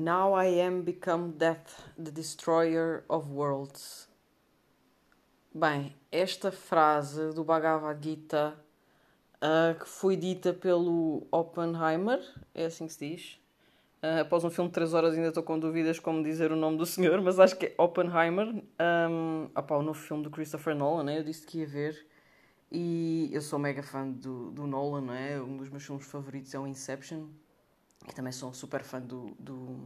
Now 0.00 0.32
I 0.32 0.46
am 0.60 0.82
become 0.82 1.32
death, 1.32 1.82
the 1.98 2.12
destroyer 2.12 3.02
of 3.08 3.28
worlds. 3.32 4.08
Bem, 5.52 5.92
esta 6.12 6.52
frase 6.52 7.34
do 7.34 7.42
Bhagavad 7.42 8.00
Gita, 8.00 8.54
uh, 9.42 9.76
que 9.76 9.88
foi 9.88 10.14
dita 10.14 10.52
pelo 10.52 11.26
Oppenheimer, 11.32 12.20
é 12.54 12.66
assim 12.66 12.86
que 12.86 12.92
se 12.92 13.08
diz. 13.08 13.40
Uh, 14.00 14.20
após 14.20 14.44
um 14.44 14.50
filme 14.50 14.70
de 14.70 14.74
3 14.74 14.94
horas 14.94 15.14
ainda 15.14 15.30
estou 15.30 15.42
com 15.42 15.58
dúvidas 15.58 15.98
como 15.98 16.22
dizer 16.22 16.52
o 16.52 16.56
nome 16.56 16.78
do 16.78 16.86
senhor, 16.86 17.20
mas 17.20 17.40
acho 17.40 17.56
que 17.56 17.66
é 17.66 17.74
Oppenheimer. 17.76 18.46
Um, 19.10 19.50
opa, 19.52 19.78
o 19.78 19.82
novo 19.82 19.98
filme 19.98 20.22
do 20.22 20.30
Christopher 20.30 20.76
Nolan, 20.76 21.02
né? 21.02 21.18
eu 21.18 21.24
disse 21.24 21.44
que 21.44 21.58
ia 21.58 21.66
ver. 21.66 22.06
E 22.70 23.30
eu 23.32 23.40
sou 23.40 23.58
mega 23.58 23.82
fã 23.82 24.08
do, 24.08 24.52
do 24.52 24.64
Nolan, 24.64 25.00
não 25.00 25.14
é? 25.14 25.42
Um 25.42 25.56
dos 25.56 25.68
meus 25.70 25.84
filmes 25.84 26.06
favoritos 26.06 26.54
é 26.54 26.58
o 26.60 26.68
Inception. 26.68 27.26
E 28.06 28.12
também 28.12 28.32
sou 28.32 28.52
super 28.52 28.82
fã 28.82 29.00
do, 29.00 29.34
do, 29.38 29.76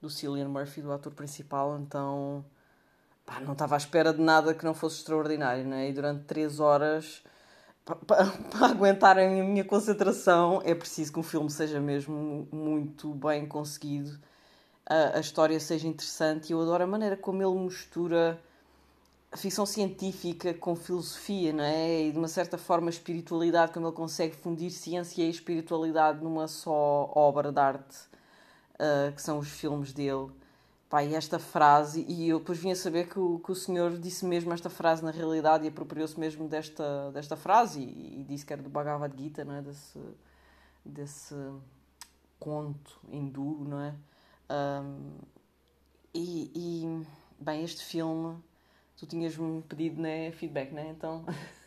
do 0.00 0.08
Cillian 0.08 0.48
Murphy, 0.48 0.80
do 0.80 0.92
ator 0.92 1.12
principal, 1.12 1.78
então 1.78 2.44
pá, 3.24 3.40
não 3.40 3.52
estava 3.52 3.74
à 3.74 3.78
espera 3.78 4.12
de 4.12 4.20
nada 4.20 4.54
que 4.54 4.64
não 4.64 4.74
fosse 4.74 4.98
extraordinário, 4.98 5.64
né? 5.64 5.88
E 5.88 5.92
durante 5.92 6.24
3 6.24 6.60
horas, 6.60 7.22
para 8.06 8.66
aguentar 8.66 9.18
a 9.18 9.28
minha 9.28 9.64
concentração, 9.64 10.62
é 10.64 10.74
preciso 10.74 11.12
que 11.12 11.18
um 11.18 11.22
filme 11.22 11.50
seja 11.50 11.80
mesmo 11.80 12.48
muito 12.50 13.12
bem 13.14 13.46
conseguido, 13.46 14.18
a, 14.84 15.18
a 15.18 15.20
história 15.20 15.58
seja 15.60 15.86
interessante. 15.86 16.50
E 16.50 16.52
eu 16.52 16.60
adoro 16.62 16.84
a 16.84 16.86
maneira 16.86 17.16
como 17.16 17.42
ele 17.42 17.64
mistura 17.64 18.40
ficção 19.36 19.66
científica 19.66 20.54
com 20.54 20.74
filosofia, 20.74 21.52
não 21.52 21.64
é? 21.64 22.02
E 22.04 22.12
de 22.12 22.18
uma 22.18 22.28
certa 22.28 22.58
forma 22.58 22.90
espiritualidade, 22.90 23.72
como 23.72 23.86
ele 23.86 23.94
consegue 23.94 24.34
fundir 24.36 24.70
ciência 24.70 25.22
e 25.22 25.30
espiritualidade 25.30 26.22
numa 26.22 26.48
só 26.48 27.10
obra 27.14 27.52
de 27.52 27.60
arte, 27.60 27.96
uh, 28.74 29.12
que 29.14 29.22
são 29.22 29.38
os 29.38 29.48
filmes 29.48 29.92
dele. 29.92 30.30
Pá, 30.88 31.02
e 31.02 31.14
esta 31.14 31.38
frase, 31.38 32.04
e 32.08 32.28
eu 32.28 32.38
depois 32.38 32.58
vim 32.58 32.70
a 32.70 32.76
saber 32.76 33.08
que 33.08 33.18
o, 33.18 33.40
que 33.40 33.50
o 33.50 33.54
senhor 33.54 33.98
disse 33.98 34.24
mesmo 34.24 34.52
esta 34.52 34.70
frase 34.70 35.04
na 35.04 35.10
realidade 35.10 35.64
e 35.64 35.68
apropriou-se 35.68 36.18
mesmo 36.18 36.48
desta, 36.48 37.10
desta 37.10 37.36
frase 37.36 37.80
e, 37.80 38.20
e, 38.20 38.24
disse 38.24 38.46
que 38.46 38.52
era 38.52 38.62
do 38.62 38.70
Bhagavad 38.70 39.12
Gita, 39.20 39.44
não 39.44 39.54
é? 39.54 39.62
Desse, 39.62 39.98
desse 40.84 41.34
conto 42.38 43.00
hindu, 43.10 43.64
não 43.68 43.80
é? 43.80 43.94
Um, 44.48 45.18
e, 46.14 46.52
e, 46.54 47.06
bem, 47.38 47.64
este 47.64 47.84
filme 47.84 48.36
tu 48.96 49.06
tinhas-me 49.06 49.62
pedido 49.62 50.00
né, 50.00 50.30
feedback, 50.32 50.72
né? 50.72 50.94
Então 50.96 51.24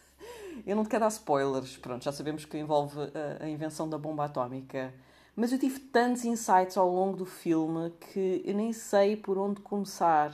eu 0.66 0.76
não 0.76 0.84
te 0.84 0.90
quero 0.90 1.02
dar 1.02 1.10
spoilers, 1.10 1.78
pronto, 1.78 2.04
já 2.04 2.12
sabemos 2.12 2.46
que 2.46 2.58
envolve 2.58 3.00
a, 3.00 3.44
a, 3.44 3.50
invenção 3.50 3.90
da 3.90 3.98
bomba 3.98 4.26
atómica. 4.26 4.94
Mas 5.36 5.52
eu 5.54 5.60
tive 5.60 5.80
tantos 5.80 6.26
insights 6.26 6.76
ao 6.76 6.90
longo 6.90 7.16
do 7.16 7.26
filme 7.26 7.92
que 8.12 8.42
eu 8.44 8.54
nem 8.54 8.74
sei 8.74 9.16
por 9.16 9.38
onde 9.38 9.62
começar. 9.62 10.32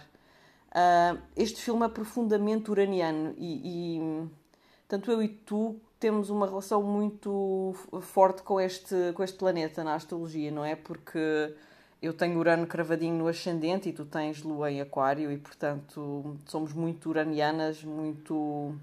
Uh, 0.71 1.21
este 1.35 1.61
filme 1.61 1.85
é 1.85 1.89
profundamente 1.89 2.71
uraniano 2.71 3.33
e, 3.37 3.97
e 3.97 4.29
tanto 4.87 5.11
eu 5.11 5.21
e 5.21 5.27
tu 5.27 5.79
temos 5.99 6.29
uma 6.29 6.45
relação 6.45 6.83
muito 6.83 7.73
forte 8.01 8.41
com 8.41 8.59
este, 8.59 9.13
com 9.13 9.23
este 9.23 9.37
planeta 9.37 9.83
na 9.83 9.95
astrologia, 9.95 10.51
não 10.51 10.65
é? 10.65 10.75
Porque 10.75 11.53
eu 12.05 12.13
tenho 12.13 12.37
Urano 12.39 12.67
cravadinho 12.67 13.15
no 13.15 13.27
ascendente 13.27 13.89
e 13.89 13.93
tu 13.93 14.05
tens 14.05 14.43
Lua 14.43 14.71
em 14.71 14.81
Aquário 14.81 15.31
e, 15.31 15.37
portanto, 15.37 16.37
somos 16.45 16.73
muito 16.73 17.09
uranianas, 17.09 17.83
muito 17.83 18.75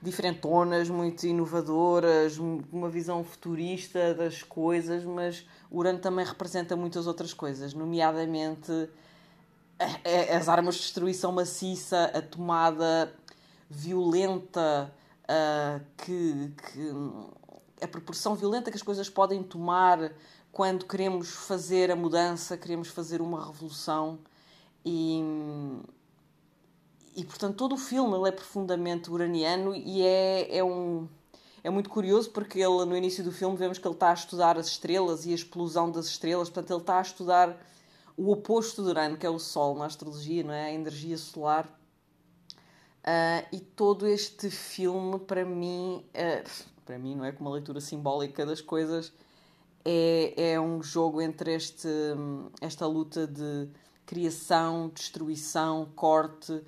diferentonas, 0.00 0.88
muito 0.88 1.26
inovadoras, 1.26 2.38
uma 2.38 2.88
visão 2.88 3.22
futurista 3.22 4.14
das 4.14 4.42
coisas, 4.42 5.04
mas 5.04 5.46
Urano 5.70 6.00
também 6.00 6.24
representa 6.24 6.76
muitas 6.76 7.06
outras 7.06 7.32
coisas, 7.32 7.72
nomeadamente 7.72 8.72
as 10.36 10.48
armas 10.48 10.74
de 10.74 10.82
destruição 10.82 11.32
maciça, 11.32 12.10
a 12.14 12.20
tomada 12.20 13.12
violenta, 13.68 14.92
uh, 15.24 15.80
que, 15.96 16.52
que 16.72 17.84
a 17.84 17.88
proporção 17.88 18.34
violenta 18.34 18.70
que 18.70 18.76
as 18.76 18.82
coisas 18.82 19.08
podem 19.08 19.42
tomar 19.42 20.12
quando 20.52 20.86
queremos 20.86 21.30
fazer 21.30 21.90
a 21.90 21.96
mudança, 21.96 22.56
queremos 22.56 22.88
fazer 22.88 23.22
uma 23.22 23.44
revolução 23.44 24.18
e, 24.84 25.20
e 27.16 27.24
portanto 27.24 27.56
todo 27.56 27.74
o 27.74 27.78
filme 27.78 28.14
ele 28.14 28.28
é 28.28 28.32
profundamente 28.32 29.10
uraniano 29.10 29.74
e 29.74 30.02
é, 30.02 30.58
é 30.58 30.62
um 30.62 31.08
é 31.64 31.70
muito 31.70 31.88
curioso 31.88 32.30
porque 32.30 32.58
ele 32.58 32.84
no 32.84 32.96
início 32.96 33.24
do 33.24 33.32
filme 33.32 33.56
vemos 33.56 33.78
que 33.78 33.86
ele 33.86 33.94
está 33.94 34.10
a 34.10 34.14
estudar 34.14 34.58
as 34.58 34.66
estrelas 34.66 35.24
e 35.24 35.30
a 35.30 35.34
explosão 35.34 35.90
das 35.90 36.06
estrelas, 36.06 36.50
portanto 36.50 36.70
ele 36.70 36.80
está 36.80 36.98
a 36.98 37.02
estudar 37.02 37.56
o 38.16 38.30
oposto 38.30 38.82
de 38.82 38.88
Urano, 38.88 39.16
que 39.16 39.24
é 39.24 39.30
o 39.30 39.38
Sol 39.38 39.74
na 39.76 39.86
astrologia, 39.86 40.42
não 40.42 40.52
é? 40.52 40.66
A 40.66 40.72
energia 40.72 41.16
solar. 41.16 41.66
Uh, 43.00 43.46
e 43.50 43.58
todo 43.58 44.06
este 44.06 44.50
filme, 44.50 45.18
para 45.18 45.44
mim, 45.44 46.04
uh, 46.08 46.50
para 46.84 46.98
mim, 46.98 47.16
não 47.16 47.24
é? 47.24 47.32
Com 47.32 47.44
uma 47.44 47.52
leitura 47.52 47.80
simbólica 47.80 48.44
das 48.44 48.60
coisas, 48.60 49.12
é, 49.84 50.52
é 50.52 50.60
um 50.60 50.82
jogo 50.82 51.20
entre 51.20 51.54
este, 51.54 51.88
esta 52.60 52.86
luta 52.86 53.26
de 53.26 53.68
criação, 54.06 54.90
destruição, 54.94 55.88
corte, 55.94 56.62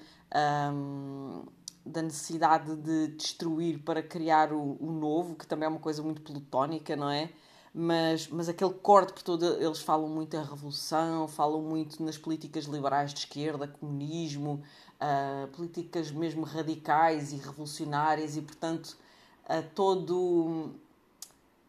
um, 0.72 1.44
da 1.84 2.00
necessidade 2.00 2.74
de 2.76 3.08
destruir 3.08 3.80
para 3.80 4.02
criar 4.02 4.52
o, 4.52 4.76
o, 4.80 4.90
novo, 4.90 5.34
que 5.34 5.46
também 5.46 5.66
é 5.66 5.68
uma 5.68 5.78
coisa 5.78 6.02
muito 6.02 6.22
plutónica, 6.22 6.96
não 6.96 7.10
é? 7.10 7.30
Mas, 7.74 8.28
mas 8.28 8.48
aquele 8.48 8.72
corte 8.72 9.12
por 9.12 9.22
todo, 9.22 9.44
eles 9.62 9.80
falam 9.80 10.08
muito 10.08 10.36
em 10.36 10.42
revolução, 10.42 11.26
falam 11.28 11.60
muito 11.60 12.02
nas 12.02 12.16
políticas 12.16 12.64
liberais 12.64 13.12
de 13.12 13.20
esquerda, 13.20 13.66
comunismo, 13.66 14.62
uh, 14.94 15.48
políticas 15.48 16.10
mesmo 16.10 16.44
radicais 16.44 17.32
e 17.32 17.36
revolucionárias, 17.36 18.36
e 18.36 18.42
portanto, 18.42 18.96
uh, 19.44 19.62
todo 19.74 20.74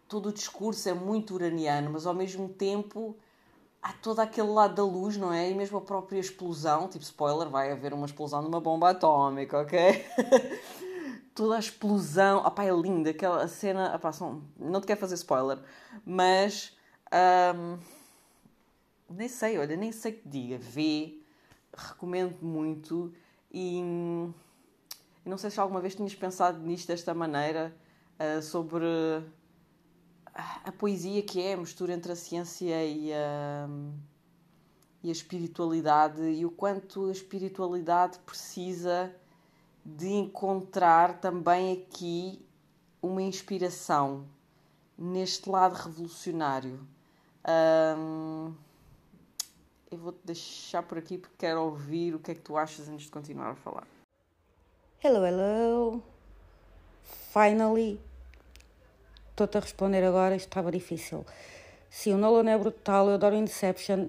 todo 0.08 0.30
o 0.30 0.34
discurso 0.34 0.88
é 0.90 0.94
muito 0.94 1.34
uraniano, 1.34 1.92
mas 1.92 2.06
ao 2.06 2.14
mesmo 2.14 2.50
tempo 2.50 3.16
há 3.82 3.94
todo 3.94 4.20
aquele 4.20 4.50
lado 4.50 4.76
da 4.76 4.84
luz, 4.84 5.18
não 5.18 5.32
é? 5.32 5.50
E 5.50 5.54
mesmo 5.54 5.78
a 5.78 5.82
própria 5.82 6.20
explosão, 6.20 6.88
tipo 6.88 7.04
spoiler, 7.04 7.50
vai 7.50 7.72
haver 7.72 7.94
uma 7.94 8.06
explosão 8.06 8.42
de 8.42 8.48
uma 8.48 8.60
bomba 8.60 8.90
atómica, 8.90 9.60
ok? 9.60 10.06
toda 11.36 11.58
a 11.58 11.60
explosão, 11.60 12.40
opá, 12.40 12.64
é 12.64 12.72
linda, 12.72 13.10
aquela 13.10 13.46
cena, 13.48 13.94
opá, 13.94 14.12
são, 14.14 14.42
não 14.58 14.80
te 14.80 14.88
quero 14.88 15.00
fazer 15.00 15.16
spoiler, 15.16 15.60
mas 16.06 16.76
um, 17.56 17.78
nem 19.10 19.28
sei, 19.28 19.58
olha, 19.58 19.76
nem 19.76 19.92
sei 19.92 20.14
que 20.14 20.28
diga, 20.28 20.58
vê, 20.58 21.20
recomendo 21.76 22.38
muito 22.42 23.14
e, 23.52 23.82
não 25.26 25.38
sei 25.38 25.50
se 25.50 25.60
alguma 25.60 25.82
vez 25.82 25.94
tinhas 25.94 26.16
pensado 26.16 26.58
nisto 26.60 26.88
desta 26.88 27.14
maneira, 27.14 27.76
uh, 28.18 28.42
sobre 28.42 28.86
a 30.35 30.72
poesia 30.72 31.22
que 31.23 31.41
é 31.41 31.53
a 31.53 31.57
mistura 31.57 31.94
entre 31.94 32.12
a 32.12 32.16
ciência 32.16 32.85
e 32.85 33.13
a, 33.13 33.68
e 35.01 35.09
a 35.09 35.12
espiritualidade 35.12 36.22
e 36.22 36.46
o 36.46 36.51
quanto 36.51 37.06
a 37.06 37.12
espiritualidade 37.12 38.19
precisa 38.19 39.16
de 39.85 40.07
encontrar 40.07 41.19
também 41.22 41.72
aqui 41.74 42.45
uma 43.01 43.22
inspiração 43.22 44.28
neste 44.97 45.50
lado 45.50 45.75
revolucionário. 45.75 46.85
Eu 49.90 49.97
vou-te 49.97 50.19
deixar 50.25 50.84
por 50.84 50.97
aqui 50.97 51.18
porque 51.18 51.35
quero 51.38 51.62
ouvir 51.62 52.13
o 52.13 52.19
que 52.19 52.31
é 52.31 52.35
que 52.35 52.41
tu 52.41 52.57
achas 52.57 52.90
antes 52.90 53.06
de 53.06 53.12
continuar 53.12 53.51
a 53.51 53.56
falar. 53.56 53.88
Hello, 55.01 55.24
hello. 55.24 56.03
Finally, 57.31 58.01
estou-te 59.35 59.57
a 59.57 59.59
responder 59.59 60.03
agora, 60.03 60.35
isto 60.35 60.47
estava 60.47 60.72
difícil. 60.72 61.25
Sim, 61.89 62.13
o 62.13 62.18
Nolan 62.18 62.50
é 62.50 62.57
brutal, 62.57 63.07
eu 63.10 63.15
adoro 63.15 63.36
Inception. 63.36 64.07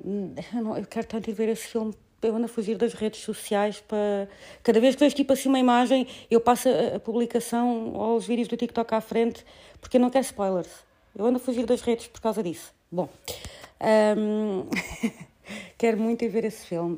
Eu, 0.55 0.63
não, 0.63 0.77
eu 0.79 0.87
quero 0.87 1.07
tanto 1.07 1.29
ir 1.29 1.33
ver 1.33 1.49
esse 1.49 1.67
filme. 1.67 1.93
Eu 2.23 2.35
ando 2.35 2.47
a 2.47 2.49
fugir 2.49 2.77
das 2.77 2.95
redes 2.95 3.21
sociais 3.21 3.81
para. 3.81 4.29
Cada 4.63 4.81
vez 4.81 4.95
que 4.95 5.01
vejo 5.01 5.15
tipo 5.15 5.33
assim 5.33 5.49
uma 5.49 5.59
imagem, 5.59 6.07
eu 6.31 6.41
passo 6.41 6.69
a, 6.69 6.97
a 6.97 7.01
publicação 7.01 7.93
ou 7.93 8.17
os 8.17 8.27
vídeos 8.27 8.49
do 8.49 8.57
TikTok 8.57 8.95
à 8.95 9.01
frente 9.01 9.45
porque 9.81 9.97
eu 9.97 10.01
não 10.01 10.11
quero 10.11 10.25
spoilers. 10.25 10.71
Eu 11.15 11.27
ando 11.27 11.37
a 11.37 11.41
fugir 11.41 11.67
das 11.67 11.81
redes 11.83 12.07
por 12.07 12.21
causa 12.21 12.43
disso. 12.43 12.73
Bom, 12.91 13.09
um... 14.17 14.67
quero 15.77 15.99
muito 15.99 16.25
ir 16.25 16.29
ver 16.29 16.45
esse 16.45 16.67
filme. 16.67 16.97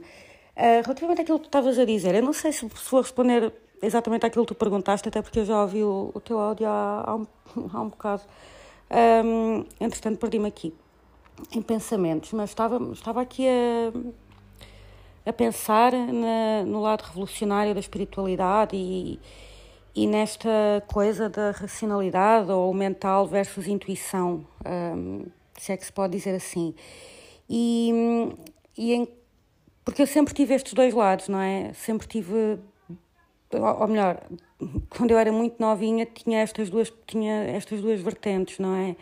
Uh, 0.57 0.83
relativamente 0.85 1.21
àquilo 1.21 1.39
que 1.39 1.45
tu 1.45 1.49
estavas 1.49 1.79
a 1.79 1.85
dizer, 1.85 2.15
eu 2.15 2.23
não 2.23 2.33
sei 2.33 2.51
se, 2.53 2.61
se 2.61 2.91
vou 2.91 3.01
responder 3.01 3.53
exatamente 3.83 4.27
aquilo 4.27 4.45
que 4.45 4.55
tu 4.55 4.59
perguntaste, 4.59 5.09
até 5.09 5.23
porque 5.23 5.41
eu 5.41 5.45
já 5.45 5.61
ouvi 5.61 5.83
o, 5.83 6.11
o 6.15 6.21
teu 6.21 6.39
áudio 6.39 6.67
há, 6.67 7.05
há, 7.07 7.15
um, 7.15 7.27
há 7.73 7.81
um 7.81 7.89
bocado. 7.89 8.23
Um, 8.91 9.65
entretanto, 9.81 10.19
perdi-me 10.19 10.49
aqui 10.49 10.75
em 11.53 11.63
pensamentos, 11.63 12.33
mas 12.33 12.51
estava, 12.51 12.79
estava 12.93 13.21
aqui 13.21 13.47
a, 13.47 13.93
a 15.29 15.33
pensar 15.33 15.93
na, 15.93 16.65
no 16.67 16.81
lado 16.81 17.03
revolucionário 17.03 17.75
da 17.75 17.81
espiritualidade 17.81 18.77
e, 18.77 19.21
e 19.95 20.07
nesta 20.07 20.49
coisa 20.87 21.29
da 21.29 21.51
racionalidade 21.51 22.51
ou 22.51 22.73
mental 22.73 23.27
versus 23.27 23.67
intuição, 23.67 24.47
um, 24.67 25.27
se 25.59 25.73
é 25.73 25.77
que 25.77 25.85
se 25.85 25.93
pode 25.93 26.17
dizer 26.17 26.35
assim. 26.35 26.75
E, 27.49 27.93
e 28.77 28.95
em, 28.95 29.09
porque 29.85 30.03
eu 30.03 30.07
sempre 30.07 30.35
tive 30.35 30.55
estes 30.55 30.75
dois 30.75 30.93
lados, 30.93 31.29
não 31.29 31.41
é? 31.41 31.73
Sempre 31.73 32.07
tive, 32.07 32.59
ou 33.53 33.89
melhor, 33.89 34.21
quando 34.91 35.11
eu 35.11 35.19
era 35.19 35.33
muito 35.33 35.61
novinha 35.61 36.07
tinha 36.07 36.41
estas 36.41 36.71
duas, 36.71 36.93
tinha 37.07 37.45
estas 37.45 37.81
duas 37.81 38.01
vertentes, 38.01 38.59
não 38.59 38.75
é? 38.75 38.97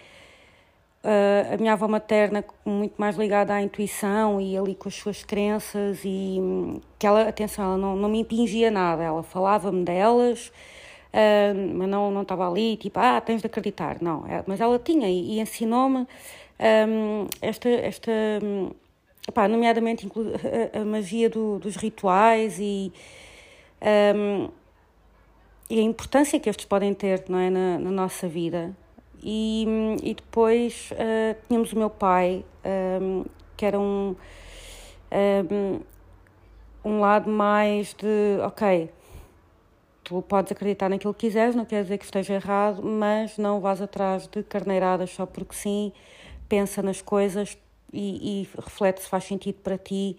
Uh, 1.04 1.54
a 1.54 1.56
minha 1.56 1.72
avó 1.72 1.86
materna 1.86 2.44
muito 2.64 2.94
mais 2.96 3.16
ligada 3.16 3.54
à 3.54 3.62
intuição 3.62 4.40
e 4.40 4.58
ali 4.58 4.74
com 4.74 4.88
as 4.88 4.94
suas 4.96 5.22
crenças 5.22 6.00
e 6.04 6.38
hum, 6.40 6.80
que 6.98 7.06
ela, 7.06 7.28
atenção, 7.28 7.64
ela 7.64 7.76
não, 7.76 7.94
não 7.94 8.08
me 8.08 8.18
impingia 8.18 8.72
nada, 8.72 9.04
ela 9.04 9.22
falava-me 9.22 9.84
delas, 9.84 10.48
uh, 10.48 11.74
mas 11.74 11.88
não, 11.88 12.10
não 12.10 12.22
estava 12.22 12.50
ali 12.50 12.76
tipo, 12.76 12.98
ah, 12.98 13.20
tens 13.20 13.40
de 13.40 13.46
acreditar, 13.46 13.98
não, 14.00 14.26
é, 14.26 14.42
mas 14.48 14.60
ela 14.60 14.80
tinha 14.80 15.08
e, 15.08 15.36
e 15.36 15.40
ensinou-me 15.40 16.08
um, 16.88 17.26
esta, 17.40 17.68
esta 17.68 18.10
um, 18.42 18.70
epá, 19.28 19.46
nomeadamente 19.46 20.08
a, 20.74 20.80
a 20.80 20.84
magia 20.84 21.30
do, 21.30 21.58
dos 21.58 21.76
rituais 21.76 22.58
e, 22.58 22.92
um, 23.82 24.48
e 25.68 25.78
a 25.78 25.82
importância 25.82 26.38
que 26.38 26.48
estes 26.48 26.64
podem 26.64 26.94
ter 26.94 27.24
não 27.28 27.38
é, 27.38 27.50
na, 27.50 27.78
na 27.78 27.90
nossa 27.90 28.28
vida 28.28 28.74
e, 29.22 29.66
e 30.02 30.14
depois 30.14 30.90
uh, 30.92 31.36
tínhamos 31.48 31.72
o 31.72 31.78
meu 31.78 31.90
pai, 31.90 32.44
um, 33.02 33.24
que 33.56 33.66
era 33.66 33.78
um, 33.78 34.14
um, 35.50 35.80
um 36.84 37.00
lado 37.00 37.28
mais 37.28 37.94
de, 37.94 38.38
ok, 38.44 38.90
tu 40.04 40.22
podes 40.22 40.52
acreditar 40.52 40.88
naquilo 40.88 41.12
que 41.12 41.26
quiseres, 41.26 41.56
não 41.56 41.64
quer 41.64 41.82
dizer 41.82 41.98
que 41.98 42.04
esteja 42.04 42.34
errado, 42.34 42.82
mas 42.82 43.36
não 43.36 43.60
vás 43.60 43.82
atrás 43.82 44.28
de 44.28 44.42
carneiradas 44.44 45.10
só 45.10 45.26
porque 45.26 45.56
sim, 45.56 45.92
pensa 46.48 46.80
nas 46.80 47.02
coisas 47.02 47.58
e, 47.92 48.42
e 48.42 48.48
reflete 48.54 49.02
se 49.02 49.08
faz 49.08 49.24
sentido 49.24 49.56
para 49.62 49.76
ti. 49.76 50.16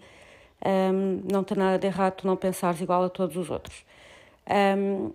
Um, 0.64 1.22
não 1.30 1.44
tem 1.44 1.56
nada 1.56 1.78
de 1.78 1.86
errado 1.86 2.14
tu 2.14 2.26
não 2.26 2.36
pensares 2.36 2.80
igual 2.80 3.04
a 3.04 3.08
todos 3.08 3.36
os 3.36 3.50
outros. 3.50 3.84
Um, 4.48 5.12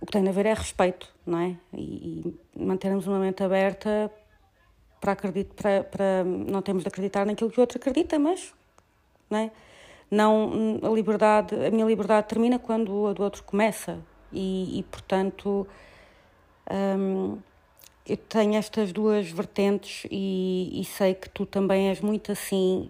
o 0.00 0.06
que 0.06 0.12
tem 0.12 0.26
a 0.26 0.32
ver 0.32 0.46
é 0.46 0.54
respeito, 0.54 1.12
não 1.26 1.38
é? 1.38 1.56
E, 1.72 2.34
e 2.54 2.64
mantermos 2.64 3.06
uma 3.06 3.18
mente 3.18 3.42
aberta 3.42 4.10
para, 5.00 5.12
acredito, 5.12 5.54
para, 5.54 5.84
para 5.84 6.24
não 6.24 6.62
temos 6.62 6.82
de 6.82 6.88
acreditar 6.88 7.26
naquilo 7.26 7.50
que 7.50 7.58
o 7.58 7.62
outro 7.62 7.78
acredita, 7.78 8.18
mas 8.18 8.54
não 9.28 9.38
é? 9.38 9.50
Não, 10.10 10.78
a 10.82 10.88
liberdade, 10.88 11.54
a 11.66 11.70
minha 11.70 11.84
liberdade 11.84 12.28
termina 12.28 12.58
quando 12.58 13.08
a 13.08 13.12
do 13.12 13.22
outro 13.22 13.42
começa 13.42 13.98
e, 14.32 14.78
e 14.78 14.82
portanto 14.84 15.66
hum, 16.70 17.38
eu 18.06 18.16
tenho 18.16 18.54
estas 18.54 18.92
duas 18.92 19.28
vertentes 19.30 20.06
e, 20.10 20.80
e, 20.80 20.84
sei 20.84 21.14
que 21.14 21.28
tu 21.28 21.44
também 21.44 21.88
és 21.88 22.00
muito 22.00 22.30
assim 22.30 22.88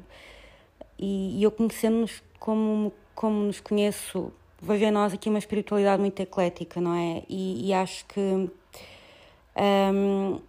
e, 0.98 1.38
e 1.38 1.42
eu 1.42 1.50
conhecendo-nos 1.50 2.22
como, 2.38 2.92
como 3.14 3.44
nos 3.44 3.60
conheço 3.60 4.32
vejo 4.60 4.84
em 4.84 4.90
nós 4.90 5.12
aqui 5.12 5.28
uma 5.28 5.38
espiritualidade 5.38 6.00
muito 6.00 6.20
eclética, 6.20 6.80
não 6.80 6.94
é? 6.94 7.22
E, 7.28 7.68
e 7.68 7.72
acho 7.72 8.04
que. 8.06 8.20
Um, 9.90 10.40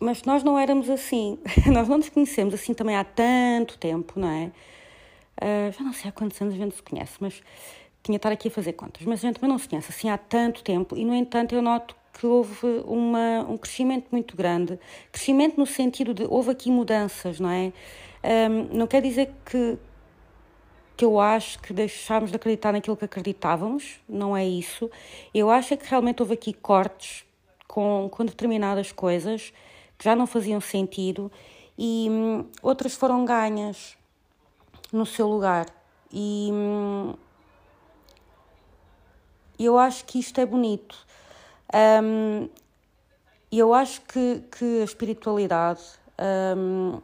mas 0.00 0.22
nós 0.24 0.42
não 0.42 0.58
éramos 0.58 0.90
assim, 0.90 1.38
nós 1.72 1.88
não 1.88 1.98
nos 1.98 2.08
conhecemos 2.08 2.54
assim 2.54 2.74
também 2.74 2.96
há 2.96 3.04
tanto 3.04 3.78
tempo, 3.78 4.18
não 4.18 4.28
é? 4.28 4.50
Uh, 5.40 5.72
já 5.72 5.84
não 5.84 5.92
sei 5.92 6.08
há 6.08 6.12
quantos 6.12 6.40
anos 6.40 6.54
a 6.54 6.56
gente 6.56 6.74
se 6.74 6.82
conhece, 6.82 7.14
mas 7.20 7.42
tinha 8.02 8.14
de 8.14 8.18
estar 8.18 8.32
aqui 8.32 8.48
a 8.48 8.50
fazer 8.50 8.72
contas, 8.72 9.04
mas 9.06 9.20
a 9.20 9.28
gente 9.28 9.36
também 9.36 9.50
não 9.50 9.58
se 9.58 9.68
conhece 9.68 9.90
assim 9.90 10.10
há 10.10 10.18
tanto 10.18 10.62
tempo 10.64 10.96
e, 10.96 11.04
no 11.04 11.14
entanto, 11.14 11.54
eu 11.54 11.62
noto 11.62 11.94
que 12.12 12.26
houve 12.26 12.66
uma, 12.84 13.46
um 13.48 13.56
crescimento 13.56 14.08
muito 14.12 14.36
grande 14.36 14.78
crescimento 15.10 15.56
no 15.56 15.64
sentido 15.64 16.12
de 16.12 16.24
houve 16.24 16.50
aqui 16.50 16.70
mudanças, 16.70 17.40
não 17.40 17.48
é? 17.48 17.72
Um, 18.24 18.76
não 18.76 18.86
quer 18.86 19.02
dizer 19.02 19.32
que, 19.44 19.78
que 20.96 21.04
eu 21.04 21.18
acho 21.18 21.58
que 21.60 21.72
deixámos 21.72 22.30
de 22.30 22.36
acreditar 22.36 22.72
naquilo 22.72 22.96
que 22.96 23.04
acreditávamos, 23.04 24.00
não 24.08 24.36
é 24.36 24.46
isso. 24.46 24.90
Eu 25.34 25.50
acho 25.50 25.74
é 25.74 25.76
que 25.76 25.88
realmente 25.88 26.22
houve 26.22 26.34
aqui 26.34 26.52
cortes 26.52 27.24
com, 27.66 28.08
com 28.10 28.24
determinadas 28.24 28.92
coisas 28.92 29.52
que 29.98 30.04
já 30.04 30.14
não 30.14 30.26
faziam 30.26 30.60
sentido 30.60 31.30
e 31.78 32.08
hum, 32.10 32.44
outras 32.62 32.94
foram 32.94 33.24
ganhas 33.24 33.96
no 34.92 35.06
seu 35.06 35.26
lugar. 35.26 35.66
E 36.12 36.50
hum, 36.52 37.14
eu 39.58 39.78
acho 39.78 40.04
que 40.04 40.18
isto 40.18 40.40
é 40.40 40.46
bonito. 40.46 40.96
Hum, 42.02 42.48
eu 43.50 43.72
acho 43.74 44.00
que, 44.02 44.42
que 44.58 44.80
a 44.80 44.84
espiritualidade. 44.84 45.82
Hum, 46.56 47.00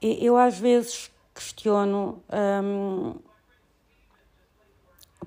eu 0.00 0.36
às 0.36 0.58
vezes 0.58 1.10
questiono, 1.34 2.22
um, 2.64 3.14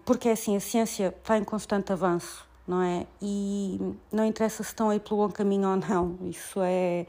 porque 0.06 0.30
é 0.30 0.32
assim, 0.32 0.56
a 0.56 0.60
ciência 0.60 1.14
está 1.18 1.38
em 1.38 1.44
constante 1.44 1.92
avanço, 1.92 2.48
não 2.68 2.82
é? 2.82 3.06
E 3.22 3.80
não 4.12 4.26
interessa 4.26 4.64
se 4.64 4.70
estão 4.70 4.90
aí 4.90 5.00
pelo 5.00 5.28
bom 5.28 5.32
caminho 5.34 5.70
ou 5.70 5.78
não, 5.78 6.18
isso 6.24 6.60
é. 6.62 7.06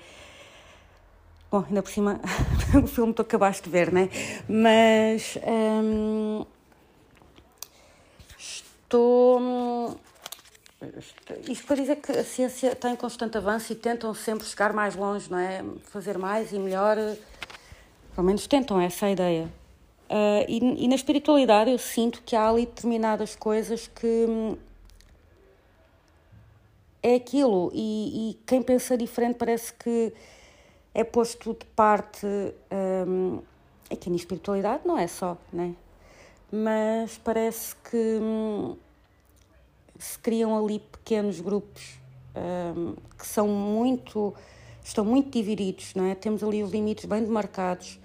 Bom, 1.50 1.64
ainda 1.68 1.82
por 1.82 1.90
cima, 1.90 2.20
o 2.82 2.86
filme 2.86 3.12
tu 3.12 3.22
acabaste 3.22 3.64
de 3.64 3.70
ver, 3.70 3.92
né? 3.92 4.08
Mas. 4.48 5.38
Um, 5.46 6.46
estou. 8.38 10.00
Isto 11.48 11.66
para 11.66 11.76
dizer 11.76 11.96
que 11.96 12.10
a 12.10 12.24
ciência 12.24 12.72
está 12.72 12.90
em 12.90 12.96
constante 12.96 13.36
avanço 13.36 13.72
e 13.72 13.76
tentam 13.76 14.12
sempre 14.14 14.46
chegar 14.46 14.72
mais 14.72 14.96
longe, 14.96 15.30
não 15.30 15.38
é? 15.38 15.64
Fazer 15.84 16.18
mais 16.18 16.52
e 16.52 16.58
melhor 16.58 16.96
pelo 18.14 18.26
menos 18.26 18.46
tentam 18.46 18.80
essa 18.80 19.10
ideia. 19.10 19.48
Uh, 20.12 20.44
e, 20.46 20.84
e, 20.84 20.88
na 20.88 20.94
espiritualidade 20.94 21.70
eu 21.70 21.78
sinto 21.78 22.22
que 22.22 22.36
há 22.36 22.46
ali 22.46 22.66
determinadas 22.66 23.34
coisas 23.34 23.86
que 23.86 24.26
hum, 24.28 24.56
é 27.02 27.14
aquilo, 27.14 27.70
e, 27.72 28.30
e, 28.30 28.34
quem 28.46 28.62
pensa 28.62 28.94
diferente 28.94 29.36
parece 29.36 29.72
que 29.72 30.12
é 30.94 31.02
posto 31.02 31.54
de 31.54 31.64
parte. 31.74 32.26
Um, 32.70 33.40
aqui 33.90 34.10
na 34.10 34.16
espiritualidade 34.16 34.86
não 34.86 34.98
é 34.98 35.06
só, 35.06 35.38
né? 35.50 35.74
Mas 36.52 37.16
parece 37.16 37.74
que 37.76 38.18
hum, 38.20 38.76
se 39.98 40.18
criam 40.18 40.62
ali 40.62 40.78
pequenos 40.78 41.40
grupos 41.40 42.00
que 43.18 43.26
são 43.26 43.48
muito. 43.48 44.34
estão 44.84 45.04
muito 45.04 45.30
divididos, 45.30 45.94
não 45.94 46.04
é? 46.04 46.14
Temos 46.14 46.42
ali 46.42 46.62
os 46.62 46.70
limites 46.70 47.04
bem 47.06 47.22
demarcados 47.22 47.98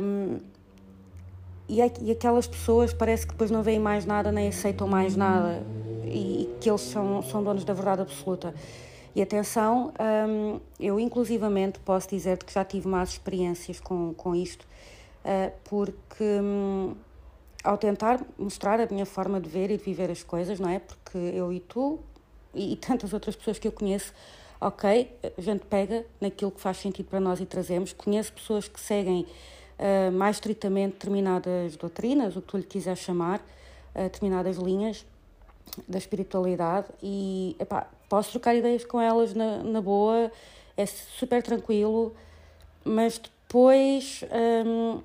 um, 0.00 0.38
e, 1.68 1.80
e 2.02 2.10
aquelas 2.10 2.46
pessoas 2.46 2.92
parece 2.92 3.26
que 3.26 3.32
depois 3.32 3.50
não 3.50 3.62
veem 3.62 3.78
mais 3.78 4.04
nada 4.04 4.30
nem 4.30 4.48
aceitam 4.48 4.86
mais 4.86 5.16
nada 5.16 5.62
e, 6.04 6.42
e 6.42 6.56
que 6.60 6.68
eles 6.68 6.82
são, 6.82 7.22
são 7.22 7.42
donos 7.42 7.64
da 7.64 7.72
verdade 7.72 8.02
absoluta. 8.02 8.54
E 9.14 9.22
atenção, 9.22 9.92
um, 10.28 10.60
eu 10.78 10.98
inclusivamente 10.98 11.78
posso 11.78 12.08
dizer 12.08 12.42
que 12.42 12.52
já 12.52 12.64
tive 12.64 12.88
más 12.88 13.10
experiências 13.10 13.78
com, 13.78 14.12
com 14.12 14.34
isto, 14.34 14.66
uh, 15.24 15.52
porque 15.62 16.24
um, 16.24 16.94
ao 17.62 17.78
tentar 17.78 18.20
mostrar 18.36 18.80
a 18.80 18.86
minha 18.86 19.06
forma 19.06 19.40
de 19.40 19.48
ver 19.48 19.70
e 19.70 19.76
de 19.76 19.84
viver 19.84 20.10
as 20.10 20.24
coisas, 20.24 20.58
não 20.58 20.68
é? 20.68 20.80
Porque 20.80 21.16
eu 21.16 21.52
e 21.52 21.60
tu 21.60 22.00
e, 22.52 22.72
e 22.72 22.76
tantas 22.76 23.12
outras 23.12 23.36
pessoas 23.36 23.56
que 23.56 23.68
eu 23.68 23.72
conheço, 23.72 24.12
ok, 24.60 25.10
a 25.36 25.40
gente 25.40 25.64
pega 25.66 26.04
naquilo 26.20 26.50
que 26.50 26.60
faz 26.60 26.78
sentido 26.78 27.06
para 27.06 27.20
nós 27.20 27.40
e 27.40 27.46
trazemos. 27.46 27.92
Conheço 27.92 28.32
pessoas 28.32 28.68
que 28.68 28.80
seguem 28.80 29.26
uh, 29.78 30.12
mais 30.12 30.36
estritamente 30.36 30.94
determinadas 30.94 31.76
doutrinas, 31.76 32.36
o 32.36 32.40
que 32.40 32.48
tu 32.48 32.56
lhe 32.56 32.64
quiseres 32.64 33.00
chamar, 33.00 33.40
uh, 33.94 34.02
determinadas 34.02 34.56
linhas 34.56 35.04
da 35.88 35.98
espiritualidade 35.98 36.88
e 37.02 37.56
epá, 37.58 37.86
posso 38.08 38.32
trocar 38.32 38.54
ideias 38.54 38.84
com 38.84 39.00
elas 39.00 39.34
na, 39.34 39.62
na 39.62 39.80
boa, 39.80 40.30
é 40.76 40.86
super 40.86 41.42
tranquilo, 41.42 42.14
mas 42.84 43.18
depois 43.18 44.22
um, 44.66 45.00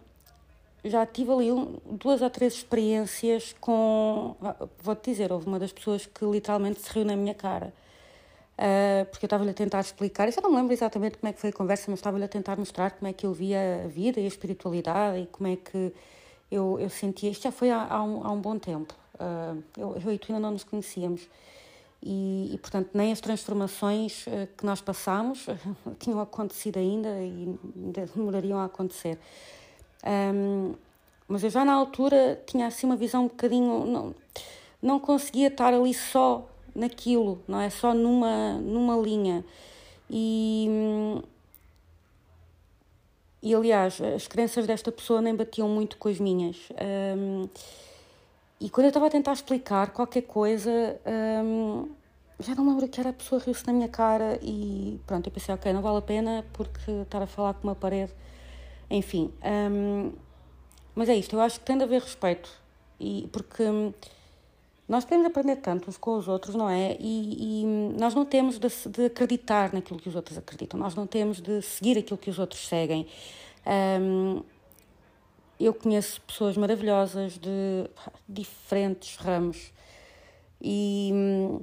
já 0.84 1.06
tive 1.06 1.32
ali 1.32 1.50
duas 1.86 2.22
ou 2.22 2.30
três 2.30 2.54
experiências 2.54 3.56
com. 3.60 4.36
Vou-te 4.82 5.12
dizer, 5.12 5.32
houve 5.32 5.48
uma 5.48 5.60
das 5.60 5.72
pessoas 5.72 6.06
que 6.06 6.26
literalmente 6.26 6.82
se 6.82 6.92
riu 6.92 7.06
na 7.06 7.16
minha 7.16 7.34
cara. 7.34 7.74
Uh, 8.60 9.06
porque 9.06 9.24
eu 9.24 9.28
estava-lhe 9.28 9.52
a 9.52 9.54
tentar 9.54 9.80
explicar, 9.80 10.28
eu 10.28 10.34
já 10.34 10.42
não 10.42 10.50
me 10.50 10.58
lembro 10.58 10.74
exatamente 10.74 11.18
como 11.18 11.30
é 11.30 11.34
que 11.34 11.40
foi 11.40 11.50
a 11.50 11.54
conversa, 11.54 11.86
mas 11.88 12.00
estava-lhe 12.00 12.26
a 12.26 12.28
tentar 12.28 12.58
mostrar 12.58 12.92
como 12.92 13.08
é 13.08 13.14
que 13.14 13.26
eu 13.26 13.32
via 13.32 13.86
a 13.86 13.88
vida 13.88 14.20
e 14.20 14.26
a 14.26 14.28
espiritualidade 14.28 15.20
e 15.20 15.28
como 15.28 15.48
é 15.48 15.56
que 15.56 15.94
eu, 16.52 16.78
eu 16.78 16.90
sentia. 16.90 17.30
Isto 17.30 17.44
já 17.44 17.54
foi 17.54 17.72
há, 17.72 17.88
há, 17.90 18.04
um, 18.04 18.28
há 18.28 18.32
um 18.34 18.42
bom 18.42 18.60
tempo. 18.60 18.94
Uh, 19.16 19.64
eu, 19.78 19.96
eu 20.06 20.12
e 20.12 20.18
tu 20.18 20.34
ainda 20.34 20.42
não 20.42 20.52
nos 20.52 20.66
conhecíamos. 20.66 21.26
E, 22.04 22.52
e, 22.54 22.58
portanto, 22.58 22.90
nem 22.94 23.14
as 23.14 23.22
transformações 23.22 24.28
uh, 24.28 24.46
que 24.58 24.66
nós 24.66 24.82
passamos 24.82 25.46
tinham 25.98 26.20
acontecido 26.20 26.80
ainda 26.80 27.08
e 27.22 27.58
demorariam 28.14 28.60
a 28.60 28.66
acontecer. 28.66 29.18
Um, 30.06 30.76
mas 31.30 31.46
eu 31.46 31.50
já 31.50 31.64
na 31.64 31.72
altura 31.72 32.44
tinha 32.46 32.68
assim 32.68 32.86
uma 32.86 32.98
visão 32.98 33.24
um 33.24 33.28
bocadinho. 33.30 33.86
Não, 33.86 34.16
não 34.82 35.00
conseguia 35.00 35.48
estar 35.48 35.74
ali 35.74 35.94
só 35.94 36.46
naquilo, 36.80 37.42
não 37.48 37.60
é? 37.60 37.70
Só 37.70 37.94
numa, 37.94 38.54
numa 38.54 38.98
linha. 38.98 39.44
E, 40.10 40.68
e 43.42 43.54
aliás, 43.54 44.02
as 44.02 44.28
crenças 44.28 44.66
desta 44.66 44.92
pessoa 44.92 45.22
nem 45.22 45.36
batiam 45.36 45.68
muito 45.70 45.98
com 45.98 46.10
as 46.10 46.20
minhas. 46.20 46.58
Um, 47.18 47.48
e 48.60 48.70
quando 48.70 48.86
eu 48.86 48.90
estava 48.90 49.08
a 49.08 49.10
tentar 49.10 49.34
explicar 49.34 49.92
qualquer 49.92 50.24
coisa, 50.24 51.00
um, 51.46 51.88
já 52.40 52.56
não 52.56 52.68
lembro 52.68 52.88
que 52.88 53.00
era 53.00 53.10
a 53.10 53.14
pessoa 53.14 53.42
riu-se 53.42 53.66
na 53.68 53.74
minha 53.74 53.88
cara 53.88 54.40
e 54.42 55.00
pronto, 55.06 55.28
eu 55.28 55.32
pensei, 55.32 55.54
ok, 55.54 55.72
não 55.72 55.82
vale 55.82 55.98
a 55.98 56.02
pena 56.02 56.46
porque 56.54 56.92
estar 56.92 57.22
a 57.22 57.28
falar 57.28 57.54
com 57.54 57.68
uma 57.68 57.76
parede. 57.76 58.12
Enfim, 58.90 59.32
um, 59.72 60.12
mas 60.96 61.08
é 61.08 61.16
isto, 61.16 61.36
eu 61.36 61.42
acho 61.42 61.60
que 61.60 61.66
tem 61.66 61.78
de 61.78 61.84
haver 61.84 62.02
respeito. 62.02 62.50
E, 63.00 63.30
porque 63.32 63.64
nós 64.90 65.06
podemos 65.06 65.28
aprender 65.28 65.58
tanto 65.58 65.88
uns 65.88 65.98
com 65.98 66.18
os 66.18 66.28
outros, 66.28 66.56
não 66.56 66.68
é? 66.68 66.98
E, 67.00 67.62
e 67.62 67.66
nós 67.96 68.16
não 68.16 68.26
temos 68.26 68.58
de, 68.58 68.68
de, 68.90 69.06
acreditar 69.06 69.72
naquilo 69.72 70.00
que 70.00 70.10
os 70.10 70.16
outros 70.16 70.36
acreditam, 70.36 70.80
nós 70.80 70.96
não 70.96 71.06
temos 71.06 71.40
de 71.40 71.62
seguir 71.62 72.00
aquilo 72.00 72.18
que 72.18 72.32
os 72.32 72.40
outros 72.40 72.68
seguem. 72.68 73.06
Um, 74.02 74.42
eu 75.60 75.76
conheço 75.76 76.20
pessoas 76.22 76.58
maravilhosas 76.58 77.38
de 77.38 77.88
diferentes 78.28 79.16
ramos 79.18 79.72
e 80.60 81.12
hum, 81.14 81.62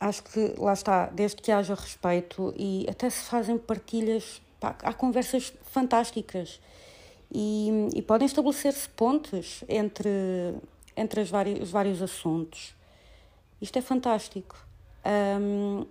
acho 0.00 0.22
que 0.22 0.54
lá 0.56 0.72
está, 0.72 1.06
desde 1.06 1.42
que 1.42 1.52
haja 1.52 1.74
respeito 1.74 2.54
e 2.56 2.86
até 2.88 3.10
se 3.10 3.28
fazem 3.28 3.58
partilhas, 3.58 4.40
pá, 4.58 4.74
há 4.82 4.94
conversas 4.94 5.52
fantásticas 5.64 6.60
e, 7.30 7.88
e 7.94 8.00
podem 8.00 8.24
estabelecer-se 8.24 8.88
pontes 8.90 9.62
entre, 9.68 10.54
entre 10.98 11.20
as 11.20 11.30
vários, 11.30 11.60
os 11.60 11.70
vários 11.70 12.02
assuntos. 12.02 12.74
Isto 13.60 13.78
é 13.78 13.82
fantástico. 13.82 14.56
Um, 15.40 15.86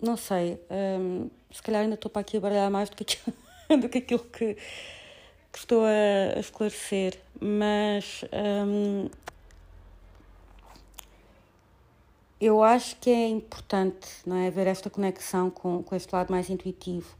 não 0.00 0.16
sei, 0.16 0.58
um, 0.70 1.28
se 1.52 1.62
calhar 1.62 1.82
ainda 1.82 1.94
estou 1.94 2.10
para 2.10 2.20
aqui 2.20 2.36
a 2.36 2.40
baralhar 2.40 2.70
mais 2.70 2.88
do 2.88 2.96
que 2.96 3.02
aquilo, 3.02 3.36
do 3.80 3.88
que, 3.88 3.98
aquilo 3.98 4.24
que, 4.24 4.54
que 5.52 5.58
estou 5.58 5.84
a, 5.84 6.36
a 6.36 6.40
esclarecer, 6.40 7.20
mas 7.38 8.24
um, 8.32 9.10
eu 12.40 12.62
acho 12.62 12.96
que 12.96 13.10
é 13.10 13.28
importante 13.28 14.08
não 14.24 14.36
é, 14.36 14.46
haver 14.46 14.66
esta 14.66 14.88
conexão 14.88 15.50
com, 15.50 15.82
com 15.82 15.94
este 15.94 16.10
lado 16.14 16.30
mais 16.30 16.48
intuitivo, 16.48 17.14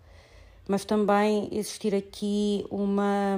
mas 0.67 0.85
também 0.85 1.49
existir 1.53 1.95
aqui 1.95 2.65
uma. 2.71 3.37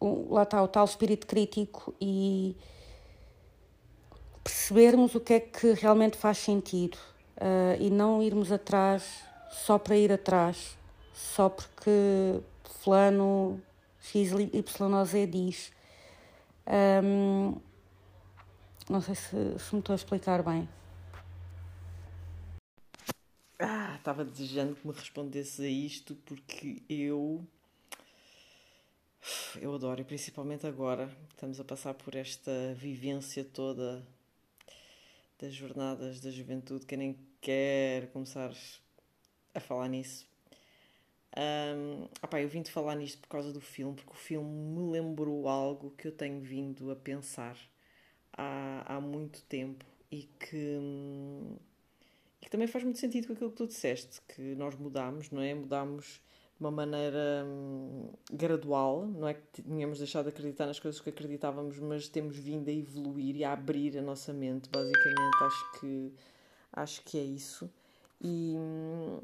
Lá 0.00 0.42
está 0.42 0.62
o 0.62 0.68
tal 0.68 0.84
espírito 0.84 1.26
crítico 1.26 1.94
e 2.00 2.56
percebermos 4.44 5.14
o 5.14 5.20
que 5.20 5.34
é 5.34 5.40
que 5.40 5.72
realmente 5.72 6.16
faz 6.16 6.38
sentido 6.38 6.96
uh, 7.36 7.80
e 7.80 7.90
não 7.90 8.22
irmos 8.22 8.52
atrás 8.52 9.24
só 9.50 9.78
para 9.78 9.96
ir 9.96 10.12
atrás, 10.12 10.76
só 11.12 11.48
porque 11.48 12.40
fulano 12.64 13.60
X, 14.00 14.30
Y 14.32 15.26
diz. 15.28 15.72
Um, 16.66 17.60
não 18.88 19.00
sei 19.00 19.14
se, 19.14 19.58
se 19.58 19.74
me 19.74 19.80
estou 19.80 19.92
a 19.92 19.96
explicar 19.96 20.42
bem. 20.42 20.68
Ah, 23.58 23.96
estava 23.96 24.24
desejando 24.24 24.76
que 24.76 24.86
me 24.86 24.92
respondesse 24.92 25.62
a 25.62 25.68
isto 25.68 26.14
porque 26.24 26.82
eu. 26.88 27.44
Eu 29.60 29.74
adoro, 29.74 30.00
e 30.00 30.04
principalmente 30.04 30.66
agora, 30.66 31.10
estamos 31.30 31.58
a 31.58 31.64
passar 31.64 31.94
por 31.94 32.14
esta 32.14 32.74
vivência 32.74 33.44
toda 33.44 34.06
das 35.38 35.52
jornadas 35.52 36.20
da 36.20 36.30
juventude, 36.30 36.86
que 36.86 36.96
nem 36.96 37.16
quero 37.40 38.06
começar 38.08 38.52
a 39.54 39.60
falar 39.60 39.88
nisso. 39.88 40.26
Um, 41.36 42.04
opa, 42.22 42.40
eu 42.40 42.48
vim 42.48 42.62
de 42.62 42.70
falar 42.70 42.94
nisto 42.94 43.18
por 43.20 43.28
causa 43.28 43.52
do 43.52 43.60
filme, 43.60 43.94
porque 43.96 44.12
o 44.12 44.16
filme 44.16 44.48
me 44.48 44.90
lembrou 44.92 45.48
algo 45.48 45.90
que 45.90 46.08
eu 46.08 46.12
tenho 46.12 46.40
vindo 46.40 46.90
a 46.90 46.96
pensar 46.96 47.58
há, 48.32 48.94
há 48.94 49.00
muito 49.00 49.42
tempo 49.42 49.84
e 50.10 50.22
que, 50.22 50.78
e 52.40 52.44
que 52.44 52.50
também 52.50 52.66
faz 52.66 52.84
muito 52.84 52.98
sentido 52.98 53.26
com 53.26 53.32
aquilo 53.34 53.50
que 53.50 53.56
tu 53.56 53.66
disseste, 53.66 54.20
que 54.28 54.54
nós 54.54 54.74
mudamos, 54.76 55.30
não 55.30 55.42
é? 55.42 55.52
Mudamos 55.54 56.20
de 56.58 56.64
uma 56.64 56.70
maneira 56.70 57.44
hum, 57.44 58.08
gradual, 58.32 59.06
não 59.06 59.28
é 59.28 59.34
que 59.34 59.62
tínhamos 59.62 59.98
deixado 59.98 60.24
de 60.24 60.30
acreditar 60.30 60.66
nas 60.66 60.80
coisas 60.80 61.00
que 61.00 61.10
acreditávamos, 61.10 61.78
mas 61.78 62.08
temos 62.08 62.36
vindo 62.36 62.68
a 62.68 62.72
evoluir 62.72 63.36
e 63.36 63.44
a 63.44 63.52
abrir 63.52 63.98
a 63.98 64.02
nossa 64.02 64.32
mente, 64.32 64.68
basicamente, 64.70 65.36
acho 65.42 65.80
que, 65.80 66.14
acho 66.72 67.02
que 67.02 67.18
é 67.18 67.22
isso. 67.22 67.70
E, 68.22 68.54
hum, 68.56 69.20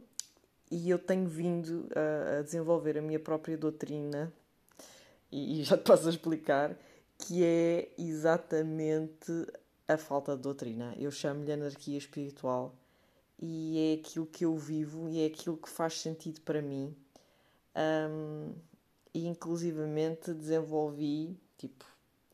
e 0.70 0.90
eu 0.90 0.98
tenho 0.98 1.26
vindo 1.26 1.88
a, 1.96 2.40
a 2.40 2.42
desenvolver 2.42 2.98
a 2.98 3.02
minha 3.02 3.18
própria 3.18 3.56
doutrina, 3.56 4.30
e, 5.30 5.60
e 5.60 5.64
já 5.64 5.78
te 5.78 5.84
posso 5.84 6.10
explicar, 6.10 6.76
que 7.16 7.42
é 7.42 7.88
exatamente 7.96 9.32
a 9.88 9.96
falta 9.96 10.36
de 10.36 10.42
doutrina. 10.42 10.94
Eu 10.98 11.10
chamo-lhe 11.10 11.52
anarquia 11.52 11.96
espiritual 11.96 12.74
e 13.40 13.94
é 13.96 14.00
aquilo 14.00 14.26
que 14.26 14.44
eu 14.44 14.56
vivo 14.56 15.08
e 15.08 15.22
é 15.22 15.26
aquilo 15.26 15.56
que 15.56 15.68
faz 15.68 15.98
sentido 16.00 16.40
para 16.42 16.60
mim 16.60 16.94
um, 17.76 18.54
e 19.14 19.26
inclusivamente 19.26 20.32
desenvolvi, 20.32 21.38
tipo, 21.58 21.84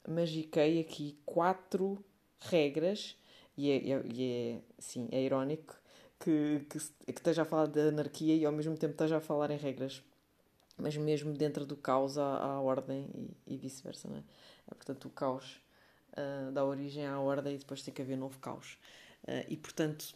magiquei 0.06 0.80
aqui 0.80 1.18
quatro 1.24 2.02
regras, 2.40 3.16
e 3.56 3.70
é, 3.70 3.90
é, 3.90 3.94
é 3.94 4.60
sim, 4.78 5.08
é 5.10 5.22
irónico 5.22 5.76
que, 6.18 6.64
que, 6.70 6.78
que 6.78 7.18
esteja 7.18 7.42
a 7.42 7.44
falar 7.44 7.66
de 7.66 7.80
anarquia 7.80 8.34
e 8.34 8.44
ao 8.44 8.52
mesmo 8.52 8.76
tempo 8.76 8.92
esteja 8.92 9.18
a 9.18 9.20
falar 9.20 9.50
em 9.50 9.56
regras, 9.56 10.02
mas 10.76 10.96
mesmo 10.96 11.32
dentro 11.32 11.66
do 11.66 11.76
caos 11.76 12.16
há, 12.16 12.36
há 12.36 12.60
ordem 12.60 13.08
e, 13.46 13.54
e 13.54 13.56
vice-versa, 13.56 14.08
não 14.08 14.16
é? 14.16 14.22
é? 14.70 14.74
Portanto, 14.74 15.06
o 15.06 15.10
caos 15.10 15.60
uh, 16.12 16.52
dá 16.52 16.64
origem 16.64 17.04
à 17.04 17.18
ordem 17.18 17.56
e 17.56 17.58
depois 17.58 17.82
tem 17.82 17.92
que 17.92 18.02
haver 18.02 18.16
novo 18.16 18.38
caos. 18.38 18.78
Uh, 19.24 19.44
e 19.48 19.56
portanto, 19.56 20.14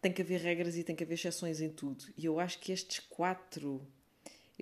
tem 0.00 0.12
que 0.12 0.22
haver 0.22 0.40
regras 0.40 0.76
e 0.76 0.82
tem 0.82 0.96
que 0.96 1.04
haver 1.04 1.14
exceções 1.14 1.60
em 1.60 1.68
tudo. 1.68 2.06
E 2.16 2.24
eu 2.24 2.40
acho 2.40 2.58
que 2.58 2.72
estes 2.72 3.00
quatro 3.00 3.86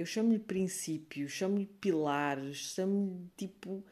eu 0.00 0.06
chamo-lhe 0.06 0.38
princípios, 0.38 1.30
chamo-lhe 1.30 1.66
pilares, 1.66 2.56
chamo-lhe 2.56 3.28
tipo 3.36 3.84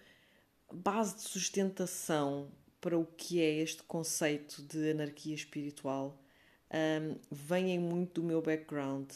base 0.73 1.17
de 1.17 1.23
sustentação 1.23 2.51
para 2.81 2.97
o 2.97 3.05
que 3.05 3.43
é 3.43 3.59
este 3.59 3.83
conceito 3.83 4.63
de 4.63 4.91
anarquia 4.91 5.35
espiritual. 5.35 6.19
Um, 6.71 7.17
vêm 7.31 7.79
muito 7.79 8.21
do 8.21 8.27
meu 8.27 8.41
background 8.41 9.11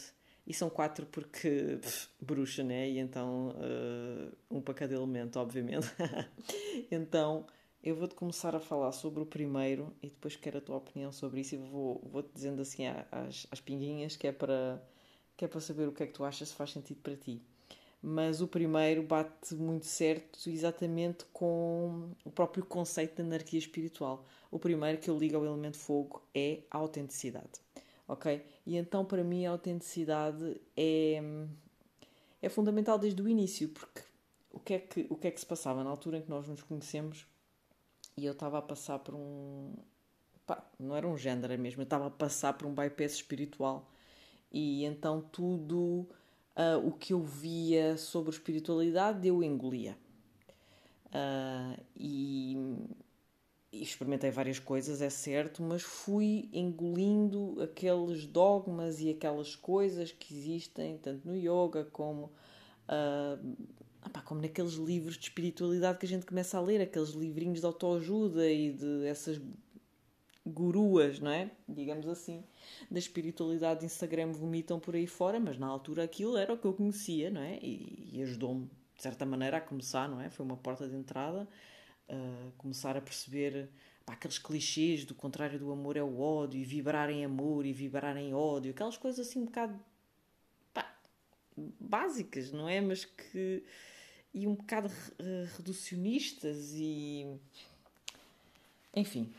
e 0.45 0.53
são 0.53 0.69
quatro 0.69 1.05
porque 1.07 1.79
pff, 1.81 2.09
bruxa, 2.21 2.63
né? 2.63 2.87
E 2.89 2.99
então 2.99 3.49
uh, 3.49 4.31
um 4.51 4.61
para 4.61 4.75
cada 4.75 4.93
elemento, 4.93 5.39
obviamente. 5.39 5.87
então 6.91 7.47
eu 7.83 7.95
vou-te 7.95 8.13
começar 8.13 8.55
a 8.55 8.59
falar 8.59 8.91
sobre 8.91 9.23
o 9.23 9.25
primeiro 9.25 9.91
e 10.01 10.09
depois 10.09 10.35
quero 10.35 10.59
a 10.59 10.61
tua 10.61 10.77
opinião 10.77 11.11
sobre 11.11 11.41
isso 11.41 11.55
e 11.55 11.57
vou, 11.57 12.07
vou-te 12.11 12.29
dizendo 12.35 12.61
assim 12.61 12.85
às, 13.11 13.47
às 13.49 13.59
pinguinhas 13.59 14.15
que 14.15 14.27
é 14.27 14.31
para 14.31 14.79
que 15.35 15.45
é 15.45 15.47
para 15.47 15.59
saber 15.59 15.87
o 15.87 15.91
que 15.91 16.03
é 16.03 16.07
que 16.07 16.13
tu 16.13 16.23
achas 16.23 16.49
se 16.49 16.55
faz 16.55 16.71
sentido 16.71 17.01
para 17.01 17.15
ti. 17.15 17.41
Mas 18.01 18.41
o 18.41 18.47
primeiro 18.47 19.03
bate 19.03 19.55
muito 19.55 19.85
certo 19.85 20.49
exatamente 20.49 21.25
com 21.31 22.11
o 22.25 22.29
próprio 22.29 22.65
conceito 22.65 23.15
de 23.15 23.21
anarquia 23.21 23.59
espiritual. 23.59 24.25
O 24.51 24.59
primeiro 24.59 24.97
que 24.97 25.09
eu 25.09 25.17
ligo 25.17 25.37
ao 25.37 25.45
elemento 25.45 25.77
fogo 25.77 26.21
é 26.35 26.59
a 26.69 26.77
autenticidade. 26.77 27.61
Ok? 28.07 28.45
E 28.65 28.75
então, 28.75 29.05
para 29.05 29.23
mim, 29.23 29.45
a 29.45 29.51
autenticidade 29.51 30.59
é, 30.75 31.21
é 32.41 32.49
fundamental 32.49 32.99
desde 32.99 33.21
o 33.21 33.27
início, 33.27 33.69
porque 33.69 34.01
o 34.51 34.59
que, 34.59 34.73
é 34.73 34.79
que, 34.79 35.07
o 35.09 35.15
que 35.15 35.27
é 35.27 35.31
que 35.31 35.39
se 35.39 35.45
passava 35.45 35.81
na 35.83 35.89
altura 35.89 36.17
em 36.17 36.21
que 36.21 36.29
nós 36.29 36.47
nos 36.47 36.61
conhecemos 36.61 37.25
e 38.17 38.25
eu 38.25 38.33
estava 38.33 38.59
a 38.59 38.61
passar 38.61 38.99
por 38.99 39.15
um. 39.15 39.73
Pá, 40.45 40.63
não 40.77 40.95
era 40.95 41.07
um 41.07 41.17
género 41.17 41.57
mesmo, 41.57 41.81
eu 41.81 41.85
estava 41.85 42.07
a 42.07 42.11
passar 42.11 42.53
por 42.53 42.67
um 42.67 42.75
bypass 42.75 43.13
espiritual 43.13 43.89
e 44.53 44.85
então 44.85 45.19
tudo 45.19 46.07
uh, 46.55 46.85
o 46.85 46.91
que 46.91 47.13
eu 47.13 47.23
via 47.23 47.97
sobre 47.97 48.29
espiritualidade 48.31 49.27
eu 49.27 49.43
engolia. 49.43 49.97
Uh, 51.07 51.79
e, 51.95 52.57
e, 53.71 53.83
experimentei 53.83 54.31
várias 54.31 54.59
coisas, 54.59 55.01
é 55.01 55.09
certo, 55.09 55.61
mas 55.61 55.81
fui 55.81 56.49
engolindo 56.53 57.61
aqueles 57.61 58.25
dogmas 58.25 58.99
e 58.99 59.09
aquelas 59.09 59.55
coisas 59.55 60.11
que 60.11 60.33
existem, 60.35 60.97
tanto 60.97 61.27
no 61.27 61.35
yoga 61.35 61.85
como, 61.85 62.31
uh, 62.87 63.55
como 64.25 64.41
naqueles 64.41 64.73
livros 64.73 65.15
de 65.15 65.23
espiritualidade 65.25 65.99
que 65.99 66.05
a 66.05 66.09
gente 66.09 66.25
começa 66.25 66.57
a 66.57 66.61
ler, 66.61 66.81
aqueles 66.81 67.09
livrinhos 67.09 67.59
de 67.59 67.65
autoajuda 67.65 68.49
e 68.51 68.73
de 68.73 69.05
essas 69.05 69.39
guruas, 70.45 71.19
não 71.19 71.31
é? 71.31 71.49
Digamos 71.67 72.07
assim, 72.07 72.43
da 72.91 72.99
espiritualidade 72.99 73.81
de 73.81 73.85
Instagram 73.85 74.31
vomitam 74.31 74.79
por 74.79 74.95
aí 74.95 75.07
fora, 75.07 75.39
mas 75.39 75.57
na 75.57 75.67
altura 75.67 76.03
aquilo 76.03 76.37
era 76.37 76.53
o 76.53 76.57
que 76.57 76.65
eu 76.65 76.73
conhecia, 76.73 77.29
não 77.29 77.41
é? 77.41 77.57
E, 77.61 78.09
e 78.13 78.21
ajudou-me, 78.21 78.69
de 78.95 79.01
certa 79.01 79.25
maneira, 79.25 79.57
a 79.57 79.61
começar, 79.61 80.07
não 80.09 80.19
é? 80.19 80.29
Foi 80.29 80.45
uma 80.45 80.57
porta 80.57 80.87
de 80.87 80.95
entrada. 80.95 81.47
uh, 82.09 82.51
começar 82.57 82.97
a 82.97 83.01
perceber 83.01 83.69
pá, 84.05 84.13
aqueles 84.13 84.37
clichês 84.37 85.05
do 85.05 85.15
contrário 85.15 85.57
do 85.57 85.71
amor 85.71 85.95
é 85.97 86.03
o 86.03 86.19
ódio, 86.19 86.59
e 86.59 86.65
vibrar 86.65 87.09
em 87.09 87.23
amor 87.23 87.65
e 87.65 87.73
vibrar 87.73 88.17
em 88.17 88.33
ódio, 88.33 88.71
aquelas 88.71 88.97
coisas 88.97 89.27
assim 89.27 89.39
um 89.39 89.45
bocado 89.45 89.79
pá, 90.73 90.93
básicas, 91.79 92.51
não 92.51 92.67
é? 92.67 92.81
Mas 92.81 93.05
que. 93.05 93.63
e 94.33 94.47
um 94.47 94.55
bocado 94.55 94.91
reducionistas 95.55 96.73
e. 96.73 97.27
enfim. 98.95 99.31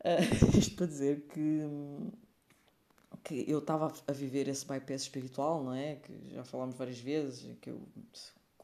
Uh, 0.00 0.56
isto 0.58 0.76
para 0.76 0.86
dizer 0.86 1.22
que 1.28 1.62
que 3.24 3.44
eu 3.46 3.58
estava 3.58 3.92
a 4.06 4.12
viver 4.12 4.48
esse 4.48 4.64
bypass 4.66 5.02
espiritual, 5.02 5.62
não 5.62 5.74
é? 5.74 5.96
Que 5.96 6.12
já 6.30 6.44
falámos 6.44 6.76
várias 6.76 6.98
vezes, 6.98 7.56
que 7.60 7.68
eu 7.68 7.82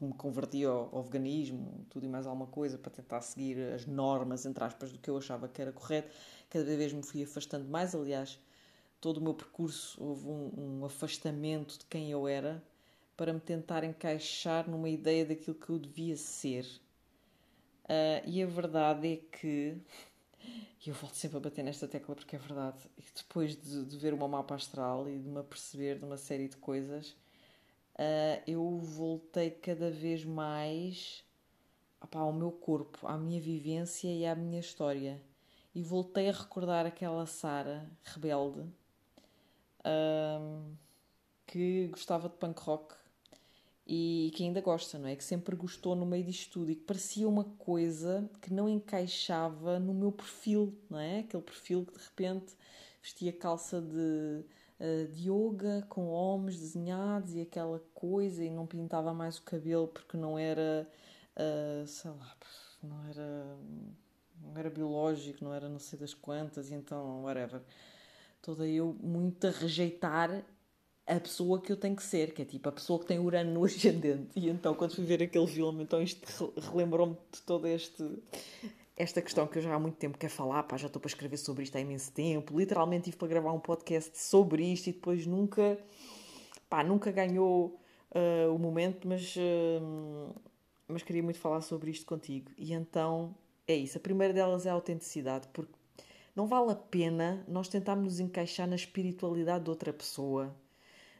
me 0.01 0.13
converti 0.13 0.63
ao, 0.65 0.89
ao, 0.95 1.03
veganismo, 1.03 1.85
tudo 1.89 2.05
e 2.05 2.09
mais 2.09 2.25
alguma 2.25 2.47
coisa, 2.47 2.77
para 2.77 2.91
tentar 2.91 3.21
seguir 3.21 3.59
as 3.73 3.85
normas, 3.85 4.45
entre 4.45 4.63
aspas, 4.63 4.91
do 4.91 4.97
que 4.97 5.09
eu 5.09 5.17
achava 5.17 5.47
que 5.47 5.61
era 5.61 5.71
correto. 5.71 6.09
Cada 6.49 6.63
vez 6.63 6.91
me 6.91 7.03
fui 7.03 7.23
afastando 7.23 7.67
mais, 7.69 7.93
aliás, 7.93 8.39
todo 8.99 9.17
o 9.17 9.21
meu 9.21 9.33
percurso 9.33 10.03
houve 10.03 10.27
um, 10.27 10.79
um 10.79 10.85
afastamento 10.85 11.77
de 11.79 11.85
quem 11.85 12.11
eu 12.11 12.27
era 12.27 12.63
para 13.15 13.31
me 13.31 13.39
tentar 13.39 13.83
encaixar 13.83 14.69
numa 14.69 14.89
ideia 14.89 15.25
daquilo 15.25 15.55
que 15.55 15.69
eu 15.69 15.79
devia 15.79 16.17
ser. 16.17 16.65
Uh, 17.85 18.25
e 18.25 18.41
a 18.41 18.47
verdade 18.47 19.13
é 19.13 19.15
que 19.17 19.77
e 20.85 20.89
eu 20.89 20.93
volto 20.93 21.15
sempre 21.15 21.37
a 21.37 21.39
bater 21.39 21.63
nesta 21.63 21.87
tecla 21.87 22.15
porque 22.15 22.35
é 22.35 22.39
verdade. 22.39 22.77
E 22.97 23.03
depois 23.15 23.55
de, 23.55 23.85
de 23.85 23.97
ver 23.97 24.13
uma 24.13 24.27
mapa 24.27 24.55
astral 24.55 25.09
e 25.09 25.17
de 25.17 25.27
me 25.27 25.39
aperceber 25.39 25.97
de 25.97 26.05
uma 26.05 26.17
série 26.17 26.47
de 26.47 26.57
coisas, 26.57 27.09
uh, 27.95 28.41
eu 28.45 28.77
voltei 28.77 29.49
cada 29.51 29.89
vez 29.89 30.23
mais 30.23 31.23
ao 32.11 32.31
meu 32.31 32.51
corpo, 32.51 33.07
à 33.07 33.17
minha 33.17 33.41
vivência 33.41 34.07
e 34.07 34.25
à 34.25 34.35
minha 34.35 34.59
história. 34.59 35.21
E 35.73 35.81
voltei 35.81 36.29
a 36.29 36.31
recordar 36.31 36.85
aquela 36.85 37.25
Sara 37.25 37.89
rebelde 38.03 38.61
uh, 39.81 40.75
que 41.45 41.87
gostava 41.87 42.29
de 42.29 42.35
punk 42.35 42.59
rock 42.61 42.95
e 43.87 44.31
que 44.35 44.43
ainda 44.43 44.61
gosta, 44.61 44.97
não 44.97 45.07
é? 45.07 45.15
Que 45.15 45.23
sempre 45.23 45.55
gostou 45.55 45.95
no 45.95 46.05
meio 46.05 46.23
disto 46.23 46.53
tudo 46.53 46.71
e 46.71 46.75
que 46.75 46.83
parecia 46.83 47.27
uma 47.27 47.43
coisa 47.43 48.27
que 48.41 48.51
não 48.51 48.67
encaixava 48.67 49.79
no 49.79 49.93
meu 49.93 50.11
perfil, 50.11 50.75
não 50.89 50.99
é? 50.99 51.19
Aquele 51.19 51.43
perfil 51.43 51.85
que 51.85 51.93
de 51.93 52.03
repente 52.03 52.55
vestia 53.01 53.31
calça 53.31 53.79
de, 53.79 54.43
uh, 54.79 55.07
de 55.11 55.29
yoga 55.29 55.85
com 55.87 56.07
homens 56.07 56.59
desenhados 56.59 57.35
e 57.35 57.41
aquela 57.41 57.79
coisa 57.93 58.43
e 58.43 58.49
não 58.49 58.65
pintava 58.65 59.13
mais 59.13 59.37
o 59.37 59.43
cabelo 59.43 59.87
porque 59.87 60.17
não 60.17 60.39
era, 60.39 60.89
uh, 61.37 61.85
sei 61.85 62.09
lá, 62.09 62.35
não 62.81 63.05
era, 63.05 63.57
não 64.41 64.57
era 64.57 64.69
biológico, 64.71 65.43
não 65.43 65.53
era 65.53 65.69
não 65.69 65.79
sei 65.79 65.99
das 65.99 66.13
quantas, 66.15 66.71
e 66.71 66.73
então, 66.73 67.23
whatever. 67.23 67.61
Toda 68.41 68.67
eu 68.67 68.95
muito 68.99 69.45
a 69.45 69.51
rejeitar 69.51 70.43
a 71.07 71.19
pessoa 71.19 71.61
que 71.61 71.71
eu 71.71 71.77
tenho 71.77 71.95
que 71.95 72.03
ser, 72.03 72.33
que 72.33 72.41
é 72.41 72.45
tipo 72.45 72.67
a 72.67 72.71
pessoa 72.71 72.99
que 72.99 73.05
tem 73.05 73.19
Urano 73.19 73.53
no 73.53 73.63
ascendente. 73.65 74.29
E 74.35 74.49
então, 74.49 74.73
quando 74.73 74.95
fui 74.95 75.05
ver 75.05 75.21
aquele 75.21 75.47
filme, 75.47 75.83
então 75.83 76.01
isto 76.01 76.53
relembrou-me 76.71 77.15
de 77.31 77.41
toda 77.43 77.69
este, 77.69 78.03
esta 78.97 79.21
questão 79.21 79.45
que 79.45 79.59
eu 79.59 79.61
já 79.61 79.73
há 79.73 79.79
muito 79.79 79.97
tempo 79.97 80.17
quero 80.17 80.33
falar, 80.33 80.63
pá, 80.63 80.77
já 80.77 80.87
estou 80.87 80.99
para 80.99 81.09
escrever 81.09 81.37
sobre 81.37 81.63
isto 81.63 81.75
há 81.75 81.81
imenso 81.81 82.11
tempo. 82.11 82.57
Literalmente 82.57 83.05
tive 83.05 83.17
para 83.17 83.27
gravar 83.27 83.51
um 83.51 83.59
podcast 83.59 84.17
sobre 84.17 84.63
isto 84.63 84.87
e 84.87 84.93
depois 84.93 85.27
nunca, 85.27 85.77
pá, 86.67 86.83
nunca 86.83 87.11
ganhou 87.11 87.79
uh, 88.11 88.53
o 88.53 88.57
momento, 88.57 89.07
mas, 89.07 89.35
uh, 89.35 90.35
mas 90.87 91.03
queria 91.03 91.21
muito 91.21 91.37
falar 91.37 91.61
sobre 91.61 91.91
isto 91.91 92.05
contigo. 92.07 92.51
E 92.57 92.73
então 92.73 93.35
é 93.67 93.75
isso. 93.75 93.97
A 93.97 94.01
primeira 94.01 94.33
delas 94.33 94.65
é 94.65 94.71
a 94.71 94.73
autenticidade, 94.73 95.47
porque 95.53 95.73
não 96.35 96.47
vale 96.47 96.71
a 96.71 96.75
pena 96.75 97.45
nós 97.47 97.67
tentarmos 97.67 98.05
nos 98.05 98.19
encaixar 98.19 98.67
na 98.67 98.75
espiritualidade 98.75 99.65
de 99.65 99.69
outra 99.69 99.93
pessoa 99.93 100.53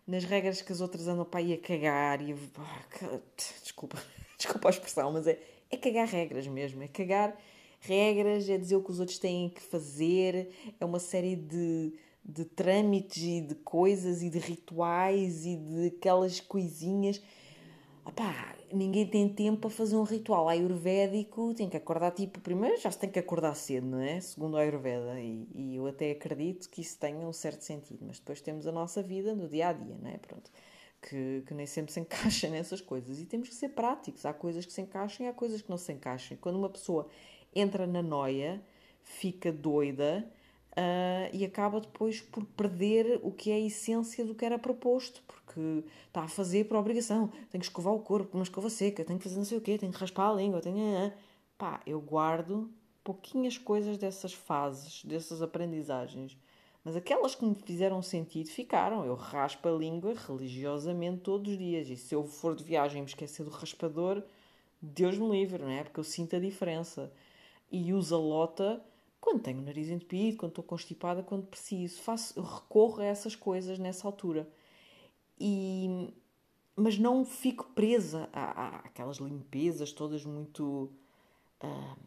nas 0.07 0.23
regras 0.23 0.61
que 0.61 0.71
as 0.71 0.81
outras 0.81 1.07
andam 1.07 1.25
para 1.25 1.39
aí 1.39 1.53
a 1.53 1.57
cagar 1.57 2.21
e. 2.21 2.35
Ah, 2.57 3.19
desculpa, 3.63 3.97
desculpa 4.37 4.69
a 4.69 4.71
expressão, 4.71 5.11
mas 5.11 5.27
é, 5.27 5.39
é 5.69 5.77
cagar 5.77 6.07
regras 6.07 6.47
mesmo. 6.47 6.83
É 6.83 6.87
cagar 6.87 7.35
regras, 7.79 8.49
é 8.49 8.57
dizer 8.57 8.75
o 8.75 8.83
que 8.83 8.91
os 8.91 8.99
outros 8.99 9.17
têm 9.17 9.49
que 9.49 9.61
fazer, 9.61 10.49
é 10.79 10.85
uma 10.85 10.99
série 10.99 11.35
de, 11.35 11.93
de 12.23 12.45
trâmites 12.45 13.23
e 13.23 13.41
de 13.41 13.55
coisas 13.55 14.21
e 14.21 14.29
de 14.29 14.39
rituais 14.39 15.45
e 15.45 15.55
de 15.55 15.87
aquelas 15.87 16.39
coisinhas. 16.39 17.21
Opá, 18.05 18.55
ninguém 18.71 19.07
tem 19.07 19.27
tempo 19.27 19.61
para 19.61 19.69
fazer 19.71 19.95
um 19.95 20.03
ritual 20.03 20.47
ayurvédico, 20.47 21.55
tem 21.55 21.67
que 21.67 21.75
acordar 21.75 22.11
tipo, 22.11 22.39
primeiro 22.39 22.79
já 22.79 22.91
se 22.91 22.99
tem 22.99 23.09
que 23.09 23.17
acordar 23.17 23.55
cedo, 23.55 23.87
não 23.87 23.99
é? 23.99 24.21
Segundo 24.21 24.57
a 24.57 24.61
Ayurveda, 24.61 25.19
e, 25.19 25.47
e, 25.55 25.75
eu 25.75 25.87
até 25.87 26.11
acredito 26.11 26.69
que 26.69 26.81
isso 26.81 26.99
tenha 26.99 27.27
um 27.27 27.33
certo 27.33 27.63
sentido, 27.63 28.05
mas 28.05 28.19
depois 28.19 28.41
temos 28.41 28.67
a 28.67 28.71
nossa 28.71 29.01
vida 29.01 29.33
no 29.33 29.49
dia 29.49 29.69
a 29.69 29.73
dia, 29.73 29.97
não 29.99 30.07
é? 30.07 30.17
Pronto, 30.19 30.51
que, 31.01 31.43
que 31.47 31.53
nem 31.55 31.65
sempre 31.65 31.91
se 31.91 31.99
encaixa 32.01 32.47
nessas 32.47 32.79
coisas 32.79 33.19
e 33.19 33.25
temos 33.25 33.49
que 33.49 33.55
ser 33.55 33.69
práticos. 33.69 34.23
Há 34.23 34.33
coisas 34.33 34.65
que 34.67 34.71
se 34.71 34.81
encaixam 34.81 35.25
e 35.25 35.29
há 35.29 35.33
coisas 35.33 35.63
que 35.63 35.69
não 35.69 35.77
se 35.77 35.91
encaixam. 35.91 36.37
Quando 36.39 36.57
uma 36.57 36.69
pessoa 36.69 37.07
entra 37.55 37.87
na 37.87 38.03
noia, 38.03 38.61
fica 39.01 39.51
doida 39.51 40.29
uh, 40.71 41.29
e 41.33 41.43
acaba 41.43 41.79
depois 41.81 42.21
por 42.21 42.45
perder 42.45 43.19
o 43.23 43.31
que 43.31 43.51
é 43.51 43.55
a 43.55 43.59
essência 43.59 44.23
do 44.25 44.35
que 44.35 44.45
era 44.45 44.59
proposto, 44.59 45.23
porque 45.27 45.44
está 46.07 46.23
a 46.23 46.27
fazer 46.27 46.65
por 46.65 46.77
obrigação. 46.77 47.29
Tem 47.49 47.59
que 47.59 47.65
escovar 47.65 47.93
o 47.93 47.99
corpo 47.99 48.31
com 48.31 48.37
uma 48.37 48.43
escova 48.43 48.69
seca, 48.69 49.03
tem 49.03 49.17
que 49.17 49.23
fazer 49.23 49.37
não 49.37 49.45
sei 49.45 49.57
o 49.57 49.61
quê, 49.61 49.77
tem 49.77 49.91
que 49.91 49.97
raspar 49.97 50.29
a 50.29 50.33
língua, 50.33 50.61
tem 50.61 50.73
que... 50.73 51.13
Pá, 51.57 51.81
eu 51.85 52.01
guardo 52.01 52.69
pouquinhas 53.03 53.57
coisas 53.57 53.97
dessas 53.97 54.33
fases, 54.33 55.05
dessas 55.05 55.41
aprendizagens. 55.41 56.37
Mas 56.83 56.95
aquelas 56.95 57.33
que 57.33 57.45
me 57.45 57.55
fizeram 57.55 58.01
sentido 58.01 58.49
ficaram. 58.49 59.05
Eu 59.05 59.15
raspo 59.15 59.67
a 59.67 59.71
língua 59.71 60.13
religiosamente 60.13 61.21
todos 61.21 61.51
os 61.51 61.57
dias. 61.57 61.89
E 61.89 61.97
se 61.97 62.13
eu 62.13 62.23
for 62.25 62.55
de 62.55 62.63
viagem 62.63 62.99
e 62.99 63.01
me 63.01 63.07
esquecer 63.07 63.43
do 63.43 63.49
raspador, 63.49 64.21
Deus 64.81 65.17
me 65.17 65.29
livre, 65.29 65.63
não 65.63 65.69
é? 65.69 65.83
Porque 65.83 65.99
eu 65.99 66.03
sinto 66.03 66.35
a 66.35 66.39
diferença. 66.39 67.11
E 67.71 67.91
uso 67.91 68.15
a 68.15 68.19
lota 68.19 68.83
quando 69.25 69.41
tenho 69.41 69.57
o 69.57 69.63
nariz 69.63 69.89
entupido, 69.89 70.37
quando 70.37 70.51
estou 70.51 70.63
constipada, 70.63 71.23
quando 71.23 71.47
preciso. 71.47 71.99
Faço, 72.03 72.39
recorro 72.39 73.01
a 73.01 73.05
essas 73.05 73.35
coisas 73.35 73.79
nessa 73.79 74.07
altura. 74.07 74.47
E, 75.39 76.13
mas 76.75 76.97
não 76.97 77.25
fico 77.25 77.65
presa 77.75 78.29
àquelas 78.31 79.17
limpezas 79.17 79.91
todas 79.91 80.23
muito 80.25 80.91
uh, 81.63 81.97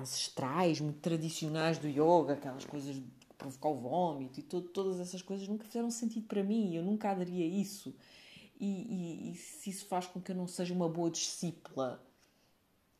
ancestrais, 0.00 0.80
muito 0.80 1.00
tradicionais 1.00 1.78
do 1.78 1.88
yoga, 1.88 2.34
aquelas 2.34 2.64
coisas 2.64 2.96
de 2.96 3.04
provocar 3.38 3.68
o 3.68 3.74
vómito 3.74 4.38
e 4.38 4.42
todo, 4.42 4.68
todas 4.68 5.00
essas 5.00 5.22
coisas 5.22 5.48
nunca 5.48 5.64
fizeram 5.64 5.90
sentido 5.90 6.26
para 6.26 6.42
mim. 6.42 6.74
Eu 6.74 6.82
nunca 6.82 7.10
aderia 7.10 7.44
a 7.44 7.48
isso. 7.48 7.94
E, 8.60 8.66
e, 8.66 9.32
e 9.32 9.34
se 9.34 9.70
isso 9.70 9.86
faz 9.86 10.06
com 10.06 10.20
que 10.20 10.30
eu 10.30 10.36
não 10.36 10.46
seja 10.46 10.72
uma 10.72 10.88
boa 10.88 11.10
discípula. 11.10 12.00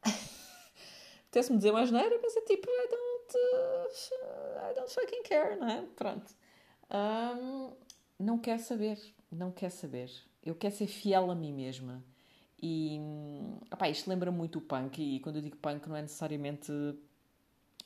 Apetece-me 1.29 1.59
dizer 1.59 1.73
mais 1.73 1.91
nada, 1.91 2.19
mas 2.21 2.37
é 2.37 2.41
tipo, 2.43 2.69
I 2.69 2.89
don't 2.89 3.03
I 4.71 4.75
don't 4.75 4.93
fucking 4.93 5.23
care, 5.23 5.57
não 5.57 5.69
é? 5.69 5.83
Pronto. 5.97 6.35
Um, 6.91 7.73
não 8.19 8.39
quer 8.39 8.59
saber, 8.59 8.99
não 9.35 9.51
quer 9.51 9.71
saber. 9.71 10.11
Eu 10.45 10.55
quero 10.55 10.75
ser 10.75 10.87
fiel 10.87 11.31
a 11.31 11.35
mim 11.35 11.53
mesma. 11.53 12.03
E 12.61 13.01
opá, 13.73 13.89
isto 13.89 14.09
lembra 14.09 14.31
muito 14.31 14.59
o 14.59 14.63
punk, 14.63 15.03
e 15.03 15.19
quando 15.21 15.37
eu 15.37 15.43
digo 15.43 15.57
punk 15.57 15.89
não 15.89 15.97
é 15.97 16.03
necessariamente 16.03 16.71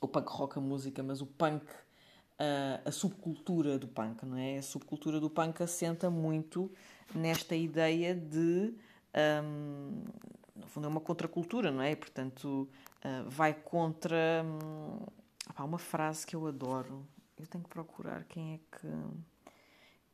o 0.01 0.07
punk 0.07 0.29
rock 0.29 0.59
a 0.59 0.61
música, 0.61 1.03
mas 1.03 1.23
o 1.23 1.27
punk, 1.27 1.65
a, 2.39 2.89
a 2.89 2.93
subcultura 2.93 3.79
do 3.79 3.89
punk, 3.89 4.25
não 4.27 4.37
é? 4.37 4.59
A 4.59 4.63
subcultura 4.63 5.19
do 5.19 5.31
punk 5.31 5.63
assenta 5.63 6.11
muito 6.11 6.71
nesta 7.15 7.57
ideia 7.57 8.15
de. 8.15 8.75
Um, 9.43 10.05
no 10.55 10.67
fundo, 10.67 10.87
é 10.87 10.89
uma 10.89 11.01
contracultura, 11.01 11.71
não 11.71 11.83
é? 11.83 11.93
E, 11.93 11.97
portanto, 11.97 12.69
uh, 13.05 13.31
vai 13.31 13.55
contra. 13.55 14.45
Há 15.55 15.65
uma 15.65 15.79
frase 15.79 16.27
que 16.27 16.37
eu 16.37 16.47
adoro. 16.47 17.07
Eu 17.39 17.47
tenho 17.47 17.65
que 17.65 17.71
procurar 17.71 18.25
quem 18.25 18.55
é 18.55 18.59
que 18.77 18.87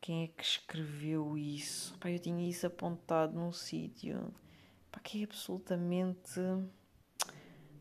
quem 0.03 0.25
é 0.25 0.27
que 0.27 0.43
escreveu 0.43 1.39
isso. 1.39 1.97
Pá, 1.99 2.11
eu 2.11 2.19
tinha 2.19 2.47
isso 2.47 2.67
apontado 2.67 3.35
num 3.35 3.53
sítio. 3.53 4.35
Pá, 4.91 4.99
que 4.99 5.23
é 5.23 5.25
absolutamente 5.25 6.41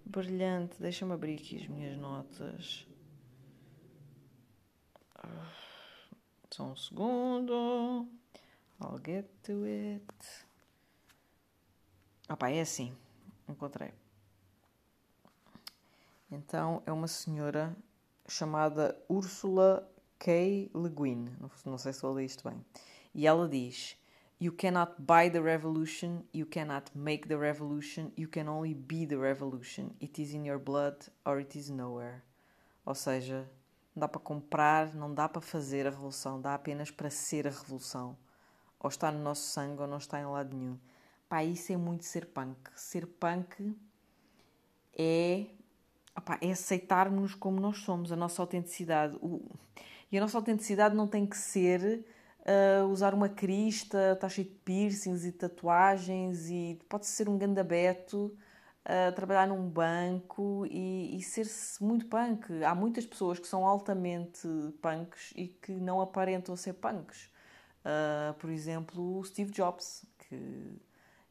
brilhante. 0.05 0.79
Deixa-me 0.79 1.13
abrir 1.13 1.39
aqui 1.39 1.57
as 1.57 1.67
minhas 1.67 1.97
notas. 1.97 2.87
Só 6.51 6.65
um 6.65 6.75
segundo. 6.75 8.07
I'll 8.79 9.01
get 9.03 9.25
to 9.43 9.63
it. 9.63 10.05
Ah 12.29 12.37
pá, 12.37 12.51
é 12.51 12.61
assim. 12.61 12.95
Encontrei. 13.49 13.91
Então 16.29 16.83
é 16.85 16.91
uma 16.91 17.07
senhora 17.07 17.75
chamada 18.27 18.95
Ursula 19.09 19.90
K. 20.21 20.69
Le 20.75 20.89
Guin, 20.89 21.29
não 21.65 21.79
sei 21.79 21.91
se 21.93 22.03
eu 22.03 22.15
li 22.15 22.25
isto 22.25 22.47
bem, 22.47 22.63
e 23.11 23.25
ela 23.25 23.49
diz: 23.49 23.97
You 24.39 24.53
cannot 24.53 24.93
buy 24.99 25.31
the 25.31 25.41
revolution, 25.41 26.21
you 26.31 26.45
cannot 26.45 26.91
make 26.93 27.27
the 27.27 27.35
revolution, 27.35 28.11
you 28.15 28.29
can 28.29 28.47
only 28.47 28.75
be 28.75 29.07
the 29.07 29.17
revolution. 29.17 29.95
It 29.99 30.21
is 30.21 30.35
in 30.35 30.45
your 30.45 30.59
blood 30.59 30.97
or 31.25 31.39
it 31.39 31.57
is 31.57 31.71
nowhere. 31.71 32.21
Ou 32.85 32.93
seja, 32.93 33.49
não 33.95 34.01
dá 34.01 34.07
para 34.07 34.21
comprar, 34.21 34.93
não 34.93 35.11
dá 35.11 35.27
para 35.27 35.41
fazer 35.41 35.87
a 35.87 35.89
revolução, 35.89 36.39
dá 36.39 36.53
apenas 36.53 36.91
para 36.91 37.09
ser 37.09 37.47
a 37.47 37.51
revolução. 37.51 38.15
Ou 38.79 38.89
está 38.89 39.11
no 39.11 39.23
nosso 39.23 39.47
sangue 39.47 39.81
ou 39.81 39.87
não 39.87 39.97
está 39.97 40.19
em 40.19 40.25
lado 40.25 40.55
nenhum. 40.55 40.77
Pá, 41.27 41.43
isso 41.43 41.73
é 41.73 41.77
muito 41.77 42.05
ser 42.05 42.27
punk. 42.27 42.69
Ser 42.75 43.07
punk 43.07 43.75
é, 44.93 45.47
opá, 46.15 46.37
é 46.41 46.51
aceitarmos 46.51 47.33
como 47.33 47.59
nós 47.59 47.79
somos, 47.79 48.11
a 48.11 48.15
nossa 48.15 48.39
autenticidade. 48.39 49.15
O, 49.15 49.41
e 50.11 50.17
a 50.17 50.21
nossa 50.21 50.37
autenticidade 50.37 50.95
não 50.95 51.07
tem 51.07 51.25
que 51.25 51.37
ser 51.37 52.05
uh, 52.41 52.85
usar 52.87 53.13
uma 53.13 53.29
crista, 53.29 54.13
estar 54.13 54.29
cheio 54.29 54.47
de 54.47 54.55
piercings 54.55 55.25
e 55.25 55.31
tatuagens 55.31 56.49
e 56.49 56.79
pode 56.89 57.05
ser 57.07 57.29
um 57.29 57.37
gandabeto, 57.37 58.35
uh, 58.85 59.15
trabalhar 59.15 59.47
num 59.47 59.67
banco 59.69 60.65
e, 60.69 61.17
e 61.17 61.21
ser 61.21 61.47
muito 61.79 62.07
punk. 62.07 62.63
Há 62.63 62.75
muitas 62.75 63.05
pessoas 63.05 63.39
que 63.39 63.47
são 63.47 63.65
altamente 63.65 64.47
punks 64.81 65.33
e 65.35 65.47
que 65.47 65.71
não 65.71 66.01
aparentam 66.01 66.55
ser 66.55 66.73
punks. 66.73 67.29
Uh, 67.85 68.33
por 68.35 68.49
exemplo, 68.49 69.19
o 69.19 69.23
Steve 69.23 69.51
Jobs, 69.51 70.05
que 70.19 70.79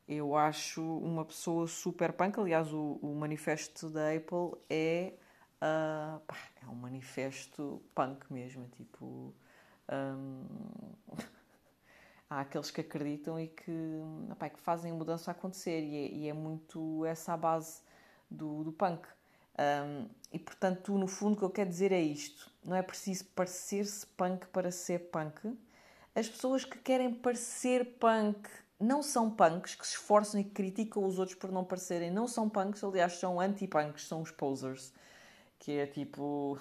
eu 0.08 0.34
acho 0.34 0.82
uma 0.82 1.24
pessoa 1.24 1.66
super 1.68 2.12
punk. 2.12 2.40
Aliás, 2.40 2.72
o, 2.72 2.98
o 3.02 3.14
manifesto 3.14 3.88
da 3.88 4.12
Apple 4.12 4.58
é, 4.68 5.12
uh, 5.60 6.20
pá, 6.20 6.36
é 6.62 6.66
um 6.66 6.74
manifesto 6.74 7.82
punk 7.94 8.32
mesmo. 8.32 8.68
Tipo, 8.76 9.34
um, 9.90 10.44
há 12.28 12.40
aqueles 12.40 12.70
que 12.70 12.80
acreditam 12.80 13.38
e 13.38 13.48
que, 13.48 13.72
opa, 14.30 14.48
que 14.48 14.60
fazem 14.60 14.92
a 14.92 14.94
mudança 14.94 15.30
acontecer, 15.30 15.80
e 15.80 15.96
é, 15.96 16.08
e 16.12 16.28
é, 16.28 16.32
muito 16.32 17.04
essa 17.04 17.32
a 17.32 17.36
base 17.36 17.82
do, 18.30 18.64
do 18.64 18.72
punk. 18.72 19.06
Um, 19.58 20.08
e 20.32 20.38
portanto, 20.38 20.96
no 20.96 21.06
fundo, 21.06 21.34
o 21.34 21.36
que 21.36 21.44
eu 21.44 21.50
quero 21.50 21.68
dizer 21.68 21.92
é 21.92 22.00
isto: 22.00 22.50
não 22.64 22.76
é 22.76 22.82
preciso 22.82 23.24
parecer-se 23.34 24.06
punk 24.06 24.46
para 24.48 24.70
ser 24.70 25.10
punk. 25.10 25.56
As 26.14 26.28
pessoas 26.28 26.64
que 26.64 26.78
querem 26.78 27.14
parecer 27.14 27.96
punk 27.98 28.48
não 28.80 29.02
são 29.02 29.30
punks, 29.30 29.74
que 29.74 29.86
se 29.86 29.94
esforçam 29.94 30.40
e 30.40 30.44
criticam 30.44 31.04
os 31.04 31.18
outros 31.18 31.36
por 31.36 31.52
não 31.52 31.64
parecerem, 31.64 32.10
não 32.10 32.26
são 32.26 32.48
punks, 32.48 32.82
aliás, 32.82 33.12
são 33.12 33.38
anti-punks, 33.38 34.08
são 34.08 34.22
os 34.22 34.30
posers, 34.30 34.92
que 35.60 35.72
é 35.72 35.86
tipo 35.86 36.58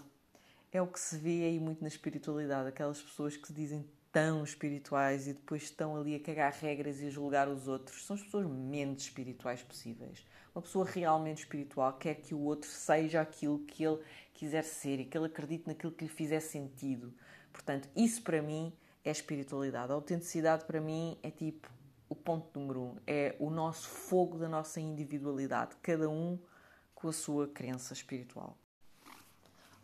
é 0.71 0.79
o 0.79 0.85
que 0.87 0.99
se 0.99 1.17
vê 1.17 1.45
aí 1.45 1.59
muito 1.59 1.81
na 1.81 1.87
espiritualidade, 1.87 2.69
aquelas 2.69 3.01
pessoas 3.01 3.35
que 3.35 3.47
se 3.47 3.53
dizem 3.53 3.89
tão 4.11 4.43
espirituais 4.43 5.27
e 5.27 5.33
depois 5.33 5.63
estão 5.63 5.95
ali 5.95 6.15
a 6.15 6.19
cagar 6.19 6.51
regras 6.51 6.99
e 6.99 7.07
a 7.07 7.09
julgar 7.09 7.47
os 7.47 7.67
outros. 7.67 8.05
São 8.05 8.15
as 8.15 8.21
pessoas 8.21 8.47
menos 8.47 9.03
espirituais 9.03 9.63
possíveis. 9.63 10.23
Uma 10.53 10.61
pessoa 10.61 10.85
realmente 10.85 11.39
espiritual 11.39 11.93
quer 11.93 12.15
que 12.15 12.35
o 12.35 12.39
outro 12.41 12.69
seja 12.69 13.21
aquilo 13.21 13.59
que 13.59 13.83
ele 13.83 13.99
quiser 14.33 14.63
ser 14.63 14.99
e 14.99 15.05
que 15.05 15.17
ele 15.17 15.27
acredite 15.27 15.67
naquilo 15.67 15.91
que 15.91 16.03
lhe 16.05 16.09
fizer 16.09 16.39
sentido. 16.39 17.13
Portanto, 17.51 17.89
isso 17.95 18.21
para 18.21 18.41
mim 18.41 18.73
é 19.03 19.09
espiritualidade. 19.09 19.91
A 19.91 19.95
autenticidade 19.95 20.65
para 20.65 20.81
mim 20.81 21.17
é 21.23 21.31
tipo 21.31 21.67
o 22.07 22.15
ponto 22.15 22.59
número 22.59 22.81
um. 22.81 22.95
É 23.07 23.35
o 23.39 23.49
nosso 23.49 23.87
fogo 23.87 24.37
da 24.37 24.49
nossa 24.49 24.79
individualidade, 24.79 25.75
cada 25.81 26.09
um 26.09 26.37
com 26.93 27.07
a 27.07 27.13
sua 27.13 27.47
crença 27.47 27.93
espiritual. 27.93 28.57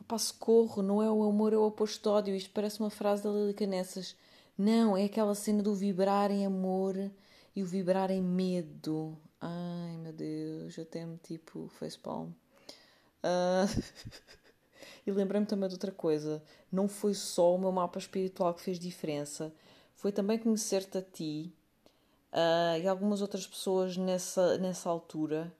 Pá, 0.08 0.18
socorro, 0.20 0.84
não 0.84 1.02
é 1.02 1.10
o 1.10 1.24
amor, 1.24 1.52
é 1.52 1.58
o 1.58 1.65
oposto 1.65 2.10
ódio. 2.12 2.36
Isto 2.36 2.52
parece 2.52 2.80
uma 2.80 2.89
frase 2.89 3.24
da 3.24 3.30
Lili 3.32 3.54
Canessas. 3.54 4.15
Não, 4.58 4.96
é 4.96 5.06
aquela 5.06 5.34
cena 5.34 5.63
do 5.63 5.74
vibrar 5.74 6.32
em 6.32 6.46
amor 6.46 6.96
e 7.56 7.63
o 7.63 7.65
vibrar 7.65 8.12
em 8.12 8.22
medo. 8.22 9.18
Ai, 9.41 9.98
meu 9.98 10.13
Deus, 10.13 10.78
até-me 10.78 11.18
tipo 11.18 11.68
facepalm. 11.80 12.30
Uh... 13.24 13.84
e 15.06 15.12
lembrei-me 15.12 15.48
também 15.48 15.68
de 15.70 15.76
outra 15.76 15.91
coisa. 15.91 16.44
Não 16.72 16.88
foi 16.88 17.13
só 17.13 17.56
o 17.56 17.58
meu 17.58 17.72
mapa 17.72 17.98
espiritual 17.98 18.54
que 18.54 18.62
fez 18.62 18.78
diferença. 18.78 19.52
Foi 19.96 20.12
também 20.12 20.38
conhecer-te 20.38 21.00
a 21.00 21.02
ti 21.02 21.52
uh, 22.32 22.80
e 22.80 22.88
algumas 22.88 23.22
outras 23.22 23.48
pessoas 23.48 23.98
nessa, 23.98 24.58
nessa 24.60 24.89
altura 24.89 25.52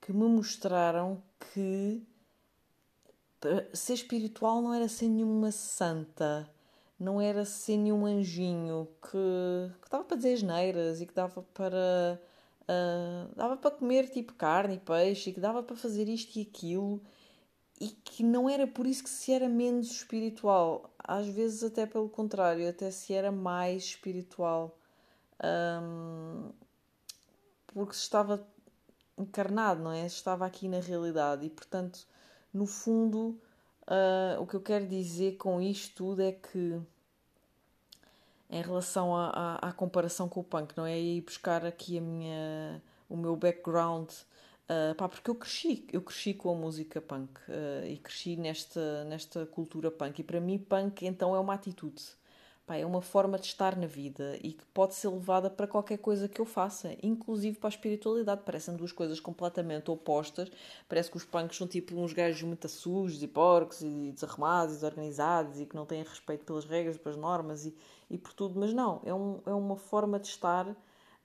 que 0.00 0.12
me 0.12 0.24
mostraram 0.24 1.22
que 1.52 2.02
ser 3.72 3.94
espiritual 3.94 4.62
não 4.62 4.74
era 4.74 4.88
ser 4.88 5.08
nenhuma 5.08 5.50
santa, 5.50 6.48
não 6.98 7.20
era 7.20 7.44
ser 7.44 7.76
nenhum 7.76 8.06
anjinho 8.06 8.88
que, 9.02 9.72
que 9.82 9.90
dava 9.90 10.04
para 10.04 10.16
dizer 10.16 10.34
asneiras 10.34 11.00
e 11.00 11.06
que 11.06 11.14
dava 11.14 11.42
para. 11.54 12.20
Uh, 12.62 13.34
dava 13.34 13.56
para 13.56 13.70
comer 13.72 14.08
tipo 14.08 14.32
carne 14.34 14.76
e 14.76 14.78
peixe 14.78 15.30
e 15.30 15.32
que 15.32 15.40
dava 15.40 15.62
para 15.62 15.74
fazer 15.76 16.08
isto 16.08 16.36
e 16.38 16.42
aquilo 16.42 17.02
e 17.82 17.88
que 17.88 18.22
não 18.22 18.48
era 18.48 18.64
por 18.64 18.86
isso 18.86 19.02
que 19.02 19.10
se 19.10 19.32
era 19.32 19.48
menos 19.48 19.90
espiritual. 19.90 20.88
Às 20.96 21.26
vezes, 21.26 21.64
até 21.64 21.84
pelo 21.84 22.08
contrário, 22.08 22.68
até 22.68 22.92
se 22.92 23.12
era 23.12 23.32
mais 23.32 23.82
espiritual. 23.82 24.78
Um, 25.42 26.50
porque 27.66 27.94
se 27.94 28.02
estava 28.02 28.46
encarnado, 29.18 29.82
não 29.82 29.90
é? 29.90 30.08
Se 30.08 30.14
estava 30.14 30.46
aqui 30.46 30.68
na 30.68 30.78
realidade 30.78 31.44
e, 31.44 31.50
portanto, 31.50 32.06
no 32.52 32.66
fundo, 32.66 33.38
uh, 33.88 34.40
o 34.40 34.46
que 34.46 34.54
eu 34.54 34.60
quero 34.60 34.86
dizer 34.86 35.36
com 35.36 35.60
isto 35.60 35.94
tudo 35.94 36.22
é 36.22 36.32
que, 36.32 36.80
em 38.50 38.62
relação 38.62 39.16
à, 39.16 39.72
comparação 39.76 40.28
com 40.28 40.40
o 40.40 40.44
punk, 40.44 40.76
não 40.76 40.84
é? 40.84 41.00
E 41.00 41.20
buscar 41.20 41.64
aqui 41.64 41.98
a 41.98 42.00
minha, 42.00 42.82
o 43.08 43.16
meu 43.16 43.34
background, 43.34 44.10
uh, 44.10 44.94
pá, 44.96 45.08
porque 45.08 45.30
eu 45.30 45.34
cresci, 45.34 45.86
eu 45.92 46.02
cresci 46.02 46.34
com 46.34 46.50
a 46.50 46.54
música 46.54 47.00
punk 47.00 47.38
uh, 47.48 47.86
e 47.86 47.96
cresci 47.98 48.36
nesta, 48.36 49.04
nesta 49.04 49.46
cultura 49.46 49.90
punk. 49.90 50.20
E 50.20 50.24
para 50.24 50.40
mim, 50.40 50.58
punk 50.58 51.06
então 51.06 51.34
é 51.34 51.40
uma 51.40 51.54
atitude 51.54 52.02
Pá, 52.72 52.76
é 52.78 52.86
uma 52.86 53.02
forma 53.02 53.38
de 53.38 53.48
estar 53.48 53.76
na 53.76 53.86
vida 53.86 54.38
e 54.42 54.54
que 54.54 54.64
pode 54.72 54.94
ser 54.94 55.08
levada 55.08 55.50
para 55.50 55.66
qualquer 55.66 55.98
coisa 55.98 56.26
que 56.26 56.40
eu 56.40 56.46
faça, 56.46 56.96
inclusive 57.02 57.58
para 57.58 57.68
a 57.68 57.74
espiritualidade. 57.74 58.40
Parecem 58.46 58.74
duas 58.74 58.90
coisas 58.90 59.20
completamente 59.20 59.90
opostas. 59.90 60.50
Parece 60.88 61.10
que 61.10 61.18
os 61.18 61.24
punks 61.26 61.58
são 61.58 61.66
tipo 61.66 61.94
uns 61.94 62.14
gajos 62.14 62.42
muito 62.44 62.66
sujos 62.70 63.22
e 63.22 63.28
porcos 63.28 63.82
e 63.82 64.12
desarrumados 64.12 64.72
e 64.72 64.76
desorganizados 64.76 65.60
e 65.60 65.66
que 65.66 65.76
não 65.76 65.84
têm 65.84 66.02
respeito 66.02 66.46
pelas 66.46 66.64
regras, 66.64 66.96
pelas 66.96 67.18
normas 67.18 67.66
e, 67.66 67.76
e 68.08 68.16
por 68.16 68.32
tudo. 68.32 68.58
Mas 68.58 68.72
não, 68.72 69.02
é, 69.04 69.12
um, 69.12 69.42
é 69.44 69.52
uma 69.52 69.76
forma 69.76 70.18
de 70.18 70.28
estar, 70.28 70.66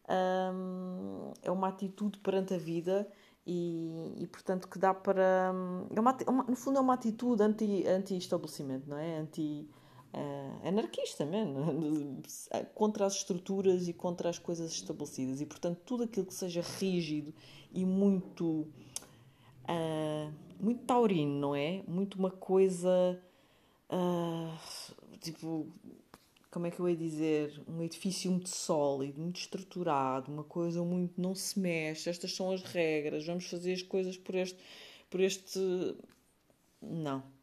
hum, 0.09 1.31
é 1.41 1.49
uma 1.49 1.69
atitude 1.69 2.19
perante 2.19 2.55
a 2.55 2.57
vida 2.57 3.07
e, 3.45 4.15
e, 4.17 4.27
portanto 4.27 4.67
que 4.67 4.77
dá 4.77 4.93
para. 4.93 5.53
Hum, 5.55 5.87
é 5.91 6.23
é 6.25 6.29
uma, 6.29 6.43
no 6.43 6.55
fundo, 6.57 6.77
é 6.77 6.81
uma 6.81 6.95
atitude 6.95 7.41
anti-estabelecimento, 7.41 8.83
anti 8.83 8.89
não 8.89 8.97
é? 8.97 9.17
Anti 9.19 9.69
uh, 10.13 10.67
anarquista 10.67 11.25
mesmo, 11.25 12.21
contra 12.73 13.05
as 13.05 13.15
estruturas 13.15 13.87
e 13.87 13.93
contra 13.93 14.29
as 14.29 14.39
coisas 14.39 14.71
estabelecidas. 14.71 15.41
E, 15.41 15.45
portanto, 15.45 15.79
tudo 15.85 16.03
aquilo 16.03 16.25
que 16.25 16.33
seja 16.33 16.61
rígido 16.61 17.33
e 17.71 17.85
muito. 17.85 18.67
Uh, 19.69 20.31
muito 20.59 20.85
taurino, 20.85 21.39
não 21.39 21.55
é? 21.55 21.83
Muito 21.87 22.17
uma 22.17 22.31
coisa. 22.31 23.21
Uh, 23.89 25.17
tipo. 25.19 25.67
Como 26.49 26.65
é 26.65 26.71
que 26.71 26.79
eu 26.79 26.89
ia 26.89 26.95
dizer? 26.95 27.61
Um 27.67 27.83
edifício 27.83 28.31
muito 28.31 28.49
sólido, 28.49 29.21
muito 29.21 29.39
estruturado, 29.39 30.31
uma 30.31 30.43
coisa 30.43 30.81
muito. 30.83 31.19
não 31.21 31.35
se 31.35 31.59
mexe, 31.59 32.09
estas 32.09 32.33
são 32.33 32.51
as 32.51 32.63
regras, 32.63 33.25
vamos 33.25 33.45
fazer 33.45 33.73
as 33.73 33.83
coisas 33.83 34.17
por 34.17 34.33
este. 34.33 34.57
por 35.09 35.19
este. 35.19 35.59
Não 36.81 37.36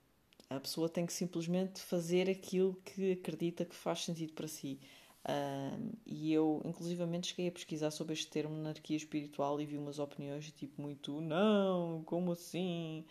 a 0.51 0.61
pessoa 0.61 0.89
tem 0.89 1.07
que 1.07 1.13
simplesmente 1.13 1.81
fazer 1.81 2.29
aquilo 2.29 2.75
que 2.85 3.13
acredita 3.13 3.65
que 3.65 3.75
faz 3.75 4.05
sentido 4.05 4.33
para 4.33 4.49
si. 4.49 4.79
Um, 5.27 5.93
e 6.05 6.33
eu, 6.33 6.61
inclusivamente, 6.65 7.29
cheguei 7.29 7.49
a 7.49 7.53
pesquisar 7.53 7.91
sobre 7.91 8.13
este 8.13 8.29
termo 8.29 8.55
anarquia 8.57 8.97
espiritual 8.97 9.59
e 9.61 9.65
vi 9.65 9.79
umas 9.79 9.99
opiniões 9.99 10.53
tipo 10.53 10.83
muito 10.83 11.21
não, 11.21 12.03
como 12.05 12.33
assim? 12.33 13.05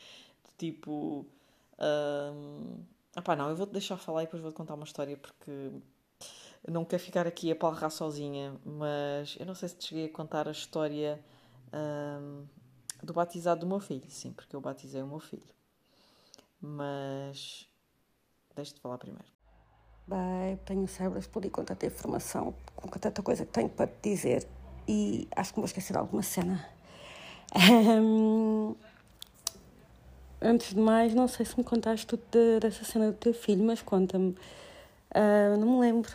Tipo, 0.57 1.25
um, 1.79 2.83
opá, 3.17 3.35
não, 3.35 3.49
eu 3.49 3.55
vou-te 3.55 3.71
deixar 3.73 3.97
falar 3.97 4.23
e 4.23 4.25
depois 4.25 4.41
vou-te 4.43 4.55
contar 4.55 4.75
uma 4.75 4.85
história 4.85 5.17
porque 5.17 5.71
não 6.67 6.85
quero 6.85 7.01
ficar 7.01 7.27
aqui 7.27 7.51
a 7.51 7.55
palrar 7.55 7.91
sozinha, 7.91 8.55
mas 8.63 9.35
eu 9.39 9.45
não 9.45 9.55
sei 9.55 9.69
se 9.69 9.75
te 9.77 9.87
cheguei 9.87 10.05
a 10.05 10.09
contar 10.09 10.47
a 10.47 10.51
história 10.51 11.19
um, 11.73 12.45
do 13.03 13.13
batizado 13.13 13.61
do 13.61 13.67
meu 13.67 13.79
filho, 13.79 14.09
sim, 14.09 14.31
porque 14.33 14.55
eu 14.55 14.61
batizei 14.61 15.01
o 15.01 15.07
meu 15.07 15.19
filho 15.19 15.62
mas 16.63 17.67
deixa-te 18.55 18.79
falar 18.79 18.97
primeiro. 18.97 19.27
Bem, 20.07 20.57
tenho 20.65 20.87
cérebros 20.87 21.27
por 21.27 21.47
com 21.49 21.63
tanta 21.63 21.85
informação, 21.85 22.55
com 22.75 22.87
tanta 22.87 23.21
coisa 23.21 23.45
que 23.45 23.51
tenho 23.51 23.69
para 23.69 23.87
te 23.87 24.09
dizer 24.09 24.47
e 24.87 25.27
acho 25.35 25.53
que 25.53 25.59
me 25.59 25.61
vou 25.61 25.65
esquecer 25.65 25.93
de 25.93 25.99
alguma 25.99 26.23
cena. 26.23 26.65
Um, 28.01 28.75
antes 30.41 30.73
de 30.73 30.79
mais, 30.79 31.13
não 31.13 31.27
sei 31.27 31.45
se 31.45 31.57
me 31.57 31.63
contaste 31.63 32.07
tudo 32.07 32.23
de, 32.31 32.59
dessa 32.59 32.83
cena 32.83 33.11
do 33.11 33.17
teu 33.17 33.33
filho, 33.33 33.63
mas 33.63 33.81
conta-me. 33.81 34.31
Uh, 35.11 35.57
não 35.59 35.73
me 35.73 35.79
lembro. 35.79 36.11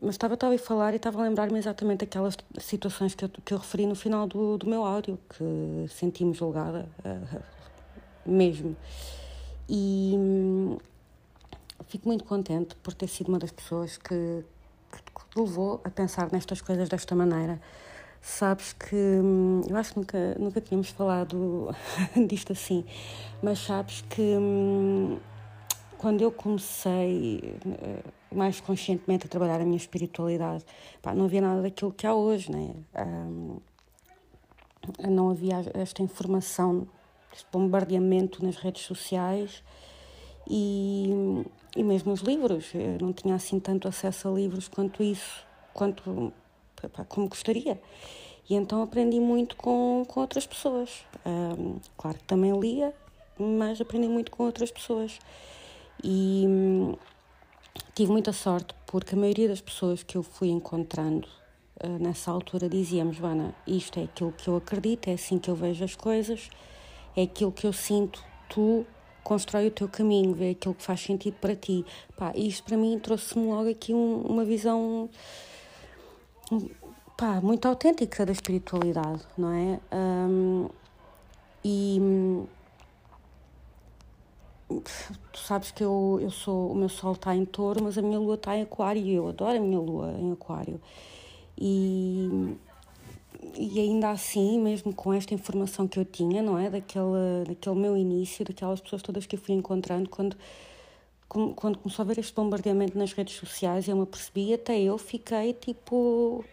Mas 0.00 0.14
estava, 0.14 0.34
a 0.34 0.58
falar 0.58 0.92
e 0.92 0.96
estava 0.96 1.20
a 1.20 1.24
lembrar-me 1.24 1.58
exatamente 1.58 2.00
daquelas 2.00 2.36
situações 2.58 3.14
que 3.14 3.24
eu, 3.24 3.28
que 3.28 3.52
eu 3.52 3.58
referi 3.58 3.86
no 3.86 3.94
final 3.94 4.26
do, 4.26 4.56
do 4.56 4.66
meu 4.66 4.84
áudio, 4.84 5.18
que 5.28 5.86
senti-me 5.88 6.32
julgada, 6.32 6.88
uh, 7.04 7.59
mesmo. 8.24 8.76
E 9.68 10.14
hum, 10.16 10.78
fico 11.86 12.08
muito 12.08 12.24
contente 12.24 12.74
por 12.76 12.94
ter 12.94 13.08
sido 13.08 13.28
uma 13.28 13.38
das 13.38 13.50
pessoas 13.50 13.96
que, 13.96 14.44
que 14.92 15.40
levou 15.40 15.80
a 15.84 15.90
pensar 15.90 16.30
nestas 16.32 16.60
coisas 16.60 16.88
desta 16.88 17.14
maneira. 17.14 17.60
Sabes 18.20 18.72
que 18.72 18.94
hum, 18.94 19.62
eu 19.68 19.76
acho 19.76 19.92
que 19.92 19.98
nunca, 19.98 20.36
nunca 20.38 20.60
tínhamos 20.60 20.90
falado 20.90 21.74
disto 22.28 22.52
assim, 22.52 22.84
mas 23.42 23.58
sabes 23.60 24.02
que 24.02 24.20
hum, 24.20 25.18
quando 26.00 26.22
eu 26.22 26.32
comecei 26.32 27.58
eh, 27.66 28.02
mais 28.34 28.58
conscientemente 28.58 29.26
a 29.26 29.28
trabalhar 29.28 29.60
a 29.60 29.64
minha 29.64 29.76
espiritualidade, 29.76 30.64
pá, 31.02 31.14
não 31.14 31.26
havia 31.26 31.42
nada 31.42 31.60
daquilo 31.60 31.92
que 31.92 32.06
há 32.06 32.14
hoje, 32.14 32.50
né? 32.50 32.74
Um, 32.96 33.58
não 35.10 35.28
havia 35.30 35.56
esta 35.74 36.02
informação, 36.02 36.88
este 37.32 37.46
bombardeamento 37.52 38.44
nas 38.44 38.56
redes 38.56 38.82
sociais 38.82 39.62
e, 40.48 41.10
e 41.76 41.82
mesmo 41.82 42.12
os 42.12 42.20
livros. 42.20 42.74
Eu 42.74 42.98
não 43.00 43.12
tinha 43.12 43.34
assim 43.34 43.60
tanto 43.60 43.88
acesso 43.88 44.28
a 44.28 44.30
livros 44.32 44.68
quanto 44.68 45.02
isso, 45.02 45.44
quanto 45.72 46.32
como 47.08 47.28
gostaria. 47.28 47.80
E 48.48 48.54
então 48.54 48.82
aprendi 48.82 49.20
muito 49.20 49.54
com, 49.56 50.04
com 50.08 50.20
outras 50.20 50.46
pessoas. 50.46 51.04
Um, 51.24 51.78
claro 51.96 52.18
que 52.18 52.24
também 52.24 52.58
lia, 52.58 52.92
mas 53.38 53.80
aprendi 53.80 54.08
muito 54.08 54.30
com 54.30 54.44
outras 54.44 54.70
pessoas. 54.72 55.18
E 56.02 56.46
tive 57.94 58.10
muita 58.10 58.32
sorte 58.32 58.74
porque 58.86 59.14
a 59.14 59.18
maioria 59.18 59.48
das 59.48 59.60
pessoas 59.60 60.02
que 60.02 60.16
eu 60.16 60.22
fui 60.22 60.48
encontrando 60.48 61.28
uh, 61.84 61.98
nessa 62.00 62.30
altura 62.30 62.68
diziam-me, 62.68 63.12
Joana, 63.12 63.54
isto 63.66 64.00
é 64.00 64.04
aquilo 64.04 64.32
que 64.32 64.48
eu 64.48 64.56
acredito, 64.56 65.08
é 65.08 65.12
assim 65.12 65.38
que 65.38 65.48
eu 65.48 65.54
vejo 65.54 65.84
as 65.84 65.94
coisas, 65.94 66.50
é 67.20 67.24
aquilo 67.24 67.52
que 67.52 67.66
eu 67.66 67.72
sinto, 67.72 68.24
tu 68.48 68.86
constrói 69.22 69.68
o 69.68 69.70
teu 69.70 69.88
caminho, 69.88 70.34
vê 70.34 70.50
aquilo 70.50 70.74
que 70.74 70.82
faz 70.82 71.00
sentido 71.00 71.34
para 71.40 71.54
ti. 71.54 71.84
Pá, 72.16 72.32
isto 72.34 72.64
para 72.64 72.76
mim 72.76 72.98
trouxe-me 72.98 73.46
logo 73.46 73.68
aqui 73.68 73.92
um, 73.92 74.22
uma 74.22 74.44
visão 74.44 75.08
pá, 77.16 77.40
muito 77.40 77.66
autêntica 77.68 78.24
da 78.24 78.32
espiritualidade, 78.32 79.22
não 79.36 79.52
é? 79.52 79.80
Um, 79.94 80.68
e 81.64 82.00
tu 85.32 85.38
sabes 85.38 85.70
que 85.70 85.84
eu, 85.84 86.18
eu 86.22 86.30
sou, 86.30 86.72
o 86.72 86.74
meu 86.74 86.88
sol 86.88 87.12
está 87.12 87.34
em 87.34 87.44
touro, 87.44 87.82
mas 87.84 87.98
a 87.98 88.02
minha 88.02 88.18
lua 88.18 88.36
está 88.36 88.56
em 88.56 88.62
aquário 88.62 89.02
e 89.02 89.14
eu 89.14 89.28
adoro 89.28 89.58
a 89.58 89.60
minha 89.60 89.78
lua 89.78 90.12
em 90.18 90.32
aquário. 90.32 90.80
E, 91.58 92.56
e 93.56 93.80
ainda 93.80 94.10
assim, 94.10 94.58
mesmo 94.60 94.94
com 94.94 95.12
esta 95.12 95.32
informação 95.32 95.88
que 95.88 95.98
eu 95.98 96.04
tinha, 96.04 96.42
não 96.42 96.58
é? 96.58 96.68
Daquele, 96.68 97.44
daquele 97.46 97.76
meu 97.76 97.96
início, 97.96 98.44
daquelas 98.44 98.80
pessoas 98.80 99.02
todas 99.02 99.26
que 99.26 99.36
eu 99.36 99.40
fui 99.40 99.54
encontrando, 99.54 100.08
quando, 100.08 100.36
quando 101.26 101.78
começou 101.78 102.02
a 102.02 102.04
haver 102.04 102.18
este 102.18 102.34
bombardeamento 102.34 102.98
nas 102.98 103.12
redes 103.12 103.34
sociais, 103.36 103.88
eu 103.88 103.96
me 103.96 104.04
percebi, 104.04 104.52
até 104.52 104.78
eu 104.78 104.98
fiquei 104.98 105.54
tipo. 105.54 106.44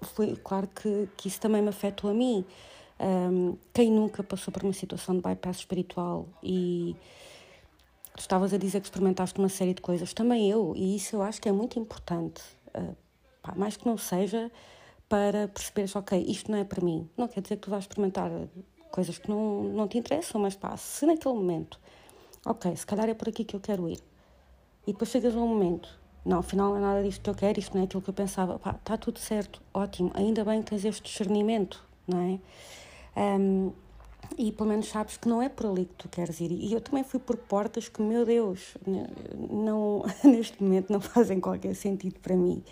Foi 0.00 0.34
claro 0.36 0.68
que, 0.68 1.08
que 1.16 1.28
isso 1.28 1.40
também 1.40 1.62
me 1.62 1.68
afetou 1.68 2.10
a 2.10 2.14
mim. 2.14 2.44
Um, 2.98 3.56
quem 3.74 3.90
nunca 3.90 4.22
passou 4.22 4.52
por 4.52 4.62
uma 4.62 4.72
situação 4.72 5.16
de 5.16 5.20
bypass 5.20 5.58
espiritual 5.58 6.26
e 6.42 6.94
tu 8.14 8.20
estavas 8.20 8.52
a 8.54 8.58
dizer 8.58 8.80
que 8.80 8.86
experimentaste 8.86 9.38
uma 9.38 9.48
série 9.48 9.74
de 9.74 9.82
coisas, 9.82 10.12
também 10.12 10.48
eu, 10.48 10.72
e 10.76 10.96
isso 10.96 11.16
eu 11.16 11.22
acho 11.22 11.40
que 11.40 11.48
é 11.48 11.52
muito 11.52 11.78
importante, 11.78 12.42
uh, 12.76 12.96
pá, 13.42 13.54
mais 13.56 13.76
que 13.76 13.86
não 13.86 13.98
seja 13.98 14.50
para 15.12 15.46
perceberes, 15.46 15.94
ok, 15.94 16.24
isto 16.26 16.50
não 16.50 16.56
é 16.56 16.64
para 16.64 16.82
mim. 16.82 17.06
Não 17.18 17.28
quer 17.28 17.42
dizer 17.42 17.56
que 17.56 17.62
tu 17.62 17.70
vais 17.70 17.84
experimentar 17.84 18.30
coisas 18.90 19.18
que 19.18 19.28
não, 19.28 19.62
não 19.62 19.86
te 19.86 19.98
interessam, 19.98 20.40
mas 20.40 20.56
pá, 20.56 20.74
se 20.78 21.04
naquele 21.04 21.34
momento, 21.34 21.78
ok, 22.46 22.74
se 22.74 22.86
calhar 22.86 23.06
é 23.10 23.12
por 23.12 23.28
aqui 23.28 23.44
que 23.44 23.54
eu 23.54 23.60
quero 23.60 23.86
ir, 23.90 23.98
e 24.86 24.92
depois 24.92 25.10
chegas 25.10 25.36
a 25.36 25.38
um 25.38 25.46
momento, 25.46 25.86
não, 26.24 26.38
afinal 26.38 26.70
não 26.70 26.78
é 26.78 26.80
nada 26.80 27.02
disto 27.02 27.20
que 27.20 27.28
eu 27.28 27.34
quero, 27.34 27.60
isto 27.60 27.74
não 27.74 27.82
é 27.82 27.84
aquilo 27.84 28.00
que 28.00 28.08
eu 28.08 28.14
pensava, 28.14 28.58
pá, 28.58 28.70
está 28.70 28.96
tudo 28.96 29.18
certo, 29.18 29.60
ótimo, 29.74 30.10
ainda 30.14 30.46
bem 30.46 30.62
que 30.62 30.70
tens 30.70 30.82
este 30.82 31.02
discernimento, 31.02 31.84
não 32.08 32.18
é? 32.18 32.40
Um, 33.38 33.70
e 34.38 34.50
pelo 34.50 34.70
menos 34.70 34.88
sabes 34.88 35.18
que 35.18 35.28
não 35.28 35.42
é 35.42 35.50
por 35.50 35.66
ali 35.66 35.84
que 35.84 35.94
tu 35.94 36.08
queres 36.08 36.40
ir. 36.40 36.50
E 36.50 36.72
eu 36.72 36.80
também 36.80 37.04
fui 37.04 37.20
por 37.20 37.36
portas 37.36 37.86
que, 37.86 38.00
meu 38.00 38.24
Deus, 38.24 38.78
não, 39.50 40.06
neste 40.24 40.62
momento 40.62 40.90
não 40.90 41.02
fazem 41.02 41.38
qualquer 41.38 41.74
sentido 41.74 42.18
para 42.18 42.34
mim. 42.34 42.64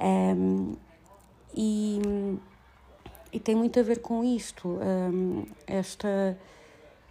Um, 0.00 0.76
e, 1.54 2.00
e 3.32 3.40
tem 3.40 3.54
muito 3.54 3.78
a 3.78 3.82
ver 3.82 4.00
com 4.00 4.22
isto, 4.24 4.68
um, 4.68 5.44
esta 5.66 6.38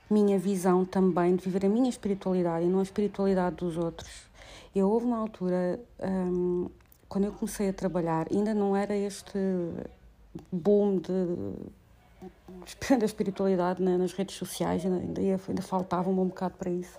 minha 0.10 0.40
visão 0.40 0.86
também 0.86 1.36
de 1.36 1.44
viver 1.44 1.66
a 1.66 1.70
minha 1.70 1.90
espiritualidade 1.90 2.66
e 2.66 2.70
não 2.70 2.80
a 2.80 2.84
espiritualidade 2.84 3.58
dos 3.58 3.78
outros. 3.78 4.28
Eu 4.76 4.90
houve 4.90 5.06
uma 5.06 5.18
altura, 5.18 5.80
um, 6.00 6.70
quando 7.10 7.26
eu 7.26 7.32
comecei 7.32 7.70
a 7.70 7.74
trabalhar, 7.74 8.28
ainda 8.32 8.54
não 8.54 8.76
era 8.76 8.96
este 8.96 9.38
boom 10.52 11.00
de 11.00 11.78
da 12.98 13.06
espiritualidade 13.06 13.82
nas 13.82 14.14
redes 14.14 14.36
sociais, 14.36 14.86
ainda, 14.86 15.22
ainda 15.22 15.62
faltava 15.62 16.10
um 16.10 16.16
bom 16.16 16.26
bocado 16.26 16.56
para 16.58 16.70
isso. 16.70 16.98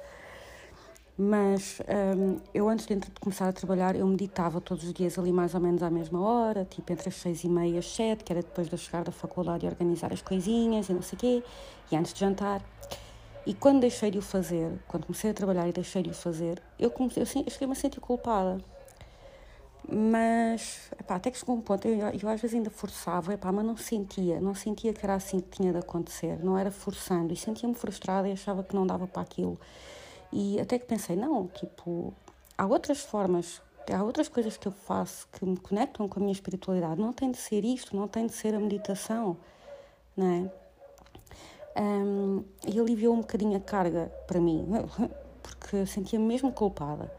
Mas 1.20 1.80
um, 2.16 2.38
eu, 2.54 2.68
antes 2.68 2.86
de 2.86 2.96
começar 3.20 3.48
a 3.48 3.52
trabalhar, 3.52 3.96
eu 3.96 4.06
meditava 4.06 4.60
todos 4.60 4.84
os 4.84 4.92
dias 4.92 5.18
ali 5.18 5.32
mais 5.32 5.52
ou 5.52 5.60
menos 5.60 5.82
à 5.82 5.90
mesma 5.90 6.20
hora, 6.20 6.64
tipo 6.64 6.92
entre 6.92 7.08
as 7.08 7.16
seis 7.16 7.42
e 7.42 7.48
meia 7.48 7.74
e 7.74 7.78
as 7.78 7.92
sete, 7.92 8.22
que 8.22 8.32
era 8.32 8.40
depois 8.40 8.68
de 8.68 8.78
chegar 8.78 9.02
da 9.02 9.10
faculdade 9.10 9.66
e 9.66 9.68
organizar 9.68 10.12
as 10.12 10.22
coisinhas 10.22 10.88
e 10.88 10.92
não 10.92 11.02
sei 11.02 11.16
o 11.16 11.18
quê, 11.18 11.44
e 11.90 11.96
antes 11.96 12.12
de 12.12 12.20
jantar. 12.20 12.62
E 13.44 13.52
quando 13.52 13.80
deixei 13.80 14.12
de 14.12 14.18
o 14.18 14.22
fazer, 14.22 14.70
quando 14.86 15.06
comecei 15.06 15.32
a 15.32 15.34
trabalhar 15.34 15.68
e 15.68 15.72
deixei 15.72 16.04
de 16.04 16.10
o 16.10 16.14
fazer, 16.14 16.62
eu, 16.78 16.88
comecei, 16.88 17.20
eu 17.20 17.26
cheguei-me 17.26 17.72
a 17.72 17.74
sentir 17.74 17.98
culpada. 17.98 18.58
Mas 19.90 20.88
epá, 21.00 21.16
até 21.16 21.32
que 21.32 21.38
chegou 21.38 21.56
um 21.56 21.60
ponto, 21.60 21.88
eu, 21.88 21.98
eu 21.98 22.28
às 22.28 22.40
vezes 22.40 22.54
ainda 22.54 22.70
forçava, 22.70 23.34
epá, 23.34 23.50
mas 23.50 23.64
não 23.64 23.76
sentia, 23.76 24.40
não 24.40 24.54
sentia 24.54 24.92
que 24.92 25.04
era 25.04 25.14
assim 25.14 25.40
que 25.40 25.48
tinha 25.48 25.72
de 25.72 25.78
acontecer, 25.78 26.38
não 26.44 26.56
era 26.56 26.70
forçando, 26.70 27.32
e 27.32 27.36
sentia-me 27.36 27.74
frustrada 27.74 28.28
e 28.28 28.32
achava 28.32 28.62
que 28.62 28.72
não 28.76 28.86
dava 28.86 29.08
para 29.08 29.22
aquilo. 29.22 29.58
E 30.32 30.60
até 30.60 30.78
que 30.78 30.86
pensei, 30.86 31.16
não, 31.16 31.46
tipo, 31.48 32.14
há 32.56 32.66
outras 32.66 33.00
formas, 33.00 33.62
há 33.92 34.02
outras 34.02 34.28
coisas 34.28 34.56
que 34.56 34.68
eu 34.68 34.72
faço 34.72 35.26
que 35.32 35.44
me 35.44 35.56
conectam 35.56 36.08
com 36.08 36.18
a 36.18 36.22
minha 36.22 36.32
espiritualidade, 36.32 37.00
não 37.00 37.12
tem 37.12 37.30
de 37.30 37.38
ser 37.38 37.64
isto, 37.64 37.96
não 37.96 38.06
tem 38.06 38.26
de 38.26 38.32
ser 38.32 38.54
a 38.54 38.60
meditação, 38.60 39.36
não 40.16 40.26
é? 40.26 40.68
Um, 41.80 42.44
e 42.66 42.78
aliviou 42.78 43.14
um 43.14 43.20
bocadinho 43.20 43.56
a 43.56 43.60
carga 43.60 44.12
para 44.26 44.40
mim, 44.40 44.66
porque 45.42 45.86
sentia-me 45.86 46.26
mesmo 46.26 46.52
culpada. 46.52 47.10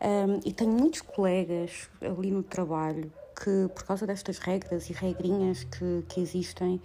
Um, 0.00 0.38
e 0.44 0.52
tenho 0.52 0.70
muitos 0.70 1.00
colegas 1.00 1.90
ali 2.00 2.30
no 2.30 2.44
trabalho 2.44 3.12
que, 3.34 3.68
por 3.74 3.84
causa 3.84 4.06
destas 4.06 4.38
regras 4.38 4.88
e 4.88 4.92
regrinhas 4.92 5.64
que, 5.64 6.04
que 6.08 6.20
existem, 6.20 6.80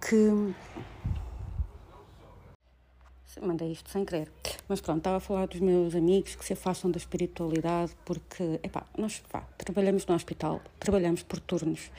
que. 0.00 0.54
Mandei 3.40 3.72
isto 3.72 3.90
sem 3.90 4.04
querer. 4.04 4.30
Mas 4.68 4.80
pronto, 4.80 4.98
estava 4.98 5.18
a 5.18 5.20
falar 5.20 5.46
dos 5.46 5.60
meus 5.60 5.94
amigos 5.94 6.34
que 6.34 6.44
se 6.44 6.52
afastam 6.52 6.90
da 6.90 6.98
espiritualidade 6.98 7.92
porque, 8.04 8.58
epá, 8.62 8.84
nós 8.96 9.22
pá, 9.30 9.42
trabalhamos 9.56 10.06
no 10.06 10.14
hospital, 10.14 10.60
trabalhamos 10.78 11.22
por 11.22 11.38
turnos. 11.38 11.90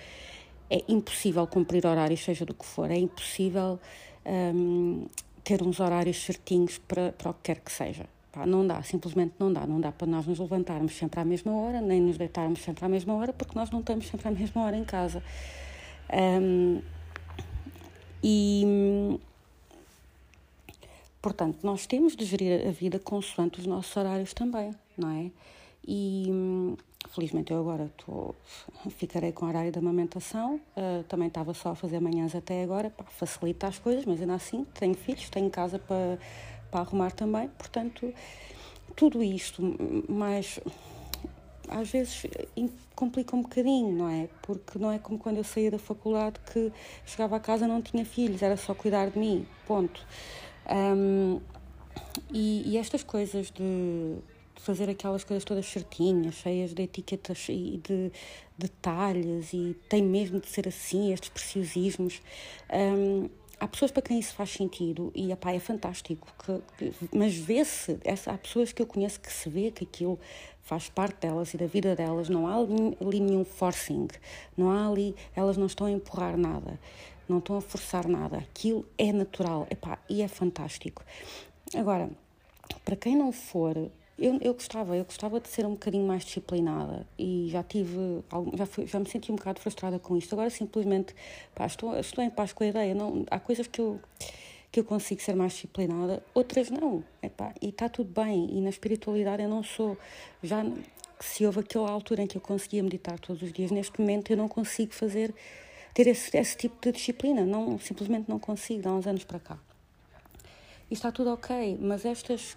É 0.70 0.84
impossível 0.88 1.46
cumprir 1.48 1.86
horários, 1.86 2.24
seja 2.24 2.46
do 2.46 2.54
que 2.54 2.65
for. 2.65 2.89
É 2.91 2.98
impossível 2.98 3.80
um, 4.26 5.06
ter 5.44 5.62
uns 5.62 5.80
horários 5.80 6.17
certinhos 6.24 6.78
para, 6.78 7.12
para 7.13 7.32
o 7.32 7.34
que 7.34 7.41
quer 7.44 7.60
que 7.60 7.72
seja. 7.72 8.06
Pá, 8.32 8.46
não 8.46 8.65
dá, 8.65 8.82
simplesmente 8.84 9.34
não 9.39 9.52
dá. 9.52 9.65
Não 9.65 9.80
dá 9.80 9.91
para 9.91 10.08
nós 10.08 10.26
nos 10.26 10.39
levantarmos 10.39 10.96
sempre 10.96 11.20
à 11.20 11.26
mesma 11.26 11.54
hora, 11.54 11.82
nem 11.82 12.02
nos 12.02 12.17
deitarmos 12.17 12.62
sempre 12.62 12.86
à 12.86 12.89
mesma 12.89 13.13
hora, 13.13 13.34
porque 13.34 13.58
nós 13.58 13.70
não 13.70 13.82
estamos 13.82 14.08
sempre 14.08 14.28
à 14.28 14.32
mesma 14.32 14.63
hora 14.63 14.78
em 14.78 14.86
casa. 14.86 15.24
Um, 16.13 16.82
e, 18.24 19.20
portanto, 21.22 21.60
nós 21.64 21.86
temos 21.86 22.16
de 22.16 22.26
gerir 22.26 22.68
a 22.68 22.72
vida 22.72 23.00
consoante 23.00 23.60
os 23.60 23.66
nossos 23.66 23.96
horários 23.96 24.34
também, 24.34 24.72
não 24.98 25.10
é? 25.10 25.32
E, 25.88 26.28
felizmente, 27.10 27.52
eu 27.52 27.60
agora 27.60 27.92
tô, 28.06 28.36
ficarei 28.92 29.32
com 29.32 29.46
o 29.46 29.50
horário 29.50 29.72
da 29.72 29.80
amamentação. 29.80 30.62
Uh, 30.78 31.04
também 31.08 31.28
estava 31.28 31.54
só 31.54 31.70
a 31.70 31.76
fazer 31.76 32.00
manhãs 32.00 32.36
até 32.36 32.64
agora, 32.64 32.90
pá, 32.90 33.04
facilita 33.06 33.68
as 33.68 33.80
coisas, 33.80 34.06
mas 34.06 34.22
ainda 34.22 34.36
assim 34.36 34.66
tenho 34.74 34.94
filhos, 34.94 35.30
tenho 35.30 35.50
casa 35.50 35.80
para 35.80 36.20
para 36.72 36.80
arrumar 36.80 37.12
também. 37.12 37.50
Portanto, 37.50 38.12
tudo 38.96 39.22
isto, 39.22 39.62
mas 40.08 40.60
às 41.68 41.90
vezes 41.90 42.26
complica 42.96 43.36
um 43.36 43.42
bocadinho, 43.42 43.96
não 43.96 44.10
é? 44.10 44.30
Porque 44.42 44.80
não 44.80 44.92
é 44.92 44.98
como 44.98 45.20
quando 45.20 45.38
eu 45.38 45.44
saía 45.44 45.70
da 45.70 45.78
faculdade 45.78 46.40
que 46.52 46.72
chegava 47.06 47.36
a 47.36 47.40
casa 47.40 47.68
não 47.68 47.82
tinha 47.82 48.06
filhos, 48.06 48.42
era 48.42 48.58
só 48.58 48.74
cuidar 48.74 49.10
de 49.10 49.20
mim, 49.20 49.46
ponto. 49.68 50.06
Um, 50.69 51.39
e, 52.34 52.74
e, 52.74 52.78
estas 52.78 53.04
coisas 53.04 53.52
de, 53.52 54.17
fazer 54.62 54.89
aquelas 54.89 55.24
coisas 55.24 55.43
todas 55.43 55.65
certinhas, 55.65 56.36
cheias 56.36 56.74
de 56.74 56.84
etiquetas 56.84 57.47
e 57.50 57.82
de 57.84 58.12
detalhes, 58.58 59.54
e 59.54 59.76
tem 59.89 60.04
mesmo 60.04 60.39
de 60.39 60.47
ser 60.47 60.67
assim, 60.67 61.12
estes 61.12 61.30
preciosismos. 61.30 62.21
Um, 62.71 63.28
há 63.60 63.67
pessoas 63.67 63.91
para 63.91 64.04
quem 64.04 64.19
isso 64.19 64.34
faz 64.34 64.52
sentido 64.52 65.12
e 65.15 65.32
epá, 65.32 65.52
é 65.52 65.60
fantástico, 65.60 66.28
que, 66.45 66.62
que, 66.91 67.15
mas 67.15 67.36
vê-se, 67.36 67.97
há 68.28 68.38
pessoas 68.38 68.71
que 68.71 68.82
eu 68.82 68.88
conheço 68.88 69.19
que 69.19 69.32
se 69.32 69.50
vê 69.50 69.71
que 69.71 69.84
aquilo 69.84 70.19
faz 70.62 70.89
parte 70.89 71.21
delas 71.21 71.54
e 71.54 71.58
da 71.58 71.65
vida 71.65 71.95
delas, 71.95 72.30
não 72.30 72.47
há 72.47 72.56
ali 72.56 73.19
nenhum 73.19 73.43
forcing, 73.43 74.08
não 74.56 74.69
há 74.69 74.88
ali, 74.88 75.15
elas 75.36 75.58
não 75.58 75.65
estão 75.65 75.88
a 75.88 75.91
empurrar 75.91 76.38
nada, 76.38 76.80
não 77.32 77.39
estão 77.39 77.58
a 77.58 77.62
forçar 77.62 78.08
nada, 78.08 78.38
aquilo 78.38 78.86
é 78.98 79.12
natural 79.12 79.67
epá, 79.70 79.98
e 80.10 80.22
é 80.22 80.28
fantástico. 80.28 81.04
Agora, 81.76 82.10
para 82.86 82.96
quem 82.96 83.15
não 83.15 83.32
for 83.32 83.89
eu, 84.22 84.38
eu 84.39 84.54
gostava, 84.54 84.96
eu 84.96 85.04
gostava 85.04 85.39
de 85.39 85.48
ser 85.48 85.65
um 85.65 85.72
bocadinho 85.72 86.06
mais 86.06 86.24
disciplinada 86.24 87.08
e 87.17 87.48
já 87.50 87.63
tive, 87.63 88.24
já, 88.56 88.65
fui, 88.67 88.86
já 88.86 89.00
me 89.00 89.10
senti 89.10 89.32
um 89.32 89.36
bocado 89.36 89.60
frustrada 89.60 89.98
com 89.98 90.15
isto. 90.15 90.34
Agora 90.34 90.50
simplesmente, 90.52 91.15
pá, 91.56 91.65
estou, 91.65 91.98
estou 91.98 92.24
em 92.24 92.30
paz 92.30 92.54
com 92.54 92.63
a 92.63 92.67
ideia. 92.67 92.94
Não, 92.94 93.26
há 93.32 93.39
coisas 93.39 93.65
que 93.65 93.82
eu, 93.82 94.00
que 94.72 94.80
eu 94.80 94.84
consigo 94.84 95.20
ser 95.22 95.36
mais 95.36 95.54
disciplinada, 95.54 96.24
outras 96.36 96.70
não. 96.70 97.04
Epá, 97.24 97.52
e 97.60 97.70
está 97.70 97.89
tudo 97.89 98.13
bem. 98.13 98.48
E 98.52 98.62
na 98.62 98.70
espiritualidade 98.70 99.41
eu 99.41 99.50
não 99.50 99.63
sou. 99.63 99.98
Já 100.44 100.63
se 101.20 101.44
houve 101.46 101.62
aquela 101.62 101.89
altura 101.89 102.22
em 102.22 102.28
que 102.28 102.38
eu 102.38 102.41
conseguia 102.41 102.84
meditar 102.84 103.20
todos 103.20 103.41
os 103.41 103.52
dias, 103.52 103.72
neste 103.72 104.00
momento 104.00 104.32
eu 104.32 104.38
não 104.38 104.48
consigo 104.48 104.94
fazer, 104.94 105.34
ter 105.93 106.08
esse, 106.08 106.36
esse 106.38 106.58
tipo 106.58 106.75
de 106.82 106.91
disciplina. 106.91 107.45
Não, 107.45 107.80
simplesmente 107.80 108.30
não 108.30 108.39
consigo, 108.39 108.88
há 108.88 108.93
uns 108.93 109.08
anos 109.08 109.23
para 109.23 109.39
cá. 109.39 109.60
E 110.89 110.93
está 110.93 111.12
tudo 111.12 111.32
ok, 111.32 111.77
mas 111.80 112.06
estas 112.06 112.56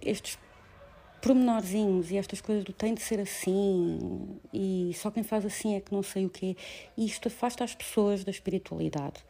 estes 0.00 0.38
pormenorzinhos 1.22 2.10
e 2.10 2.16
estas 2.16 2.40
coisas 2.40 2.64
do 2.64 2.72
tem 2.72 2.94
de 2.94 3.00
ser 3.00 3.20
assim 3.20 4.40
e 4.52 4.90
só 4.94 5.10
quem 5.10 5.22
faz 5.22 5.46
assim 5.46 5.76
é 5.76 5.80
que 5.80 5.92
não 5.92 6.02
sei 6.02 6.26
o 6.26 6.28
quê. 6.28 6.56
E 6.96 7.06
isto 7.06 7.28
afasta 7.28 7.62
as 7.62 7.74
pessoas 7.74 8.24
da 8.24 8.30
espiritualidade. 8.30 9.24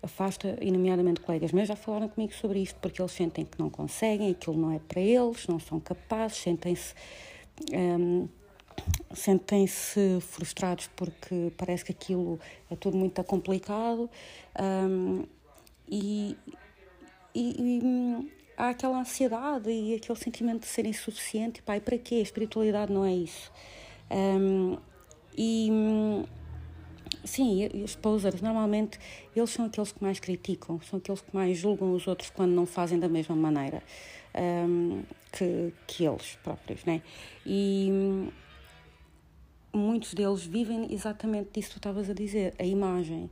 Afasta, 0.00 0.56
e 0.60 0.70
nomeadamente 0.70 1.20
colegas 1.20 1.50
meus 1.50 1.66
já 1.66 1.74
falaram 1.74 2.08
comigo 2.08 2.32
sobre 2.32 2.60
isto, 2.60 2.78
porque 2.80 3.02
eles 3.02 3.10
sentem 3.10 3.44
que 3.44 3.58
não 3.58 3.68
conseguem, 3.68 4.30
aquilo 4.30 4.56
não 4.56 4.72
é 4.72 4.78
para 4.78 5.00
eles, 5.00 5.48
não 5.48 5.58
são 5.58 5.80
capazes, 5.80 6.38
sentem-se. 6.38 6.94
Um, 7.72 8.28
sentem-se 9.14 10.18
frustrados 10.20 10.88
porque 10.94 11.52
parece 11.56 11.84
que 11.84 11.92
aquilo 11.92 12.38
é 12.70 12.76
tudo 12.76 12.96
muito 12.96 13.22
complicado 13.24 14.08
um, 14.58 15.24
e, 15.88 16.36
e, 17.34 17.54
e 17.58 18.32
há 18.56 18.70
aquela 18.70 18.98
ansiedade 19.00 19.70
e 19.70 19.94
aquele 19.94 20.18
sentimento 20.18 20.60
de 20.62 20.66
ser 20.66 20.86
insuficiente. 20.86 21.60
E 21.60 21.80
para 21.80 21.98
quê? 21.98 22.16
A 22.16 22.20
espiritualidade 22.20 22.92
não 22.92 23.04
é 23.04 23.14
isso. 23.14 23.50
Um, 24.10 24.76
e 25.36 25.70
sim, 27.24 27.68
os 27.84 27.94
posers, 27.94 28.40
normalmente, 28.40 28.98
eles 29.34 29.50
são 29.50 29.66
aqueles 29.66 29.92
que 29.92 30.02
mais 30.02 30.18
criticam, 30.18 30.80
são 30.82 30.98
aqueles 30.98 31.20
que 31.20 31.34
mais 31.34 31.56
julgam 31.56 31.92
os 31.92 32.06
outros 32.06 32.30
quando 32.30 32.52
não 32.52 32.66
fazem 32.66 32.98
da 32.98 33.08
mesma 33.08 33.36
maneira 33.36 33.82
um, 34.34 35.02
que, 35.32 35.72
que 35.86 36.04
eles 36.04 36.38
próprios, 36.42 36.84
né? 36.84 37.02
E 37.46 38.28
muitos 39.72 40.14
deles 40.14 40.44
vivem 40.44 40.92
exatamente 40.92 41.50
disso 41.52 41.68
que 41.68 41.74
tu 41.74 41.78
estavas 41.78 42.10
a 42.10 42.14
dizer, 42.14 42.54
a 42.58 42.64
imagem. 42.64 43.30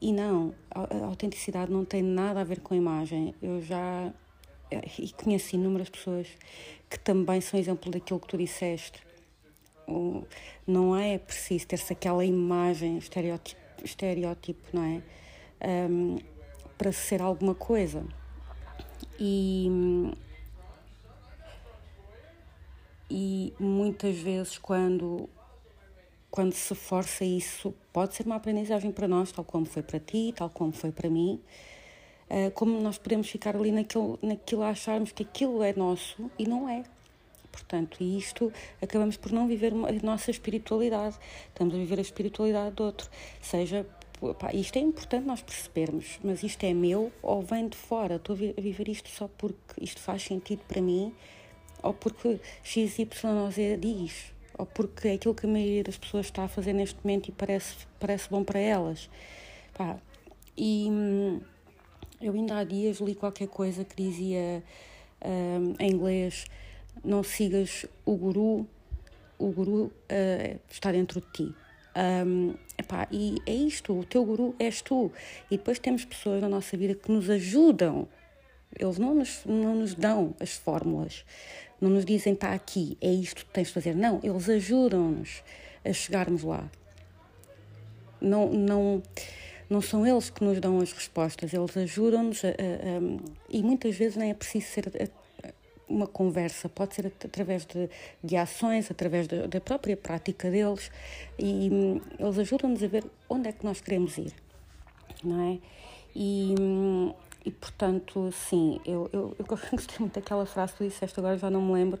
E 0.00 0.12
não, 0.12 0.54
a 0.70 1.06
autenticidade 1.06 1.72
não 1.72 1.84
tem 1.84 2.02
nada 2.02 2.40
a 2.40 2.44
ver 2.44 2.60
com 2.60 2.74
a 2.74 2.76
imagem. 2.76 3.34
Eu 3.40 3.62
já 3.62 4.12
e 4.98 5.12
conheço 5.12 5.54
inúmeras 5.54 5.88
pessoas 5.88 6.26
que 6.90 6.98
também 6.98 7.40
são 7.40 7.58
exemplo 7.58 7.90
daquilo 7.90 8.20
que 8.20 8.26
tu 8.26 8.36
disseste. 8.36 9.00
Não 10.66 10.96
é 10.96 11.18
preciso 11.18 11.66
ter-se 11.68 11.92
aquela 11.92 12.24
imagem, 12.24 12.98
estereótipo, 12.98 13.60
estereótipo 13.84 14.60
não 14.72 14.82
é? 14.82 15.02
Um, 15.88 16.18
para 16.76 16.92
ser 16.92 17.22
alguma 17.22 17.54
coisa. 17.54 18.04
E, 19.18 19.70
e 23.08 23.54
muitas 23.58 24.18
vezes, 24.18 24.58
quando, 24.58 25.28
quando 26.36 26.52
se 26.52 26.74
força 26.74 27.24
isso, 27.24 27.74
pode 27.94 28.14
ser 28.14 28.26
uma 28.26 28.36
aprendizagem 28.36 28.92
para 28.92 29.08
nós, 29.08 29.32
tal 29.32 29.42
como 29.42 29.64
foi 29.64 29.82
para 29.82 29.98
ti, 29.98 30.34
tal 30.36 30.50
como 30.50 30.70
foi 30.70 30.92
para 30.92 31.08
mim. 31.08 31.40
Uh, 32.28 32.50
como 32.50 32.78
nós 32.78 32.98
podemos 32.98 33.30
ficar 33.30 33.56
ali 33.56 33.72
naquilo, 33.72 34.18
naquilo 34.20 34.62
a 34.62 34.68
acharmos 34.68 35.12
que 35.12 35.22
aquilo 35.22 35.62
é 35.62 35.72
nosso 35.72 36.30
e 36.38 36.46
não 36.46 36.68
é. 36.68 36.84
Portanto, 37.50 38.04
isto 38.04 38.52
acabamos 38.82 39.16
por 39.16 39.32
não 39.32 39.48
viver 39.48 39.72
a 39.72 40.04
nossa 40.04 40.30
espiritualidade, 40.30 41.16
estamos 41.48 41.74
a 41.74 41.78
viver 41.78 41.98
a 42.00 42.02
espiritualidade 42.02 42.76
do 42.76 42.84
outro. 42.84 43.08
Seja, 43.40 43.86
pá, 44.38 44.52
isto 44.52 44.76
é 44.76 44.80
importante 44.80 45.24
nós 45.24 45.40
percebermos, 45.40 46.18
mas 46.22 46.42
isto 46.42 46.62
é 46.64 46.74
meu 46.74 47.10
ou 47.22 47.40
vem 47.40 47.66
de 47.66 47.78
fora? 47.78 48.16
Estou 48.16 48.36
a 48.36 48.60
viver 48.60 48.88
isto 48.88 49.08
só 49.08 49.26
porque 49.26 49.82
isto 49.82 50.02
faz 50.02 50.22
sentido 50.22 50.60
para 50.68 50.82
mim 50.82 51.14
ou 51.82 51.94
porque 51.94 52.38
XYZ 52.62 53.06
diz, 53.80 54.35
ou 54.58 54.66
porque 54.66 55.08
é 55.08 55.12
aquilo 55.14 55.34
que 55.34 55.46
a 55.46 55.48
maioria 55.48 55.84
das 55.84 55.96
pessoas 55.96 56.26
está 56.26 56.44
a 56.44 56.48
fazer 56.48 56.72
neste 56.72 56.98
momento 57.04 57.28
e 57.28 57.32
parece, 57.32 57.86
parece 58.00 58.28
bom 58.30 58.42
para 58.44 58.58
elas. 58.58 59.10
Pá, 59.74 59.96
e. 60.56 60.88
Hum, 60.90 61.40
eu 62.20 62.32
ainda 62.32 62.56
há 62.56 62.64
dias 62.64 62.98
li 62.98 63.14
qualquer 63.14 63.48
coisa 63.48 63.84
que 63.84 63.94
dizia 63.94 64.62
um, 65.22 65.74
em 65.78 65.92
inglês: 65.92 66.46
não 67.04 67.22
sigas 67.22 67.84
o 68.04 68.16
guru, 68.16 68.66
o 69.38 69.50
guru 69.50 69.84
uh, 69.84 70.60
está 70.70 70.92
dentro 70.92 71.20
de 71.20 71.26
ti. 71.32 71.54
Um, 72.26 72.54
epá, 72.78 73.06
e 73.10 73.36
é 73.46 73.54
isto, 73.54 73.98
o 73.98 74.04
teu 74.04 74.24
guru 74.24 74.54
és 74.58 74.80
tu. 74.80 75.12
E 75.50 75.56
depois 75.56 75.78
temos 75.78 76.04
pessoas 76.04 76.40
na 76.40 76.48
nossa 76.48 76.76
vida 76.76 76.94
que 76.94 77.10
nos 77.10 77.28
ajudam. 77.28 78.08
Eles 78.78 78.98
não 78.98 79.14
nos, 79.14 79.44
não 79.46 79.76
nos 79.76 79.94
dão 79.94 80.34
as 80.40 80.54
fórmulas, 80.54 81.24
não 81.80 81.90
nos 81.90 82.04
dizem 82.04 82.32
está 82.32 82.52
aqui, 82.52 82.96
é 83.00 83.10
isto 83.10 83.44
que 83.44 83.52
tens 83.52 83.68
de 83.68 83.74
fazer. 83.74 83.94
Não, 83.94 84.20
eles 84.22 84.48
ajudam-nos 84.48 85.42
a 85.84 85.92
chegarmos 85.92 86.42
lá. 86.42 86.68
Não, 88.20 88.50
não, 88.50 89.02
não 89.68 89.80
são 89.80 90.06
eles 90.06 90.30
que 90.30 90.42
nos 90.42 90.58
dão 90.60 90.80
as 90.80 90.92
respostas, 90.92 91.52
eles 91.52 91.76
ajudam-nos 91.76 92.42
e 93.50 93.62
muitas 93.62 93.94
vezes 93.96 94.16
nem 94.16 94.30
é 94.30 94.34
preciso 94.34 94.66
ser 94.66 95.10
uma 95.88 96.06
conversa, 96.06 96.68
pode 96.68 96.94
ser 96.94 97.06
através 97.06 97.64
de, 97.64 97.88
de 98.22 98.36
ações, 98.36 98.90
através 98.90 99.28
de, 99.28 99.46
da 99.46 99.60
própria 99.60 99.96
prática 99.96 100.50
deles 100.50 100.90
e 101.38 101.70
um, 101.70 102.00
eles 102.18 102.38
ajudam-nos 102.38 102.82
a 102.82 102.88
ver 102.88 103.04
onde 103.28 103.48
é 103.48 103.52
que 103.52 103.64
nós 103.64 103.80
queremos 103.80 104.18
ir, 104.18 104.32
não 105.22 105.52
é? 105.52 105.58
E, 106.14 106.54
um, 106.58 107.14
e 107.46 107.50
portanto, 107.52 108.28
sim, 108.32 108.80
eu, 108.84 109.08
eu, 109.12 109.36
eu 109.38 109.44
gostei 109.46 110.00
muito 110.00 110.14
daquela 110.14 110.44
frase 110.44 110.72
que 110.72 110.78
tu 110.78 110.84
disseste, 110.84 111.20
agora 111.20 111.38
já 111.38 111.48
não 111.48 111.62
me 111.62 111.74
lembro, 111.74 112.00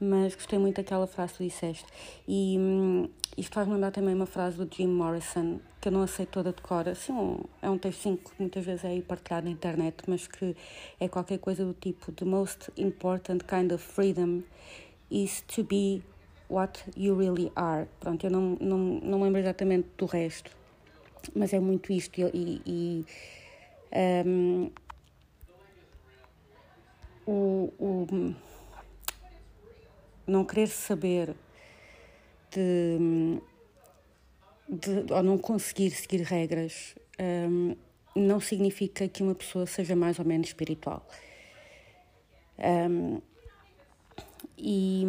mas 0.00 0.34
gostei 0.34 0.58
muito 0.58 0.76
daquela 0.76 1.06
frase 1.06 1.32
que 1.34 1.38
tu 1.38 1.44
disseste. 1.44 1.84
E 2.26 2.56
hum, 2.58 3.06
isto 3.36 3.52
faz-me 3.52 3.74
lembrar 3.74 3.90
também 3.90 4.14
uma 4.14 4.24
frase 4.24 4.56
do 4.56 4.74
Jim 4.74 4.86
Morrison, 4.86 5.60
que 5.78 5.88
eu 5.88 5.92
não 5.92 6.02
aceito 6.02 6.30
toda 6.30 6.54
de 6.54 6.62
cor. 6.62 6.88
Assim, 6.88 7.12
um, 7.12 7.44
é 7.60 7.68
um 7.68 7.76
textinho 7.76 8.16
que 8.16 8.30
muitas 8.38 8.64
vezes 8.64 8.82
é 8.82 8.98
partilhado 9.02 9.44
na 9.44 9.52
internet, 9.52 9.96
mas 10.06 10.26
que 10.26 10.56
é 10.98 11.06
qualquer 11.06 11.38
coisa 11.38 11.66
do 11.66 11.74
tipo: 11.74 12.10
The 12.10 12.24
most 12.24 12.72
important 12.78 13.44
kind 13.44 13.70
of 13.72 13.84
freedom 13.84 14.42
is 15.10 15.42
to 15.54 15.64
be 15.64 16.02
what 16.48 16.82
you 16.96 17.14
really 17.14 17.52
are. 17.54 17.86
Pronto, 18.00 18.24
eu 18.24 18.30
não, 18.30 18.56
não, 18.58 18.78
não 18.78 19.22
lembro 19.22 19.38
exatamente 19.38 19.86
do 19.98 20.06
resto, 20.06 20.50
mas 21.34 21.52
é 21.52 21.60
muito 21.60 21.92
isto. 21.92 22.18
E. 22.18 22.62
e 22.64 23.06
um, 24.26 24.70
o, 27.26 27.72
o 27.78 28.34
não 30.26 30.44
querer 30.44 30.68
saber 30.68 31.34
de, 32.50 33.40
de 34.68 35.12
ou 35.12 35.22
não 35.22 35.38
conseguir 35.38 35.90
seguir 35.90 36.22
regras 36.22 36.94
um, 37.20 37.76
não 38.14 38.40
significa 38.40 39.08
que 39.08 39.22
uma 39.22 39.34
pessoa 39.34 39.66
seja 39.66 39.94
mais 39.94 40.18
ou 40.18 40.24
menos 40.24 40.48
espiritual. 40.48 41.06
Um, 42.58 43.20
e 44.56 45.04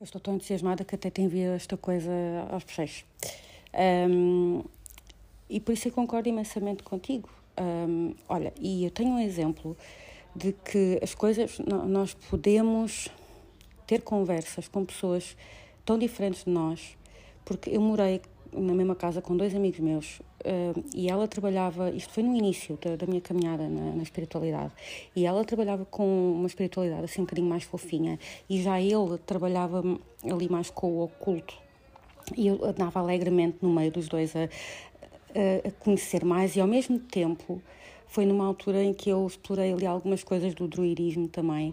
eu 0.00 0.04
estou 0.04 0.18
tão 0.18 0.36
entusiasmada 0.36 0.82
que 0.82 0.94
até 0.94 1.10
te 1.10 1.20
envio 1.20 1.52
esta 1.52 1.76
coisa 1.76 2.10
aos 2.50 2.64
peixes. 2.64 3.04
Um, 4.08 4.64
e 5.46 5.60
por 5.60 5.72
isso 5.72 5.88
eu 5.88 5.92
concordo 5.92 6.26
imensamente 6.26 6.82
contigo. 6.82 7.28
Um, 7.60 8.14
olha, 8.26 8.50
e 8.58 8.82
eu 8.86 8.90
tenho 8.90 9.10
um 9.10 9.18
exemplo 9.18 9.76
de 10.34 10.54
que 10.54 10.98
as 11.02 11.14
coisas, 11.14 11.58
nós 11.86 12.14
podemos 12.14 13.08
ter 13.86 14.00
conversas 14.00 14.68
com 14.68 14.86
pessoas 14.86 15.36
tão 15.84 15.98
diferentes 15.98 16.44
de 16.44 16.50
nós, 16.50 16.96
porque 17.44 17.68
eu 17.68 17.82
morei 17.82 18.22
na 18.52 18.74
mesma 18.74 18.94
casa 18.94 19.20
com 19.22 19.36
dois 19.36 19.54
amigos 19.54 19.80
meus 19.80 20.20
uh, 20.20 20.84
e 20.94 21.08
ela 21.08 21.26
trabalhava, 21.28 21.90
isto 21.90 22.12
foi 22.12 22.22
no 22.22 22.34
início 22.34 22.78
da, 22.82 22.96
da 22.96 23.06
minha 23.06 23.20
caminhada 23.20 23.68
na, 23.68 23.92
na, 23.92 24.02
espiritualidade, 24.02 24.72
e 25.14 25.26
ela 25.26 25.44
trabalhava 25.44 25.84
com 25.84 26.32
uma 26.32 26.46
espiritualidade 26.46 27.04
assim 27.04 27.20
um 27.20 27.24
bocadinho 27.24 27.48
mais 27.48 27.64
fofinha 27.64 28.18
e 28.48 28.60
já 28.62 28.80
ele 28.80 29.18
trabalhava 29.24 29.82
ali 30.24 30.48
mais 30.48 30.70
com 30.70 30.92
o 30.92 31.04
oculto. 31.04 31.54
E 32.36 32.46
eu 32.46 32.64
andava 32.64 33.00
alegremente 33.00 33.58
no 33.60 33.70
meio 33.70 33.90
dos 33.90 34.08
dois 34.08 34.34
a, 34.36 34.44
a, 34.44 35.68
a 35.68 35.70
conhecer 35.78 36.24
mais 36.24 36.54
e 36.56 36.60
ao 36.60 36.66
mesmo 36.66 36.98
tempo 36.98 37.60
foi 38.10 38.26
numa 38.26 38.44
altura 38.44 38.82
em 38.82 38.92
que 38.92 39.08
eu 39.08 39.24
explorei 39.24 39.72
ali 39.72 39.86
algumas 39.86 40.24
coisas 40.24 40.52
do 40.52 40.66
druirismo 40.66 41.28
também. 41.28 41.72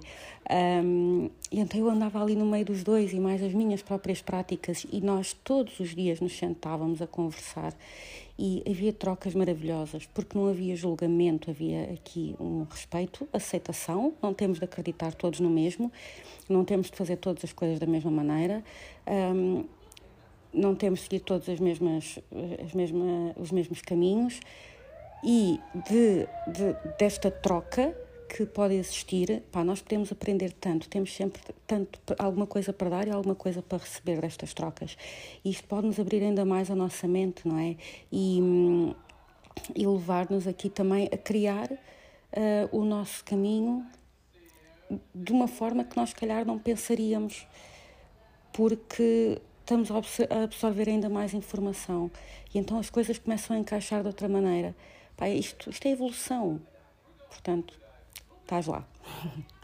Um, 0.84 1.30
e 1.52 1.60
então 1.60 1.80
eu 1.80 1.90
andava 1.90 2.22
ali 2.22 2.36
no 2.36 2.46
meio 2.46 2.64
dos 2.64 2.84
dois 2.84 3.12
e 3.12 3.20
mais 3.20 3.42
as 3.42 3.54
minhas 3.54 3.82
próprias 3.82 4.22
práticas, 4.22 4.86
e 4.92 5.02
nós 5.02 5.34
todos 5.34 5.80
os 5.80 5.96
dias 5.96 6.22
nos 6.22 6.38
sentávamos 6.38 7.02
a 7.02 7.08
conversar 7.08 7.74
e 8.38 8.62
havia 8.70 8.94
trocas 8.94 9.34
maravilhosas, 9.34 10.06
porque 10.14 10.38
não 10.38 10.48
havia 10.48 10.76
julgamento, 10.76 11.50
havia 11.50 11.92
aqui 11.92 12.36
um 12.40 12.68
respeito, 12.70 13.28
aceitação, 13.34 14.14
não 14.22 14.32
temos 14.32 14.60
de 14.60 14.66
acreditar 14.66 15.16
todos 15.16 15.40
no 15.40 15.50
mesmo, 15.50 15.92
não 16.48 16.64
temos 16.64 16.92
de 16.92 16.96
fazer 16.96 17.16
todas 17.18 17.44
as 17.44 17.52
coisas 17.52 17.80
da 17.80 17.88
mesma 17.88 18.12
maneira. 18.12 18.64
Um, 19.08 19.66
não 20.54 20.76
temos 20.76 21.00
de 21.00 21.06
seguir 21.06 21.20
todos 21.22 21.50
as 21.50 21.60
mesmas, 21.60 22.20
as 22.64 22.74
mesma, 22.74 23.34
os 23.36 23.52
mesmos 23.52 23.82
caminhos, 23.82 24.40
e 25.24 25.60
de, 25.88 26.28
de, 26.52 26.76
desta 26.98 27.32
troca 27.32 27.96
que 28.28 28.46
pode 28.46 28.76
existir, 28.76 29.42
pá, 29.52 29.64
nós 29.64 29.82
podemos 29.82 30.12
aprender 30.12 30.52
tanto, 30.52 30.90
temos 30.90 31.16
sempre 31.16 31.42
tanto 31.66 32.00
alguma 32.20 32.46
coisa 32.46 32.74
para 32.74 32.90
dar 32.90 33.08
e 33.08 33.12
alguma 33.12 33.36
coisa 33.36 33.62
para 33.62 33.78
receber 33.78 34.20
destas 34.20 34.54
trocas. 34.54 34.98
E 35.44 35.50
isto 35.50 35.66
pode 35.68 35.88
nos 35.88 36.00
abrir 36.00 36.22
ainda 36.22 36.44
mais 36.44 36.70
a 36.70 36.76
nossa 36.76 37.08
mente, 37.08 37.48
não 37.48 37.58
é? 37.58 37.76
E, 38.12 38.94
e 39.76 39.88
levar-nos 39.88 40.46
aqui 40.46 40.70
também 40.70 41.10
a 41.12 41.18
criar 41.18 41.72
uh, 41.72 41.78
o 42.72 42.84
nosso 42.84 43.24
caminho 43.24 43.86
de 45.14 45.32
uma 45.32 45.48
forma 45.48 45.84
que 45.84 45.96
nós, 45.98 46.10
se 46.10 46.16
calhar, 46.16 46.46
não 46.46 46.60
pensaríamos, 46.60 47.48
porque 48.54 49.42
estamos 49.60 49.90
a 49.92 50.44
absorver 50.44 50.90
ainda 50.90 51.10
mais 51.10 51.34
informação 51.34 52.10
e 52.54 52.58
então 52.58 52.80
as 52.80 52.90
coisas 52.90 53.18
começam 53.18 53.56
a 53.56 53.60
encaixar 53.60 54.02
de 54.02 54.08
outra 54.08 54.28
maneira. 54.28 54.74
Pá, 55.18 55.28
isto, 55.28 55.70
isto 55.70 55.88
é 55.88 55.92
evolução. 55.92 56.62
Portanto, 57.28 57.74
estás 58.44 58.68
lá. 58.68 58.88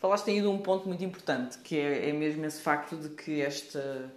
Falaste 0.00 0.30
aí 0.30 0.40
de 0.40 0.48
um 0.48 0.58
ponto 0.58 0.88
muito 0.88 1.04
importante, 1.04 1.58
que 1.58 1.78
é, 1.78 2.08
é 2.08 2.12
mesmo 2.12 2.44
esse 2.44 2.60
facto 2.60 2.96
de 2.96 3.10
que 3.10 3.40
esta, 3.40 4.12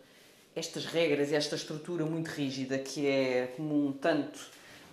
estas 0.56 0.86
regras 0.86 1.30
e 1.30 1.36
esta 1.36 1.56
estrutura 1.56 2.06
muito 2.06 2.28
rígida, 2.30 2.80
que 2.80 3.06
é 3.06 3.54
comum 3.56 3.92
tanto 3.92 4.40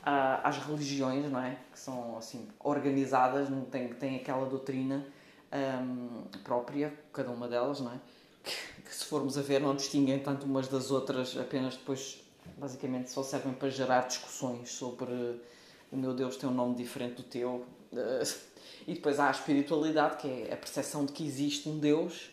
às 0.04 0.58
religiões, 0.58 1.30
não 1.30 1.40
é? 1.40 1.56
Que 1.72 1.78
são 1.78 2.18
assim 2.18 2.46
organizadas, 2.58 3.48
não 3.48 3.64
tem, 3.64 3.88
tem 3.94 4.16
aquela 4.16 4.44
doutrina 4.46 5.06
um, 5.52 6.24
própria, 6.44 6.92
cada 7.12 7.30
uma 7.30 7.46
delas, 7.48 7.80
não 7.80 7.92
é? 7.92 8.00
Que, 8.42 8.82
que, 8.82 8.94
se 8.94 9.04
formos 9.04 9.38
a 9.38 9.42
ver 9.42 9.60
não 9.60 9.76
distinguem 9.76 10.18
tanto 10.18 10.44
umas 10.44 10.66
das 10.66 10.90
outras, 10.90 11.38
apenas 11.38 11.76
depois 11.76 12.20
basicamente 12.58 13.10
só 13.10 13.22
servem 13.22 13.54
para 13.54 13.70
gerar 13.70 14.06
discussões 14.08 14.70
sobre 14.72 15.40
o 15.92 15.96
meu 15.96 16.14
Deus 16.14 16.36
tem 16.36 16.48
um 16.48 16.54
nome 16.54 16.74
diferente 16.74 17.16
do 17.16 17.22
teu. 17.22 17.64
E 18.86 18.94
depois 18.94 19.20
há 19.20 19.28
a 19.28 19.30
espiritualidade, 19.30 20.16
que 20.16 20.26
é 20.26 20.54
a 20.54 20.56
percepção 20.56 21.04
de 21.04 21.12
que 21.12 21.24
existe 21.24 21.68
um 21.68 21.78
Deus 21.78 22.30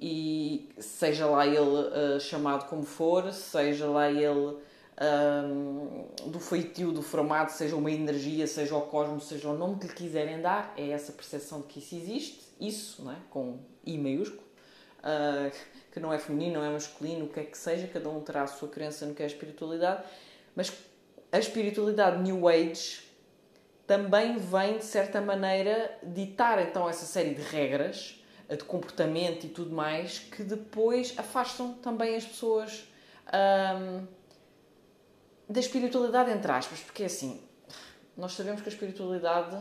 e 0.00 0.68
seja 0.78 1.26
lá 1.26 1.46
ele 1.46 1.58
uh, 1.58 2.20
chamado 2.20 2.68
como 2.68 2.84
for, 2.84 3.32
seja 3.32 3.86
lá 3.86 4.08
ele 4.08 4.56
um, 5.00 6.30
do 6.30 6.38
feitio, 6.38 6.92
do 6.92 7.02
formato, 7.02 7.52
seja 7.52 7.74
uma 7.74 7.90
energia, 7.90 8.46
seja 8.46 8.76
o 8.76 8.82
cosmos, 8.82 9.26
seja 9.26 9.48
o 9.48 9.56
nome 9.56 9.80
que 9.80 9.86
lhe 9.86 9.92
quiserem 9.92 10.40
dar, 10.40 10.72
é 10.76 10.90
essa 10.90 11.12
percepção 11.12 11.62
de 11.62 11.66
que 11.68 11.78
isso 11.80 11.96
existe, 11.96 12.40
isso, 12.60 13.02
não 13.02 13.12
é? 13.12 13.16
com 13.30 13.58
I 13.84 13.98
maiúsculo, 13.98 14.42
uh, 14.98 15.50
que 15.92 15.98
não 15.98 16.12
é 16.12 16.18
feminino, 16.18 16.60
não 16.60 16.64
é 16.64 16.70
masculino, 16.70 17.24
o 17.24 17.28
que 17.28 17.40
é 17.40 17.44
que 17.44 17.58
seja, 17.58 17.88
cada 17.88 18.08
um 18.08 18.20
terá 18.20 18.42
a 18.42 18.46
sua 18.46 18.68
crença 18.68 19.04
no 19.04 19.14
que 19.14 19.22
é 19.22 19.24
a 19.24 19.28
espiritualidade, 19.28 20.04
mas 20.54 20.72
a 21.30 21.38
espiritualidade 21.38 22.22
New 22.22 22.48
Age 22.48 23.00
também 23.86 24.36
vem, 24.36 24.78
de 24.78 24.84
certa 24.84 25.20
maneira, 25.20 25.98
ditar 26.02 26.60
então 26.60 26.88
essa 26.88 27.06
série 27.06 27.34
de 27.34 27.42
regras 27.42 28.22
de 28.48 28.64
comportamento 28.64 29.44
e 29.44 29.48
tudo 29.48 29.74
mais 29.74 30.18
que 30.18 30.42
depois 30.42 31.14
afastam 31.18 31.74
também 31.74 32.16
as 32.16 32.24
pessoas 32.24 32.88
hum, 33.26 34.06
da 35.48 35.60
espiritualidade, 35.60 36.30
entre 36.30 36.50
aspas, 36.50 36.80
porque 36.80 37.04
assim, 37.04 37.42
nós 38.16 38.32
sabemos 38.32 38.62
que 38.62 38.68
a 38.68 38.72
espiritualidade, 38.72 39.56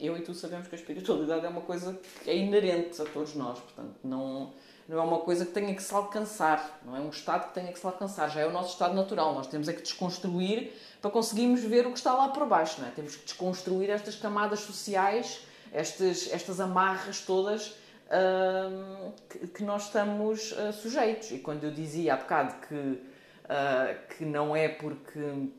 eu 0.00 0.16
e 0.16 0.20
tu 0.20 0.34
sabemos 0.34 0.68
que 0.68 0.74
a 0.74 0.78
espiritualidade 0.78 1.46
é 1.46 1.48
uma 1.48 1.60
coisa 1.60 1.98
que 2.22 2.30
é 2.30 2.36
inerente 2.36 3.00
a 3.00 3.04
todos 3.04 3.34
nós, 3.34 3.58
portanto, 3.60 3.96
não 4.02 4.52
não 4.88 4.98
é 4.98 5.02
uma 5.02 5.18
coisa 5.18 5.44
que 5.44 5.52
tenha 5.52 5.74
que 5.74 5.82
se 5.82 5.94
alcançar, 5.94 6.80
não 6.82 6.96
é 6.96 7.00
um 7.00 7.10
estado 7.10 7.48
que 7.48 7.54
tenha 7.54 7.70
que 7.70 7.78
se 7.78 7.84
alcançar, 7.84 8.30
já 8.30 8.40
é 8.40 8.46
o 8.46 8.50
nosso 8.50 8.72
estado 8.72 8.94
natural. 8.94 9.34
Nós 9.34 9.46
temos 9.46 9.68
é 9.68 9.74
que 9.74 9.82
desconstruir 9.82 10.72
para 11.02 11.10
conseguirmos 11.10 11.62
ver 11.62 11.86
o 11.86 11.92
que 11.92 11.98
está 11.98 12.14
lá 12.14 12.28
por 12.28 12.46
baixo, 12.46 12.80
não 12.80 12.88
é? 12.88 12.90
Temos 12.92 13.14
que 13.14 13.24
desconstruir 13.24 13.90
estas 13.90 14.16
camadas 14.16 14.60
sociais, 14.60 15.40
estas, 15.72 16.32
estas 16.32 16.58
amarras 16.58 17.20
todas 17.20 17.68
uh, 17.68 19.12
que, 19.28 19.46
que, 19.48 19.62
nós 19.62 19.84
estamos 19.84 20.52
uh, 20.52 20.72
sujeitos. 20.72 21.32
E 21.32 21.38
quando 21.38 21.64
eu 21.64 21.70
dizia 21.70 22.14
há 22.14 22.16
bocado 22.16 22.54
que, 22.66 22.74
uh, 22.74 24.16
que 24.16 24.24
não 24.24 24.56
é 24.56 24.68
porque 24.68 25.50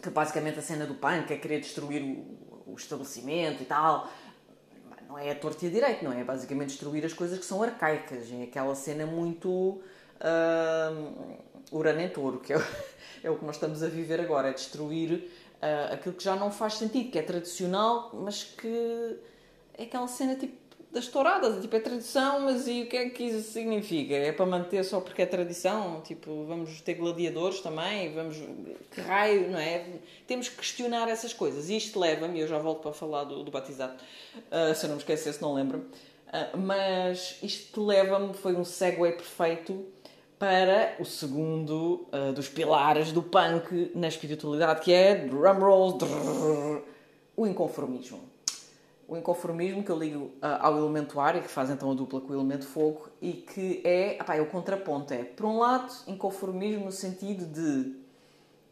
que 0.00 0.10
basicamente 0.10 0.58
a 0.58 0.62
cena 0.62 0.86
do 0.86 0.94
punk 0.94 1.30
é 1.30 1.36
querer 1.36 1.60
destruir 1.60 2.02
o, 2.02 2.72
o 2.72 2.74
estabelecimento 2.76 3.62
e 3.62 3.66
tal, 3.66 4.08
não 5.10 5.18
é 5.18 5.30
a 5.32 5.34
torta 5.34 5.64
e 5.64 5.68
a 5.68 5.70
direito, 5.72 6.04
não 6.04 6.12
é? 6.12 6.20
É 6.20 6.24
basicamente 6.24 6.68
destruir 6.68 7.04
as 7.04 7.12
coisas 7.12 7.38
que 7.38 7.44
são 7.44 7.60
arcaicas. 7.62 8.30
É 8.32 8.44
aquela 8.44 8.74
cena 8.76 9.04
muito 9.04 9.50
uh, 9.50 9.82
urano 11.72 12.00
em 12.00 12.08
touro, 12.08 12.38
que 12.38 12.52
é 12.52 12.56
o, 12.56 12.62
é 13.24 13.30
o 13.30 13.36
que 13.36 13.44
nós 13.44 13.56
estamos 13.56 13.82
a 13.82 13.88
viver 13.88 14.20
agora. 14.20 14.48
É 14.48 14.52
destruir 14.52 15.28
uh, 15.60 15.94
aquilo 15.94 16.14
que 16.14 16.22
já 16.22 16.36
não 16.36 16.52
faz 16.52 16.74
sentido, 16.74 17.10
que 17.10 17.18
é 17.18 17.22
tradicional, 17.22 18.10
mas 18.14 18.44
que 18.44 19.18
é 19.76 19.82
aquela 19.82 20.06
cena 20.06 20.36
tipo 20.36 20.59
das 20.92 21.06
touradas, 21.06 21.62
tipo, 21.62 21.76
é 21.76 21.80
tradição, 21.80 22.40
mas 22.40 22.66
e 22.66 22.82
o 22.82 22.86
que 22.86 22.96
é 22.96 23.08
que 23.10 23.22
isso 23.22 23.52
significa? 23.52 24.14
É 24.14 24.32
para 24.32 24.44
manter 24.44 24.84
só 24.84 25.00
porque 25.00 25.22
é 25.22 25.26
tradição? 25.26 26.00
Tipo, 26.00 26.44
vamos 26.46 26.80
ter 26.80 26.94
gladiadores 26.94 27.60
também? 27.60 28.12
Vamos... 28.12 28.36
Que 28.90 29.00
raio, 29.00 29.50
não 29.50 29.58
é? 29.58 29.86
Temos 30.26 30.48
que 30.48 30.56
questionar 30.56 31.08
essas 31.08 31.32
coisas. 31.32 31.70
E 31.70 31.76
isto 31.76 31.98
leva-me, 31.98 32.40
eu 32.40 32.48
já 32.48 32.58
volto 32.58 32.82
para 32.82 32.92
falar 32.92 33.24
do, 33.24 33.44
do 33.44 33.52
batizado, 33.52 33.94
uh, 33.94 34.74
se 34.74 34.84
eu 34.84 34.88
não 34.88 34.96
me 34.96 35.02
esquecer, 35.02 35.32
se 35.32 35.40
não 35.40 35.54
lembro, 35.54 35.78
uh, 35.78 36.58
mas 36.58 37.38
isto 37.40 37.86
leva-me, 37.86 38.34
foi 38.34 38.56
um 38.56 38.64
segue 38.64 39.12
perfeito 39.12 39.86
para 40.40 40.96
o 40.98 41.04
segundo 41.04 42.08
uh, 42.12 42.32
dos 42.32 42.48
pilares 42.48 43.12
do 43.12 43.22
punk 43.22 43.92
na 43.94 44.08
espiritualidade, 44.08 44.80
que 44.80 44.92
é, 44.92 45.14
drumroll, 45.14 45.98
o 47.36 47.46
inconformismo 47.46 48.29
o 49.10 49.16
inconformismo 49.16 49.82
que 49.82 49.90
eu 49.90 49.98
ligo 49.98 50.26
uh, 50.26 50.60
ao 50.60 50.78
elemento 50.78 51.18
ar 51.18 51.34
e 51.34 51.40
que 51.40 51.48
faz 51.48 51.68
então 51.68 51.90
a 51.90 51.94
dupla 51.94 52.20
com 52.20 52.32
o 52.32 52.36
elemento 52.36 52.64
fogo 52.64 53.08
e 53.20 53.32
que 53.32 53.82
é, 53.84 54.16
apá, 54.20 54.36
é 54.36 54.40
o 54.40 54.46
contraponto. 54.46 55.12
É, 55.12 55.24
por 55.24 55.46
um 55.46 55.58
lado, 55.58 55.92
inconformismo 56.06 56.84
no 56.84 56.92
sentido 56.92 57.44
de 57.44 57.96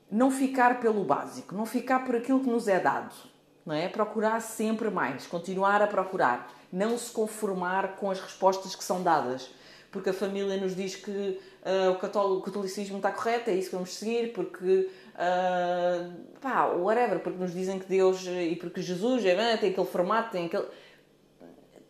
não 0.08 0.30
ficar 0.30 0.78
pelo 0.78 1.02
básico, 1.02 1.56
não 1.56 1.66
ficar 1.66 2.04
por 2.04 2.14
aquilo 2.14 2.38
que 2.38 2.48
nos 2.48 2.68
é 2.68 2.78
dado, 2.78 3.16
não 3.66 3.74
é? 3.74 3.88
Procurar 3.88 4.40
sempre 4.40 4.88
mais, 4.90 5.26
continuar 5.26 5.82
a 5.82 5.88
procurar, 5.88 6.48
não 6.72 6.96
se 6.96 7.10
conformar 7.10 7.96
com 7.96 8.08
as 8.08 8.20
respostas 8.20 8.76
que 8.76 8.84
são 8.84 9.02
dadas, 9.02 9.50
porque 9.90 10.10
a 10.10 10.12
família 10.12 10.56
nos 10.56 10.76
diz 10.76 10.96
que 10.96 11.10
uh, 11.10 11.92
o 12.36 12.40
catolicismo 12.42 12.98
está 12.98 13.10
correto, 13.10 13.50
é 13.50 13.54
isso 13.54 13.70
que 13.70 13.76
vamos 13.76 13.94
seguir, 13.94 14.32
porque 14.32 14.88
Uh, 15.18 16.14
pá, 16.40 16.66
whatever, 16.66 17.18
porque 17.18 17.36
nos 17.36 17.52
dizem 17.52 17.80
que 17.80 17.86
Deus 17.86 18.24
e 18.24 18.54
porque 18.54 18.80
Jesus 18.80 19.24
é, 19.24 19.56
tem 19.56 19.70
aquele 19.70 19.86
formato, 19.86 20.30
tem 20.30 20.46
aquele. 20.46 20.66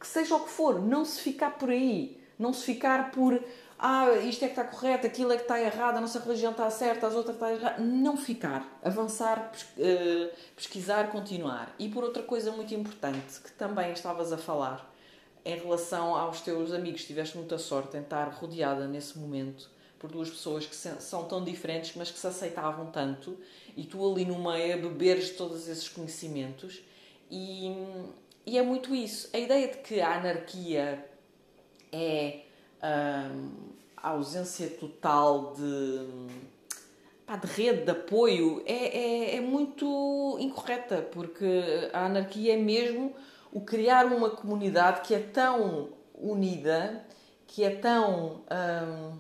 Que 0.00 0.06
seja 0.06 0.34
o 0.34 0.40
que 0.40 0.50
for, 0.50 0.80
não 0.80 1.04
se 1.04 1.20
ficar 1.20 1.50
por 1.58 1.68
aí. 1.68 2.18
Não 2.38 2.54
se 2.54 2.64
ficar 2.64 3.10
por. 3.10 3.38
Ah, 3.78 4.12
isto 4.24 4.44
é 4.44 4.48
que 4.48 4.58
está 4.58 4.64
correto, 4.64 5.06
aquilo 5.06 5.30
é 5.32 5.36
que 5.36 5.42
está 5.42 5.60
errado, 5.60 5.98
a 5.98 6.00
nossa 6.00 6.18
religião 6.20 6.52
está 6.52 6.70
certa, 6.70 7.06
as 7.06 7.14
outras 7.14 7.36
está 7.36 7.52
errada. 7.52 7.78
Não 7.78 8.16
ficar. 8.16 8.66
Avançar, 8.82 9.52
ah, 9.52 10.36
pesquisar, 10.56 11.10
continuar. 11.10 11.74
E 11.78 11.88
por 11.88 12.04
outra 12.04 12.22
coisa 12.22 12.50
muito 12.52 12.72
importante, 12.74 13.40
que 13.44 13.52
também 13.52 13.92
estavas 13.92 14.32
a 14.32 14.38
falar, 14.38 14.90
em 15.48 15.56
relação 15.56 16.14
aos 16.14 16.42
teus 16.42 16.74
amigos, 16.74 17.06
tiveste 17.06 17.34
muita 17.38 17.56
sorte 17.56 17.96
em 17.96 18.00
estar 18.00 18.28
rodeada 18.28 18.86
nesse 18.86 19.18
momento 19.18 19.70
por 19.98 20.10
duas 20.12 20.28
pessoas 20.28 20.66
que 20.66 20.76
são 20.76 21.24
tão 21.24 21.42
diferentes, 21.42 21.94
mas 21.96 22.10
que 22.10 22.18
se 22.18 22.26
aceitavam 22.26 22.90
tanto, 22.90 23.34
e 23.74 23.82
tu 23.82 24.06
ali 24.12 24.26
no 24.26 24.38
meio 24.38 24.74
a 24.74 24.76
beberes 24.76 25.30
todos 25.30 25.66
esses 25.66 25.88
conhecimentos, 25.88 26.82
e, 27.30 27.72
e 28.44 28.58
é 28.58 28.62
muito 28.62 28.94
isso. 28.94 29.30
A 29.32 29.38
ideia 29.38 29.68
de 29.68 29.78
que 29.78 30.00
a 30.02 30.18
anarquia 30.18 31.04
é 31.90 32.40
hum, 33.32 33.50
a 33.96 34.10
ausência 34.10 34.68
total 34.68 35.54
de, 35.54 36.06
pá, 37.26 37.36
de 37.36 37.46
rede, 37.46 37.84
de 37.84 37.90
apoio, 37.90 38.62
é, 38.66 38.74
é, 38.74 39.36
é 39.36 39.40
muito 39.40 40.36
incorreta, 40.38 41.08
porque 41.10 41.88
a 41.92 42.04
anarquia 42.04 42.52
é 42.52 42.56
mesmo 42.56 43.16
o 43.52 43.60
criar 43.60 44.06
uma 44.06 44.30
comunidade 44.30 45.00
que 45.02 45.14
é 45.14 45.18
tão 45.18 45.90
unida, 46.14 47.04
que 47.46 47.64
é 47.64 47.70
tão. 47.70 48.42
Hum, 48.50 49.18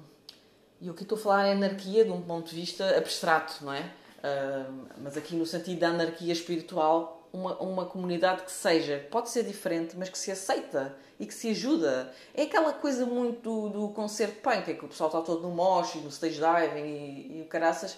e 0.80 0.88
o 0.88 0.94
que 0.94 1.02
estou 1.02 1.18
a 1.18 1.20
falar 1.20 1.46
é 1.46 1.52
anarquia 1.52 2.04
de 2.04 2.10
um 2.10 2.22
ponto 2.22 2.50
de 2.50 2.54
vista 2.54 2.96
abstrato, 2.96 3.64
não 3.64 3.72
é? 3.72 3.90
Hum, 4.24 4.84
mas 4.98 5.16
aqui 5.16 5.34
no 5.34 5.46
sentido 5.46 5.80
da 5.80 5.88
anarquia 5.88 6.32
espiritual, 6.32 7.28
uma, 7.32 7.56
uma 7.58 7.86
comunidade 7.86 8.42
que 8.42 8.52
seja, 8.52 9.06
pode 9.10 9.30
ser 9.30 9.44
diferente, 9.44 9.96
mas 9.96 10.08
que 10.08 10.18
se 10.18 10.30
aceita 10.30 10.94
e 11.18 11.26
que 11.26 11.34
se 11.34 11.50
ajuda. 11.50 12.12
É 12.34 12.42
aquela 12.42 12.72
coisa 12.72 13.04
muito 13.06 13.42
do, 13.42 13.68
do 13.68 13.88
concerto 13.88 14.40
punk, 14.40 14.70
é 14.70 14.74
que 14.74 14.84
o 14.84 14.88
pessoal 14.88 15.08
está 15.08 15.20
todo 15.20 15.42
no 15.42 15.50
mosh, 15.50 15.96
no 15.96 16.08
stage 16.08 16.40
diving 16.40 16.86
e, 16.86 17.38
e 17.38 17.42
o 17.42 17.46
caraças. 17.46 17.96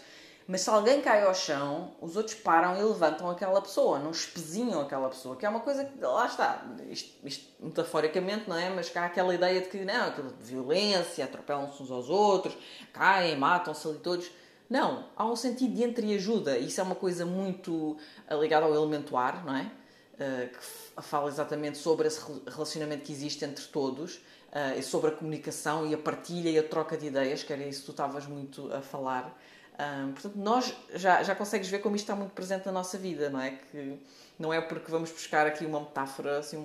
Mas 0.51 0.63
se 0.63 0.71
alguém 0.71 1.01
cai 1.01 1.25
ao 1.25 1.33
chão, 1.33 1.93
os 2.01 2.17
outros 2.17 2.35
param 2.35 2.77
e 2.77 2.83
levantam 2.83 3.31
aquela 3.31 3.63
pessoa, 3.63 4.01
não 4.01 4.11
espezinham 4.11 4.81
aquela 4.81 5.09
pessoa, 5.09 5.37
que 5.37 5.47
é 5.47 5.49
uma 5.49 5.61
coisa 5.61 5.85
que, 5.85 6.05
lá 6.05 6.27
está, 6.27 6.67
isto, 6.89 7.25
isto 7.25 7.47
metaforicamente, 7.61 8.49
não 8.49 8.57
é? 8.57 8.69
Mas 8.69 8.91
cá 8.91 9.05
aquela 9.05 9.33
ideia 9.33 9.61
de 9.61 9.69
que, 9.69 9.85
não, 9.85 10.09
aquilo 10.09 10.33
de 10.33 10.45
violência, 10.45 11.25
atropelam-se 11.25 11.81
uns 11.81 11.93
aos 11.93 12.11
outros, 12.11 12.59
caem, 12.93 13.39
matam-se 13.39 13.87
ali 13.87 13.99
todos. 13.99 14.29
Não, 14.69 15.05
há 15.15 15.25
um 15.25 15.37
sentido 15.37 15.73
de 15.73 15.85
entreajuda. 15.85 16.59
Isso 16.59 16.81
é 16.81 16.83
uma 16.83 16.97
coisa 16.97 17.25
muito 17.25 17.97
eh, 18.27 18.35
ligada 18.35 18.67
ao 18.67 18.75
elemento 18.75 19.17
ar, 19.17 19.45
não 19.45 19.55
é? 19.55 19.71
Uh, 20.15 20.49
que 20.49 21.03
fala 21.03 21.29
exatamente 21.29 21.79
sobre 21.79 22.09
esse 22.09 22.21
relacionamento 22.49 23.05
que 23.05 23.13
existe 23.13 23.45
entre 23.45 23.65
todos 23.67 24.17
uh, 24.17 24.77
e 24.77 24.83
sobre 24.83 25.11
a 25.11 25.13
comunicação 25.13 25.87
e 25.87 25.95
a 25.95 25.99
partilha 25.99 26.51
e 26.51 26.59
a 26.59 26.63
troca 26.65 26.97
de 26.97 27.07
ideias, 27.07 27.45
que 27.45 27.53
era 27.53 27.63
isso 27.63 27.81
que 27.81 27.87
tu 27.87 27.93
estavas 27.93 28.27
muito 28.27 28.71
a 28.73 28.83
falar. 28.83 29.33
Um, 29.81 30.13
portanto, 30.13 30.37
nós 30.37 30.75
já, 30.95 31.23
já 31.23 31.35
consegues 31.35 31.69
ver 31.69 31.79
como 31.79 31.97
isto 31.97 32.05
está 32.05 32.15
muito 32.15 32.33
presente 32.33 32.67
na 32.67 32.73
nossa 32.73 32.99
vida, 32.99 33.31
não 33.31 33.41
é? 33.41 33.53
Que 33.71 33.99
não 34.39 34.53
é 34.53 34.61
porque 34.61 34.91
vamos 34.91 35.11
buscar 35.11 35.47
aqui 35.47 35.65
uma 35.65 35.81
metáfora, 35.81 36.39
assim, 36.39 36.59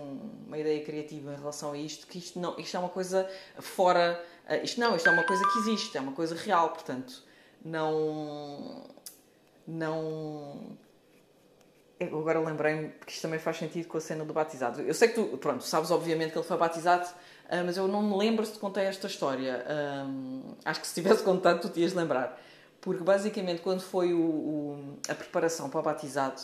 uma 0.46 0.58
ideia 0.58 0.84
criativa 0.84 1.34
em 1.34 1.38
relação 1.38 1.72
a 1.72 1.78
isto, 1.78 2.08
que 2.08 2.18
isto, 2.18 2.38
não, 2.40 2.58
isto 2.60 2.76
é 2.76 2.80
uma 2.80 2.90
coisa 2.90 3.30
fora. 3.60 4.22
Uh, 4.50 4.66
isto 4.66 4.80
não, 4.82 4.96
isto 4.98 5.08
é 5.08 5.12
uma 5.12 5.24
coisa 5.24 5.44
que 5.48 5.60
existe, 5.60 5.98
é 5.98 6.02
uma 6.02 6.12
coisa 6.12 6.36
real, 6.36 6.70
portanto, 6.70 7.24
não. 7.64 8.84
Não. 9.66 10.78
Eu 11.98 12.20
agora 12.20 12.40
lembrei-me, 12.42 12.90
porque 12.90 13.14
isto 13.14 13.22
também 13.22 13.40
faz 13.40 13.58
sentido 13.58 13.88
com 13.88 13.98
a 13.98 14.02
cena 14.02 14.26
do 14.26 14.34
batizado. 14.34 14.82
Eu 14.82 14.94
sei 14.94 15.08
que 15.08 15.16
tu, 15.16 15.38
pronto, 15.38 15.64
sabes 15.64 15.90
obviamente 15.90 16.34
que 16.34 16.38
ele 16.38 16.46
foi 16.46 16.58
batizado, 16.58 17.06
uh, 17.06 17.64
mas 17.66 17.78
eu 17.78 17.88
não 17.88 18.02
me 18.04 18.18
lembro 18.18 18.46
se 18.46 18.52
te 18.54 18.60
contei 18.60 18.84
esta 18.84 19.08
história. 19.08 19.66
Um, 20.06 20.56
acho 20.66 20.82
que 20.82 20.88
se 20.88 20.94
tivesse 20.96 21.24
contado, 21.24 21.62
tu 21.62 21.70
te 21.70 21.80
ias 21.80 21.94
lembrar. 21.94 22.38
Porque 22.86 23.04
basicamente, 23.04 23.64
quando 23.64 23.82
foi 23.82 24.14
o, 24.14 24.20
o, 24.20 24.98
a 25.10 25.16
preparação 25.16 25.72
para 25.72 25.80
o 25.80 25.84
batizado, 25.84 26.40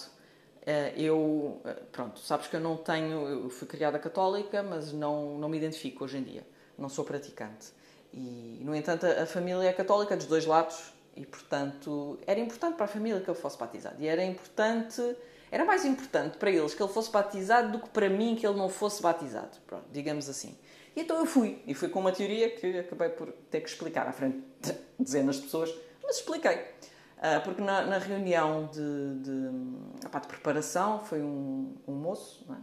eh, 0.66 0.92
eu. 0.98 1.62
Eh, 1.64 1.74
pronto, 1.92 2.20
sabes 2.20 2.48
que 2.48 2.56
eu 2.56 2.60
não 2.60 2.76
tenho. 2.78 3.28
Eu 3.28 3.50
fui 3.52 3.68
criada 3.68 4.00
católica, 4.00 4.64
mas 4.64 4.92
não, 4.92 5.38
não 5.38 5.48
me 5.48 5.56
identifico 5.58 6.04
hoje 6.04 6.18
em 6.18 6.24
dia. 6.24 6.44
Não 6.76 6.90
sou 6.90 7.06
praticante. 7.06 7.68
E, 8.12 8.60
no 8.64 8.76
entanto, 8.76 9.06
a 9.06 9.28
família 9.28 9.70
é 9.70 9.72
católica 9.72 10.18
dos 10.18 10.26
dois 10.26 10.48
lados 10.48 10.92
e, 11.16 11.28
portanto, 11.28 12.18
era 12.26 12.40
importante 12.40 12.74
para 12.76 12.86
a 12.86 12.90
família 12.90 13.22
que 13.22 13.30
eu 13.30 13.36
fosse 13.36 13.60
batizado. 13.60 13.98
E 14.00 14.08
era 14.08 14.26
importante. 14.26 15.16
Era 15.52 15.64
mais 15.64 15.86
importante 15.86 16.40
para 16.40 16.50
eles 16.50 16.74
que 16.74 16.82
ele 16.82 16.92
fosse 16.92 17.12
batizado 17.12 17.74
do 17.74 17.80
que 17.80 17.90
para 17.90 18.10
mim 18.10 18.36
que 18.36 18.48
ele 18.48 18.58
não 18.58 18.68
fosse 18.68 19.00
batizado. 19.00 19.60
Pronto, 19.68 19.86
digamos 19.92 20.28
assim. 20.28 20.58
E 20.96 21.02
então 21.02 21.20
eu 21.20 21.26
fui. 21.28 21.62
E 21.68 21.76
fui 21.76 21.88
com 21.88 22.00
uma 22.00 22.12
teoria 22.12 22.50
que 22.50 22.80
acabei 22.80 23.10
por 23.10 23.32
ter 23.52 23.62
que 23.62 23.70
explicar 23.70 24.08
à 24.08 24.12
frente 24.12 24.40
de 24.60 24.76
dezenas 24.98 25.36
de 25.36 25.44
pessoas 25.44 25.72
mas 26.12 26.18
expliquei. 26.18 26.58
Uh, 26.58 27.42
porque 27.46 27.62
na, 27.62 27.84
na, 27.86 27.98
reunião 27.98 28.68
de, 28.68 29.20
de, 29.22 30.06
opa, 30.06 30.20
de, 30.20 30.28
preparação 30.28 31.00
foi 31.06 31.22
um, 31.22 31.76
um 31.88 31.94
moço, 31.94 32.44
não, 32.50 32.56
é? 32.56 32.60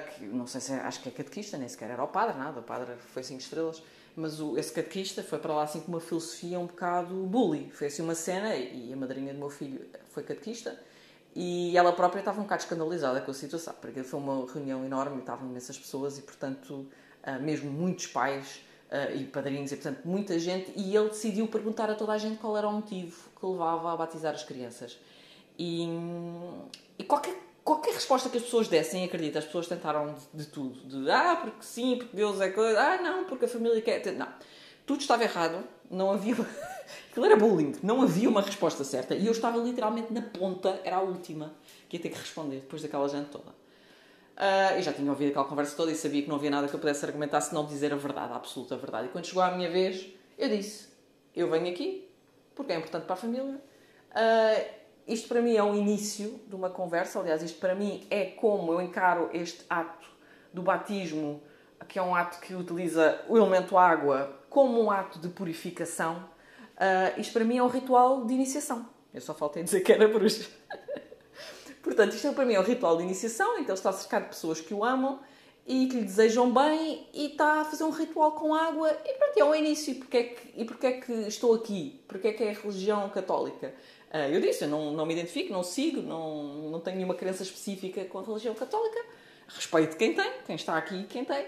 uh, 0.00 0.10
que 0.10 0.24
não 0.24 0.46
sei 0.46 0.60
se 0.60 0.72
é, 0.72 0.76
acho 0.76 1.00
que 1.02 1.08
é 1.10 1.12
catequista, 1.12 1.58
nem 1.58 1.68
sequer 1.68 1.90
era 1.90 2.02
o 2.02 2.08
padre, 2.08 2.38
nada, 2.38 2.60
o 2.60 2.62
padre 2.62 2.96
foi 2.96 3.22
cinco 3.22 3.40
estrelas, 3.40 3.82
mas 4.16 4.40
o, 4.40 4.58
esse 4.58 4.72
catequista 4.72 5.22
foi 5.22 5.38
para 5.38 5.52
lá 5.52 5.64
assim 5.64 5.80
com 5.80 5.88
uma 5.88 6.00
filosofia 6.00 6.58
um 6.58 6.66
bocado 6.66 7.14
bully. 7.26 7.70
Foi 7.70 7.88
assim 7.88 8.02
uma 8.02 8.14
cena, 8.14 8.56
e 8.56 8.90
a 8.92 8.96
madrinha 8.96 9.34
do 9.34 9.38
meu 9.38 9.50
filho 9.50 9.86
foi 10.08 10.22
catequista, 10.22 10.80
e 11.36 11.76
ela 11.76 11.92
própria 11.92 12.20
estava 12.20 12.40
um 12.40 12.44
bocado 12.44 12.62
escandalizada 12.62 13.20
com 13.20 13.30
a 13.30 13.34
situação, 13.34 13.74
porque 13.80 14.02
foi 14.02 14.18
uma 14.18 14.50
reunião 14.50 14.84
enorme, 14.84 15.20
estavam 15.20 15.48
imensas 15.48 15.78
pessoas 15.78 16.18
e, 16.18 16.22
portanto, 16.22 16.88
mesmo 17.42 17.70
muitos 17.70 18.06
pais 18.06 18.64
uh, 18.90 19.16
e 19.16 19.24
padrinhos 19.24 19.72
e, 19.72 19.76
portanto, 19.76 20.00
muita 20.04 20.38
gente, 20.38 20.72
e 20.76 20.94
ele 20.96 21.08
decidiu 21.08 21.46
perguntar 21.46 21.88
a 21.90 21.94
toda 21.94 22.12
a 22.12 22.18
gente 22.18 22.38
qual 22.38 22.56
era 22.56 22.68
o 22.68 22.72
motivo 22.72 23.16
que 23.38 23.46
levava 23.46 23.92
a 23.92 23.96
batizar 23.96 24.34
as 24.34 24.42
crianças. 24.42 24.98
E, 25.58 25.88
e 26.98 27.04
qualquer, 27.04 27.34
qualquer 27.62 27.94
resposta 27.94 28.28
que 28.28 28.38
as 28.38 28.44
pessoas 28.44 28.68
dessem, 28.68 29.04
acredita, 29.04 29.38
as 29.38 29.44
pessoas 29.44 29.66
tentaram 29.66 30.14
de, 30.14 30.44
de, 30.44 30.46
tudo. 30.50 30.80
De, 30.88 31.10
ah, 31.10 31.36
porque 31.36 31.62
sim, 31.62 31.96
porque 31.96 32.16
Deus 32.16 32.40
é 32.40 32.50
coisa, 32.50 32.80
ah, 32.80 33.02
não, 33.02 33.24
porque 33.24 33.44
a 33.44 33.48
família 33.48 33.80
quer... 33.80 34.12
Não, 34.12 34.28
tudo 34.86 35.00
estava 35.00 35.22
errado, 35.22 35.62
não 35.90 36.10
havia... 36.10 36.34
Aquilo 37.10 37.26
era 37.26 37.36
bullying, 37.36 37.72
não 37.82 38.02
havia 38.02 38.28
uma 38.28 38.40
resposta 38.40 38.82
certa. 38.84 39.14
E 39.14 39.26
eu 39.26 39.32
estava 39.32 39.58
literalmente 39.58 40.12
na 40.12 40.22
ponta, 40.22 40.80
era 40.84 40.96
a 40.96 41.00
última 41.00 41.54
que 41.88 41.96
ia 41.96 42.02
ter 42.02 42.08
que 42.08 42.18
responder, 42.18 42.56
depois 42.56 42.82
daquela 42.82 43.08
gente 43.08 43.28
toda. 43.28 43.59
Uh, 44.40 44.78
e 44.78 44.82
já 44.82 44.90
tinha 44.90 45.10
ouvido 45.10 45.28
aquela 45.28 45.44
conversa 45.44 45.76
toda 45.76 45.92
e 45.92 45.94
sabia 45.94 46.22
que 46.22 46.28
não 46.30 46.36
havia 46.36 46.48
nada 46.48 46.66
que 46.66 46.72
eu 46.72 46.80
pudesse 46.80 47.04
argumentar 47.04 47.42
se 47.42 47.52
não 47.52 47.66
dizer 47.66 47.92
a 47.92 47.96
verdade, 47.96 48.32
a 48.32 48.36
absoluta 48.36 48.74
verdade. 48.74 49.08
E 49.08 49.10
quando 49.10 49.26
chegou 49.26 49.42
a 49.42 49.50
minha 49.50 49.70
vez, 49.70 50.08
eu 50.38 50.48
disse: 50.48 50.88
Eu 51.36 51.50
venho 51.50 51.68
aqui 51.70 52.08
porque 52.54 52.72
é 52.72 52.76
importante 52.76 53.04
para 53.04 53.12
a 53.12 53.18
família. 53.18 53.60
Uh, 54.12 54.80
isto 55.06 55.28
para 55.28 55.42
mim 55.42 55.56
é 55.56 55.62
um 55.62 55.76
início 55.76 56.40
de 56.48 56.54
uma 56.54 56.70
conversa. 56.70 57.20
Aliás, 57.20 57.42
isto 57.42 57.60
para 57.60 57.74
mim 57.74 58.06
é 58.08 58.24
como 58.24 58.72
eu 58.72 58.80
encaro 58.80 59.28
este 59.34 59.62
ato 59.68 60.08
do 60.54 60.62
batismo, 60.62 61.42
que 61.86 61.98
é 61.98 62.02
um 62.02 62.14
ato 62.14 62.40
que 62.40 62.54
utiliza 62.54 63.20
o 63.28 63.36
elemento 63.36 63.76
água 63.76 64.40
como 64.48 64.82
um 64.82 64.90
ato 64.90 65.18
de 65.18 65.28
purificação. 65.28 66.24
Uh, 66.76 67.20
isto 67.20 67.34
para 67.34 67.44
mim 67.44 67.58
é 67.58 67.62
um 67.62 67.68
ritual 67.68 68.24
de 68.24 68.32
iniciação. 68.32 68.88
Eu 69.12 69.20
só 69.20 69.34
faltei 69.34 69.62
dizer 69.62 69.80
que 69.80 69.92
era 69.92 70.08
bruxa. 70.08 70.48
Portanto, 71.82 72.14
isto 72.14 72.26
é 72.26 72.32
para 72.32 72.44
mim 72.44 72.54
é 72.54 72.60
um 72.60 72.64
ritual 72.64 72.96
de 72.96 73.02
iniciação, 73.02 73.58
então 73.58 73.74
está 73.74 73.92
cercado 73.92 74.24
de 74.24 74.28
pessoas 74.30 74.60
que 74.60 74.74
o 74.74 74.84
amam 74.84 75.18
e 75.66 75.86
que 75.86 75.96
lhe 75.96 76.04
desejam 76.04 76.52
bem 76.52 77.06
e 77.14 77.26
está 77.26 77.60
a 77.60 77.64
fazer 77.64 77.84
um 77.84 77.90
ritual 77.90 78.32
com 78.32 78.54
água 78.54 78.90
e 79.04 79.12
pronto, 79.14 79.38
é 79.38 79.44
o 79.44 79.54
início. 79.54 79.94
Porque 79.96 80.16
é 80.16 80.22
que, 80.24 80.60
e 80.60 80.64
porquê 80.64 80.86
é 80.86 80.92
que 80.92 81.12
estou 81.28 81.54
aqui? 81.54 82.00
Porquê 82.08 82.28
é 82.28 82.32
que 82.32 82.42
é 82.42 82.50
a 82.50 82.54
religião 82.54 83.08
católica? 83.08 83.74
Uh, 84.12 84.34
eu 84.34 84.40
disse, 84.40 84.64
eu 84.64 84.68
não, 84.68 84.92
não 84.92 85.06
me 85.06 85.14
identifico, 85.14 85.52
não 85.52 85.62
sigo, 85.62 86.02
não, 86.02 86.70
não 86.70 86.80
tenho 86.80 86.96
nenhuma 86.96 87.14
crença 87.14 87.42
específica 87.42 88.04
com 88.06 88.18
a 88.18 88.22
religião 88.22 88.54
católica. 88.54 88.98
Respeito 89.46 89.96
quem 89.96 90.14
tem, 90.14 90.32
quem 90.46 90.56
está 90.56 90.76
aqui 90.76 91.04
quem 91.04 91.24
tem. 91.24 91.46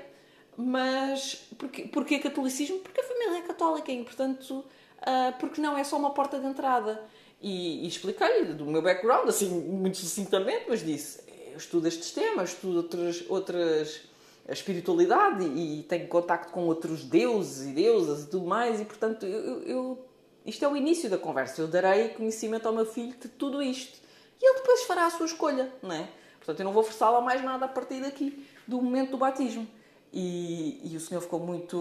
Mas 0.56 1.46
porquê, 1.58 1.84
porquê 1.84 2.18
catolicismo? 2.18 2.78
Porque 2.78 3.00
a 3.00 3.04
família 3.04 3.38
é 3.38 3.42
católica 3.42 3.90
e, 3.90 4.04
portanto, 4.04 4.58
uh, 4.58 5.38
porque 5.40 5.60
não 5.60 5.76
é 5.76 5.82
só 5.82 5.96
uma 5.96 6.10
porta 6.10 6.38
de 6.38 6.46
entrada. 6.46 7.02
E, 7.42 7.84
e 7.84 7.88
expliquei-lhe 7.88 8.54
do 8.54 8.64
meu 8.64 8.80
background, 8.80 9.28
assim, 9.28 9.48
muito 9.48 9.96
sucintamente, 9.96 10.66
mas 10.68 10.84
disse: 10.84 11.22
eu 11.50 11.56
estudo 11.56 11.88
estes 11.88 12.12
temas, 12.12 12.50
estudo 12.50 12.76
outras, 12.76 13.24
outras 13.28 14.02
a 14.48 14.52
espiritualidade 14.52 15.44
e, 15.44 15.80
e 15.80 15.82
tenho 15.84 16.08
contacto 16.08 16.52
com 16.52 16.66
outros 16.66 17.04
deuses 17.04 17.68
e 17.68 17.72
deusas 17.72 18.24
e 18.24 18.26
tudo 18.28 18.46
mais, 18.46 18.80
e 18.80 18.84
portanto, 18.84 19.24
eu, 19.24 19.62
eu, 19.62 20.06
isto 20.44 20.64
é 20.64 20.68
o 20.68 20.76
início 20.76 21.08
da 21.08 21.18
conversa. 21.18 21.60
Eu 21.60 21.68
darei 21.68 22.08
conhecimento 22.10 22.66
ao 22.66 22.74
meu 22.74 22.86
filho 22.86 23.14
de 23.18 23.28
tudo 23.28 23.62
isto. 23.62 24.00
E 24.40 24.44
ele 24.44 24.56
depois 24.56 24.82
fará 24.82 25.06
a 25.06 25.10
sua 25.10 25.26
escolha, 25.26 25.72
não 25.82 25.92
é? 25.92 26.08
Portanto, 26.38 26.58
eu 26.58 26.64
não 26.64 26.72
vou 26.72 26.82
forçá-lo 26.82 27.16
a 27.16 27.20
mais 27.20 27.42
nada 27.44 27.66
a 27.66 27.68
partir 27.68 28.00
daqui, 28.00 28.44
do 28.66 28.82
momento 28.82 29.12
do 29.12 29.18
batismo. 29.18 29.66
E, 30.12 30.80
e 30.92 30.96
o 30.96 31.00
senhor 31.00 31.20
ficou 31.20 31.38
muito, 31.38 31.76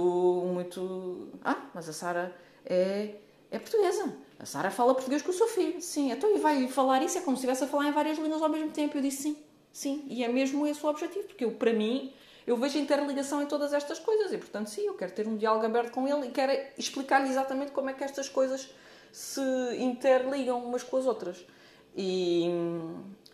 muito. 0.53 1.29
Ah, 1.43 1.69
mas 1.73 1.89
a 1.89 1.93
Sara 1.93 2.35
é, 2.63 3.15
é 3.49 3.57
portuguesa. 3.57 4.13
A 4.41 4.45
Sara 4.45 4.71
fala 4.71 4.95
português 4.95 5.21
com 5.21 5.29
o 5.29 5.33
seu 5.33 5.47
filho. 5.47 5.79
Sim, 5.79 6.11
então 6.11 6.35
e 6.35 6.39
vai 6.39 6.67
falar 6.67 7.03
isso? 7.03 7.15
É 7.15 7.21
como 7.21 7.37
se 7.37 7.41
estivesse 7.41 7.63
a 7.63 7.67
falar 7.67 7.87
em 7.87 7.91
várias 7.91 8.17
línguas 8.17 8.41
ao 8.41 8.49
mesmo 8.49 8.71
tempo. 8.71 8.97
Eu 8.97 9.01
disse 9.03 9.21
sim, 9.21 9.37
sim. 9.71 10.03
E 10.07 10.23
é 10.23 10.27
mesmo 10.27 10.65
esse 10.65 10.83
o 10.83 10.89
objetivo, 10.89 11.27
porque 11.27 11.45
eu, 11.45 11.51
para 11.51 11.71
mim, 11.71 12.11
eu 12.47 12.57
vejo 12.57 12.79
interligação 12.79 13.43
em 13.43 13.45
todas 13.45 13.71
estas 13.71 13.99
coisas. 13.99 14.33
E, 14.33 14.39
portanto, 14.39 14.67
sim, 14.71 14.87
eu 14.87 14.95
quero 14.95 15.11
ter 15.11 15.27
um 15.27 15.37
diálogo 15.37 15.63
aberto 15.63 15.91
com 15.91 16.07
ele 16.07 16.25
e 16.25 16.31
quero 16.31 16.51
explicar-lhe 16.75 17.29
exatamente 17.29 17.71
como 17.71 17.91
é 17.91 17.93
que 17.93 18.03
estas 18.03 18.27
coisas 18.29 18.67
se 19.11 19.41
interligam 19.77 20.57
umas 20.65 20.81
com 20.81 20.97
as 20.97 21.05
outras. 21.05 21.45
E, 21.95 22.49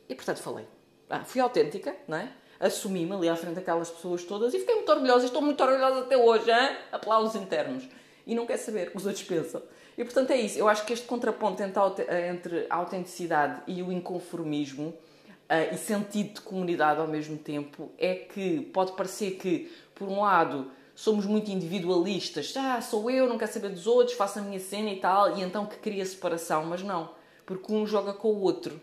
e 0.10 0.14
portanto, 0.14 0.40
falei. 0.40 0.68
Ah, 1.10 1.24
fui 1.24 1.40
autêntica, 1.40 1.96
não 2.06 2.18
é? 2.18 2.30
Assumi-me 2.60 3.14
ali 3.14 3.30
à 3.30 3.36
frente 3.38 3.56
daquelas 3.56 3.90
pessoas 3.90 4.26
todas 4.26 4.54
e 4.54 4.60
fiquei 4.60 4.76
muito 4.76 4.92
orgulhosa. 4.92 5.28
Estou 5.28 5.42
muito 5.42 5.64
orgulhosa 5.64 6.02
até 6.02 6.18
hoje, 6.18 6.52
hein? 6.52 6.76
aplausos 6.92 7.42
internos. 7.42 7.88
E 8.26 8.36
não 8.36 8.46
quer 8.46 8.58
saber 8.58 8.90
o 8.90 8.92
que 8.92 8.98
os 8.98 9.06
outros 9.06 9.24
pensam. 9.24 9.64
E 9.98 10.04
portanto 10.04 10.32
é 10.32 10.38
isso. 10.38 10.60
Eu 10.60 10.70
acho 10.70 10.86
que 10.86 10.94
este 10.94 11.08
contraponto 11.08 11.64
entre 11.64 12.68
a 12.70 12.76
autenticidade 12.76 13.62
e 13.66 13.82
o 13.82 13.92
inconformismo 13.92 14.90
uh, 14.90 15.74
e 15.74 15.78
sentido 15.78 16.36
de 16.36 16.42
comunidade 16.42 17.00
ao 17.00 17.08
mesmo 17.08 17.38
tempo 17.38 17.92
é 17.98 18.14
que 18.14 18.62
pode 18.74 18.92
parecer 18.92 19.32
que, 19.32 19.72
por 19.96 20.08
um 20.08 20.22
lado, 20.22 20.72
somos 20.94 21.26
muito 21.26 21.50
individualistas. 21.50 22.54
Ah, 22.56 22.80
sou 22.80 23.10
eu, 23.10 23.28
não 23.28 23.38
quero 23.38 23.52
saber 23.52 23.70
dos 23.70 23.88
outros, 23.88 24.16
faço 24.16 24.38
a 24.38 24.42
minha 24.44 24.60
cena 24.60 24.92
e 24.92 25.00
tal, 25.00 25.36
e 25.36 25.42
então 25.42 25.66
que 25.66 25.78
cria 25.78 26.06
separação. 26.06 26.66
Mas 26.66 26.84
não, 26.84 27.10
porque 27.46 27.74
um 27.74 27.88
joga 27.88 28.14
com 28.14 28.30
o 28.30 28.42
outro. 28.42 28.80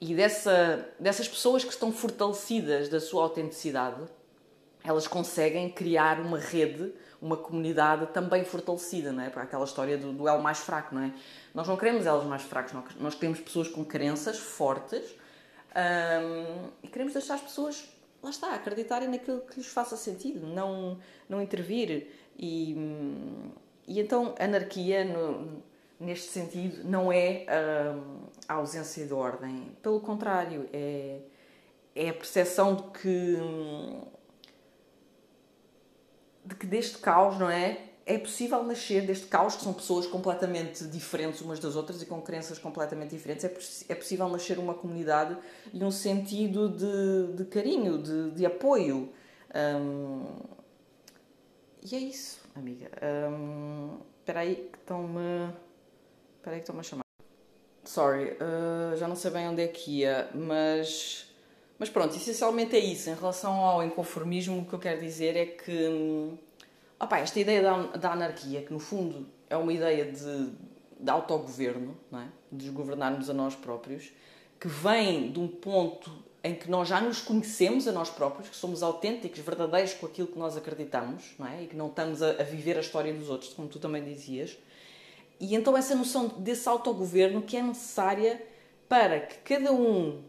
E 0.00 0.14
dessa, 0.14 0.88
dessas 0.98 1.28
pessoas 1.28 1.64
que 1.64 1.70
estão 1.70 1.92
fortalecidas 1.92 2.88
da 2.88 3.00
sua 3.00 3.22
autenticidade, 3.24 4.00
elas 4.88 5.06
conseguem 5.06 5.68
criar 5.68 6.18
uma 6.18 6.38
rede, 6.38 6.94
uma 7.20 7.36
comunidade 7.36 8.06
também 8.06 8.44
fortalecida, 8.44 9.12
não 9.12 9.22
é? 9.22 9.28
Para 9.28 9.42
aquela 9.42 9.64
história 9.64 9.98
do, 9.98 10.12
do 10.12 10.26
elo 10.26 10.42
mais 10.42 10.58
fraco, 10.58 10.94
não 10.94 11.02
é? 11.02 11.12
Nós 11.54 11.68
não 11.68 11.76
queremos 11.76 12.06
elos 12.06 12.24
mais 12.24 12.42
fracos, 12.42 12.72
nós 12.98 13.14
queremos 13.14 13.38
pessoas 13.40 13.68
com 13.68 13.84
crenças 13.84 14.38
fortes 14.38 15.02
um, 15.76 16.70
e 16.82 16.88
queremos 16.88 17.12
deixar 17.12 17.34
as 17.34 17.42
pessoas, 17.42 17.86
lá 18.22 18.30
está, 18.30 18.54
acreditarem 18.54 19.08
naquilo 19.08 19.40
que 19.42 19.56
lhes 19.56 19.68
faça 19.68 19.94
sentido, 19.96 20.46
não, 20.46 20.98
não 21.28 21.42
intervir. 21.42 22.08
E, 22.38 22.74
e 23.86 24.00
então, 24.00 24.34
anarquia, 24.38 25.04
no, 25.04 25.62
neste 26.00 26.28
sentido, 26.28 26.82
não 26.84 27.12
é 27.12 27.44
um, 27.94 28.20
a 28.48 28.54
ausência 28.54 29.04
de 29.04 29.12
ordem. 29.12 29.76
Pelo 29.82 30.00
contrário, 30.00 30.66
é, 30.72 31.18
é 31.94 32.08
a 32.08 32.14
percepção 32.14 32.74
de 32.74 32.82
que, 32.98 33.36
de 36.48 36.54
que 36.54 36.66
deste 36.66 36.98
caos, 36.98 37.38
não 37.38 37.50
é? 37.50 37.88
é 38.08 38.16
possível 38.16 38.64
nascer 38.64 39.04
deste 39.06 39.26
caos, 39.26 39.54
que 39.54 39.62
são 39.62 39.74
pessoas 39.74 40.06
completamente 40.06 40.82
diferentes 40.86 41.42
umas 41.42 41.60
das 41.60 41.76
outras 41.76 42.00
e 42.00 42.06
com 42.06 42.22
crenças 42.22 42.58
completamente 42.58 43.10
diferentes, 43.10 43.44
é, 43.44 43.52
é 43.90 43.94
possível 43.94 44.26
nascer 44.30 44.58
uma 44.58 44.72
comunidade 44.72 45.36
e 45.74 45.84
um 45.84 45.90
sentido 45.90 46.70
de, 46.70 47.36
de 47.36 47.44
carinho, 47.44 47.98
de, 47.98 48.30
de 48.30 48.46
apoio. 48.46 49.12
Um, 49.54 50.24
e 51.82 51.94
é 51.94 51.98
isso, 51.98 52.40
amiga. 52.56 52.90
Um, 53.30 53.98
espera 54.20 54.40
aí 54.40 54.70
que 54.72 54.78
estão-me... 54.78 55.52
Espera 56.38 56.56
aí 56.56 56.60
que 56.60 56.62
estão-me 56.62 56.80
a 56.80 56.82
chamar. 56.82 57.04
Sorry, 57.84 58.30
uh, 58.32 58.96
já 58.96 59.06
não 59.06 59.16
sei 59.16 59.30
bem 59.32 59.48
onde 59.48 59.60
é 59.60 59.68
que 59.68 59.98
ia, 59.98 60.30
mas... 60.34 61.27
Mas 61.78 61.88
pronto, 61.88 62.16
essencialmente 62.16 62.74
é 62.74 62.80
isso. 62.80 63.08
Em 63.08 63.14
relação 63.14 63.52
ao 63.52 63.84
inconformismo, 63.84 64.60
o 64.60 64.64
que 64.64 64.72
eu 64.72 64.78
quero 64.78 65.00
dizer 65.00 65.36
é 65.36 65.46
que 65.46 65.88
hum, 65.88 66.36
Opa, 67.00 67.18
esta 67.18 67.38
ideia 67.38 67.62
da, 67.62 67.82
da 67.96 68.12
anarquia, 68.12 68.62
que 68.62 68.72
no 68.72 68.80
fundo 68.80 69.24
é 69.48 69.56
uma 69.56 69.72
ideia 69.72 70.04
de, 70.04 70.50
de 70.98 71.10
autogoverno, 71.10 71.96
não 72.10 72.20
é? 72.20 72.28
de 72.50 72.64
desgovernarmos 72.64 73.30
a 73.30 73.32
nós 73.32 73.54
próprios, 73.54 74.10
que 74.58 74.66
vem 74.66 75.30
de 75.30 75.38
um 75.38 75.46
ponto 75.46 76.10
em 76.42 76.56
que 76.56 76.68
nós 76.68 76.88
já 76.88 77.00
nos 77.00 77.20
conhecemos 77.20 77.86
a 77.86 77.92
nós 77.92 78.10
próprios, 78.10 78.48
que 78.48 78.56
somos 78.56 78.82
autênticos, 78.82 79.38
verdadeiros 79.38 79.94
com 79.94 80.06
aquilo 80.06 80.26
que 80.26 80.38
nós 80.38 80.56
acreditamos, 80.56 81.34
não 81.38 81.46
é? 81.46 81.62
E 81.62 81.66
que 81.68 81.76
não 81.76 81.86
estamos 81.86 82.20
a, 82.20 82.30
a, 82.30 82.42
viver 82.42 82.76
a 82.76 82.80
história 82.80 83.14
dos 83.14 83.30
outros, 83.30 83.52
como 83.52 83.68
tu 83.68 83.78
também 83.78 84.02
dizias. 84.02 84.58
E 85.38 85.54
então 85.54 85.76
essa 85.76 85.94
noção 85.94 86.26
desse 86.38 86.68
autogoverno 86.68 87.42
que 87.42 87.56
é 87.56 87.62
necessária 87.62 88.42
para 88.88 89.20
que 89.20 89.36
cada 89.54 89.72
um 89.72 90.20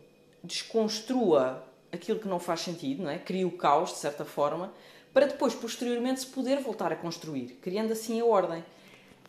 desconstrua 0.44 1.64
aquilo 1.92 2.20
que 2.20 2.28
não 2.28 2.40
faz 2.40 2.62
sentido, 2.62 3.04
não 3.04 3.10
é? 3.10 3.18
Cria 3.18 3.48
o 3.48 3.52
caos, 3.52 3.92
de 3.92 3.98
certa 3.98 4.24
forma, 4.24 4.72
para 5.14 5.26
depois, 5.26 5.56
posteriormente, 5.56 6.22
se 6.22 6.28
poder 6.28 6.60
voltar 6.60 6.92
a 6.92 6.96
construir, 6.96 7.60
criando 7.62 7.92
assim 7.92 8.20
a 8.22 8.26
ordem. 8.26 8.64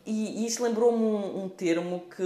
E, 0.04 0.42
e 0.42 0.46
isso 0.46 0.62
lembrou-me 0.62 1.02
um, 1.02 1.44
um, 1.44 1.48
termo 1.48 2.04
que 2.14 2.22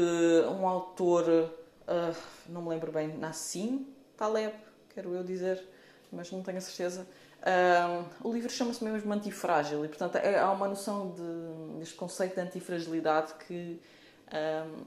um 0.48 0.66
autor, 0.66 1.28
uh, 1.28 2.16
não 2.48 2.62
me 2.62 2.68
lembro 2.70 2.92
bem, 2.92 3.08
Nassim 3.08 3.86
Taleb, 4.16 4.54
quero 4.94 5.14
eu 5.14 5.22
dizer, 5.22 5.62
mas 6.12 6.30
não 6.30 6.42
tenho 6.42 6.58
a 6.58 6.60
certeza. 6.60 7.06
Uh, 7.44 8.06
o 8.26 8.32
livro 8.32 8.50
chama-se 8.50 8.82
mesmo 8.82 9.12
Antifrágil 9.12 9.84
e, 9.84 9.88
portanto, 9.88 10.16
é, 10.16 10.38
há 10.38 10.50
uma 10.50 10.66
noção 10.66 11.10
de, 11.10 11.78
deste 11.78 11.94
conceito 11.94 12.34
de 12.34 12.40
antifragilidade 12.40 13.34
que, 13.46 13.80
uh, 14.28 14.84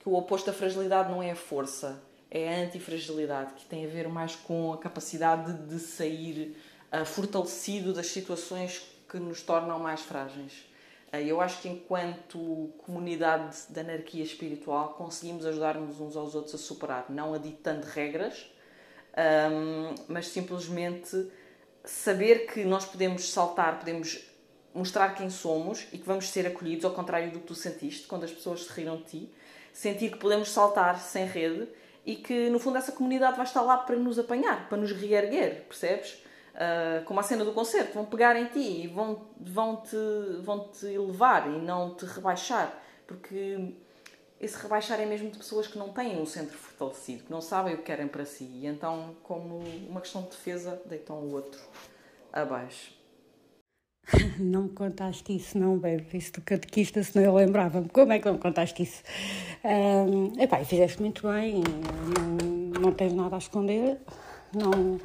que 0.00 0.08
o 0.08 0.14
oposto 0.14 0.46
da 0.46 0.52
fragilidade 0.52 1.10
não 1.10 1.22
é 1.22 1.30
a 1.30 1.36
força, 1.36 2.02
é 2.30 2.48
a 2.48 2.64
antifragilidade, 2.64 3.54
que 3.54 3.64
tem 3.66 3.84
a 3.84 3.88
ver 3.88 4.08
mais 4.08 4.34
com 4.34 4.72
a 4.72 4.78
capacidade 4.78 5.52
de, 5.68 5.78
sair 5.78 6.56
fortalecido 7.04 7.92
das 7.92 8.06
situações 8.06 8.82
que 9.08 9.18
nos 9.18 9.42
tornam 9.42 9.78
mais 9.78 10.00
frágeis. 10.00 10.64
Eu 11.12 11.40
acho 11.40 11.62
que, 11.62 11.68
enquanto 11.68 12.70
comunidade 12.78 13.56
de 13.68 13.80
anarquia 13.80 14.24
espiritual, 14.24 14.94
conseguimos 14.94 15.46
ajudar-nos 15.46 16.00
uns 16.00 16.16
aos 16.16 16.34
outros 16.34 16.54
a 16.54 16.58
superar, 16.58 17.06
não 17.08 17.32
aditando 17.32 17.84
regras, 17.84 18.50
mas 20.08 20.28
simplesmente 20.28 21.30
saber 21.84 22.46
que 22.46 22.64
nós 22.64 22.84
podemos 22.84 23.30
saltar, 23.30 23.78
podemos 23.78 24.20
mostrar 24.74 25.14
quem 25.14 25.30
somos 25.30 25.86
e 25.92 25.98
que 25.98 26.06
vamos 26.06 26.28
ser 26.28 26.46
acolhidos, 26.46 26.84
ao 26.84 26.92
contrário 26.92 27.30
do 27.30 27.40
que 27.40 27.46
tu 27.46 27.54
sentiste 27.54 28.06
quando 28.06 28.24
as 28.24 28.32
pessoas 28.32 28.64
se 28.64 28.72
riram 28.72 28.98
de 28.98 29.04
ti. 29.04 29.30
Sentir 29.72 30.10
que 30.10 30.18
podemos 30.18 30.50
saltar 30.50 31.00
sem 31.00 31.24
rede 31.24 31.68
e 32.06 32.14
que, 32.14 32.48
no 32.48 32.60
fundo, 32.60 32.78
essa 32.78 32.92
comunidade 32.92 33.36
vai 33.36 33.44
estar 33.44 33.60
lá 33.62 33.76
para 33.76 33.96
nos 33.96 34.16
apanhar, 34.16 34.68
para 34.68 34.78
nos 34.78 34.92
reerguer, 34.92 35.64
percebes? 35.64 36.22
Uh, 36.54 37.04
como 37.04 37.20
a 37.20 37.22
cena 37.22 37.44
do 37.44 37.52
concerto, 37.52 37.92
vão 37.94 38.06
pegar 38.06 38.36
em 38.36 38.46
ti 38.46 38.84
e 38.84 38.86
vão, 38.86 39.26
vão, 39.38 39.76
te, 39.82 39.96
vão 40.40 40.68
te 40.68 40.86
elevar 40.86 41.46
e 41.48 41.58
não 41.58 41.94
te 41.94 42.06
rebaixar, 42.06 42.72
porque 43.06 43.74
esse 44.40 44.56
rebaixar 44.62 44.98
é 45.00 45.04
mesmo 45.04 45.30
de 45.30 45.36
pessoas 45.36 45.66
que 45.66 45.76
não 45.76 45.92
têm 45.92 46.18
um 46.18 46.24
centro 46.24 46.56
fortalecido, 46.56 47.24
que 47.24 47.30
não 47.30 47.42
sabem 47.42 47.74
o 47.74 47.78
que 47.78 47.82
querem 47.82 48.08
para 48.08 48.24
si, 48.24 48.44
e 48.44 48.66
então, 48.66 49.16
como 49.22 49.58
uma 49.86 50.00
questão 50.00 50.22
de 50.22 50.28
defesa, 50.28 50.80
deitam 50.86 51.16
o 51.16 51.34
outro 51.34 51.60
abaixo. 52.32 52.95
Não 54.38 54.64
me 54.64 54.68
contaste 54.70 55.34
isso, 55.34 55.58
não, 55.58 55.78
baby. 55.78 56.06
Isso 56.14 56.34
do 56.34 56.40
catequista, 56.40 57.02
senão 57.02 57.24
eu 57.24 57.34
lembrava-me. 57.34 57.88
Como 57.88 58.12
é 58.12 58.18
que 58.18 58.26
não 58.26 58.34
me 58.34 58.38
contaste 58.38 58.82
isso? 58.82 59.02
Um, 59.64 60.40
epá, 60.40 60.64
fizeste 60.64 61.00
muito 61.00 61.26
bem, 61.26 61.62
não, 62.16 62.80
não 62.80 62.92
tens 62.92 63.12
nada 63.12 63.34
a 63.34 63.38
esconder, 63.38 63.98
não 64.54 65.00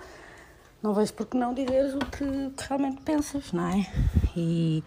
não 0.84 0.96
vejo 0.96 1.14
por 1.14 1.28
que 1.28 1.38
não 1.38 1.54
dizeres 1.54 1.94
o 1.94 2.00
que, 2.00 2.50
que, 2.58 2.68
realmente 2.68 3.02
pensas, 3.02 3.52
não 3.52 3.68
é? 3.68 3.86
E 4.36 4.84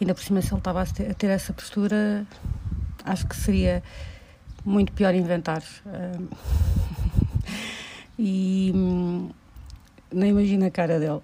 ainda 0.00 0.14
por 0.14 0.22
cima, 0.22 0.42
se 0.42 0.48
ele 0.48 0.58
estava 0.58 0.82
a 0.82 0.86
ter, 0.86 1.10
a 1.10 1.14
ter 1.14 1.28
essa 1.28 1.52
postura, 1.52 2.26
acho 3.04 3.26
que 3.28 3.36
seria 3.36 3.82
muito 4.64 4.92
pior 4.92 5.14
inventar. 5.14 5.62
e 8.18 8.72
hum, 8.74 9.30
nem 10.12 10.30
imagino 10.30 10.66
a 10.66 10.70
cara 10.70 10.98
dele. 10.98 11.20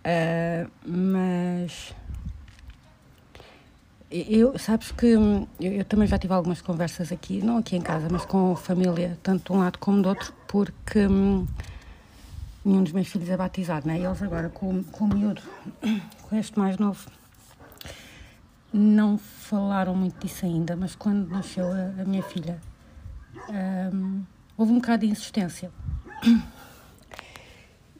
Uh, 0.00 0.70
mas 0.84 1.94
eu, 4.10 4.58
sabes 4.58 4.90
que 4.90 5.16
hum, 5.16 5.46
eu, 5.60 5.72
eu, 5.72 5.84
também 5.84 6.08
já 6.08 6.18
tive 6.18 6.32
algumas 6.34 6.60
conversas 6.60 7.12
aqui, 7.12 7.40
não 7.42 7.58
aqui 7.58 7.76
em 7.76 7.80
casa, 7.80 8.08
mas 8.10 8.24
com 8.24 8.52
a 8.52 8.56
família, 8.56 9.16
tanto 9.22 9.52
de 9.52 9.58
um 9.58 9.60
lado 9.60 9.78
como 9.78 10.02
do 10.02 10.08
outro, 10.08 10.32
porque 10.48 11.06
hum, 11.06 11.46
nenhum 12.64 12.82
dos 12.82 12.92
meus 12.92 13.08
filhos 13.08 13.28
é 13.28 13.36
batizado, 13.36 13.86
né? 13.86 13.98
Eles 13.98 14.20
agora 14.22 14.48
com, 14.48 14.82
com 14.82 15.04
o 15.04 15.14
miúdo, 15.14 15.42
com 16.22 16.36
este 16.36 16.58
mais 16.58 16.76
novo, 16.78 17.08
não 18.72 19.18
falaram 19.18 19.94
muito 19.94 20.18
disso 20.18 20.44
ainda, 20.44 20.74
mas 20.74 20.94
quando 20.96 21.28
nasceu 21.28 21.70
a, 21.70 22.02
a 22.02 22.04
minha 22.04 22.22
filha, 22.22 22.58
um, 23.92 24.22
houve 24.56 24.72
um 24.72 24.76
bocado 24.76 25.06
de 25.06 25.12
insistência. 25.12 25.70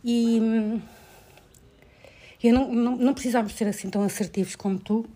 E, 0.03 0.80
e 2.43 2.53
não, 2.53 2.72
não, 2.72 2.97
não 2.97 3.14
precisávamos 3.14 3.55
ser 3.55 3.68
assim 3.68 3.91
tão 3.91 4.03
assertivos 4.03 4.57
como 4.57 4.78
tu, 4.78 5.07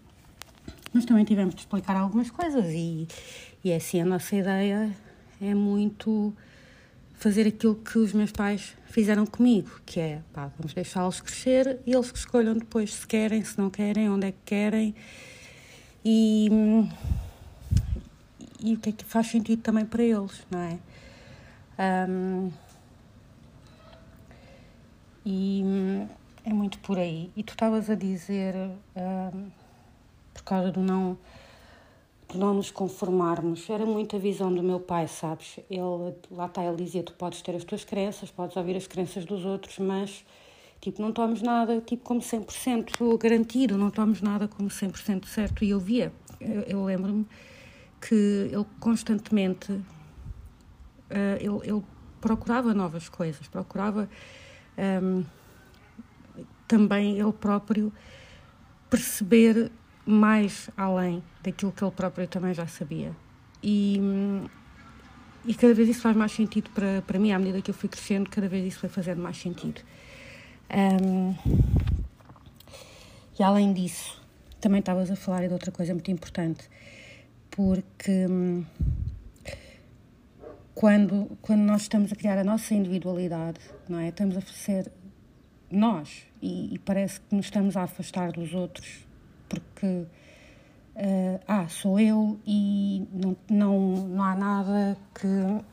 mas 0.92 1.04
também 1.04 1.24
tivemos 1.24 1.54
de 1.54 1.62
explicar 1.62 1.96
algumas 1.96 2.30
coisas 2.30 2.66
e, 2.68 3.08
e 3.64 3.70
é 3.70 3.76
assim, 3.76 4.00
a 4.00 4.04
nossa 4.04 4.36
ideia 4.36 4.94
é 5.40 5.54
muito 5.54 6.32
fazer 7.14 7.46
aquilo 7.46 7.76
que 7.76 7.98
os 7.98 8.12
meus 8.12 8.30
pais 8.30 8.76
fizeram 8.86 9.24
comigo, 9.24 9.70
que 9.86 9.98
é, 9.98 10.20
pá, 10.32 10.50
vamos 10.58 10.74
deixá-los 10.74 11.20
crescer 11.20 11.80
e 11.86 11.92
eles 11.92 12.12
que 12.12 12.18
escolham 12.18 12.54
depois 12.54 12.92
se 12.92 13.06
querem, 13.06 13.42
se 13.42 13.58
não 13.58 13.70
querem, 13.70 14.08
onde 14.10 14.26
é 14.26 14.32
que 14.32 14.38
querem 14.44 14.94
e, 16.04 16.48
e 18.60 18.74
o 18.74 18.78
que 18.78 18.90
é 18.90 18.92
que 18.92 19.04
faz 19.04 19.28
sentido 19.28 19.62
também 19.62 19.86
para 19.86 20.02
eles, 20.02 20.46
não 20.50 20.60
é? 20.60 20.78
Um, 22.08 22.52
e 25.26 25.62
é 26.44 26.52
muito 26.52 26.78
por 26.80 26.98
aí. 26.98 27.32
E 27.36 27.42
tu 27.42 27.52
estavas 27.52 27.88
a 27.88 27.94
dizer, 27.94 28.54
um, 28.94 29.50
por 30.32 30.42
causa 30.42 30.70
do 30.70 30.80
não 30.80 31.18
de 32.30 32.38
não 32.38 32.54
nos 32.54 32.70
conformarmos. 32.70 33.68
Era 33.68 33.84
muito 33.84 34.16
a 34.16 34.18
visão 34.18 34.52
do 34.52 34.62
meu 34.62 34.80
pai, 34.80 35.06
sabes? 35.08 35.58
Ele, 35.70 36.14
lá 36.30 36.46
está, 36.46 36.64
ele 36.64 36.76
dizia: 36.76 37.02
tu 37.02 37.12
podes 37.14 37.42
ter 37.42 37.54
as 37.54 37.64
tuas 37.64 37.84
crenças, 37.84 38.30
podes 38.30 38.56
ouvir 38.56 38.76
as 38.76 38.86
crenças 38.86 39.24
dos 39.24 39.44
outros, 39.44 39.78
mas 39.78 40.24
tipo, 40.80 41.00
não 41.00 41.12
tomes 41.12 41.40
nada 41.40 41.80
tipo 41.80 42.02
como 42.02 42.20
100% 42.20 43.18
garantido, 43.18 43.78
não 43.78 43.90
tomes 43.90 44.20
nada 44.20 44.48
como 44.48 44.68
100% 44.68 45.26
certo. 45.26 45.64
E 45.64 45.70
eu 45.70 45.80
via, 45.80 46.12
eu, 46.40 46.62
eu 46.62 46.84
lembro-me 46.84 47.26
que 48.00 48.14
ele 48.52 48.66
constantemente 48.80 49.72
uh, 49.72 49.82
ele, 51.40 51.70
ele, 51.70 51.82
procurava 52.20 52.74
novas 52.74 53.08
coisas, 53.08 53.46
procurava 53.48 54.08
um, 55.02 55.24
também 56.66 57.18
ele 57.18 57.32
próprio 57.32 57.92
perceber 58.90 59.70
mais 60.06 60.70
além 60.76 61.22
daquilo 61.42 61.72
que 61.72 61.82
ele 61.82 61.90
próprio 61.90 62.28
também 62.28 62.54
já 62.54 62.66
sabia. 62.66 63.14
E, 63.62 63.98
e 65.44 65.54
cada 65.54 65.74
vez 65.74 65.88
isso 65.88 66.02
faz 66.02 66.16
mais 66.16 66.32
sentido 66.32 66.70
para, 66.70 67.02
para 67.02 67.18
mim, 67.18 67.32
à 67.32 67.38
medida 67.38 67.62
que 67.62 67.70
eu 67.70 67.74
fui 67.74 67.88
crescendo, 67.88 68.28
cada 68.28 68.48
vez 68.48 68.66
isso 68.66 68.80
foi 68.80 68.88
fazendo 68.88 69.22
mais 69.22 69.36
sentido. 69.36 69.80
Um, 70.70 71.34
e 73.38 73.42
além 73.42 73.72
disso, 73.72 74.20
também 74.60 74.80
estavas 74.80 75.10
a 75.10 75.16
falar 75.16 75.46
de 75.46 75.52
outra 75.52 75.72
coisa 75.72 75.92
muito 75.92 76.10
importante, 76.10 76.68
porque 77.50 78.26
hum, 78.30 78.64
quando, 80.74 81.36
quando 81.40 81.60
nós 81.60 81.82
estamos 81.82 82.12
a 82.12 82.16
criar 82.16 82.38
a 82.38 82.44
nossa 82.44 82.74
individualidade, 82.74 83.60
não 83.88 83.98
é? 83.98 84.08
Estamos 84.08 84.36
a 84.36 84.40
ser 84.40 84.90
nós 85.70 86.26
e, 86.40 86.74
e 86.74 86.78
parece 86.78 87.20
que 87.20 87.34
nos 87.34 87.46
estamos 87.46 87.76
a 87.76 87.82
afastar 87.82 88.32
dos 88.32 88.54
outros 88.54 89.04
porque 89.48 89.86
uh, 89.86 91.40
ah, 91.46 91.68
sou 91.68 91.98
eu 91.98 92.38
e 92.46 93.06
não, 93.12 93.36
não, 93.48 93.78
não 94.08 94.24
há 94.24 94.34
nada 94.34 94.96
que 95.14 95.26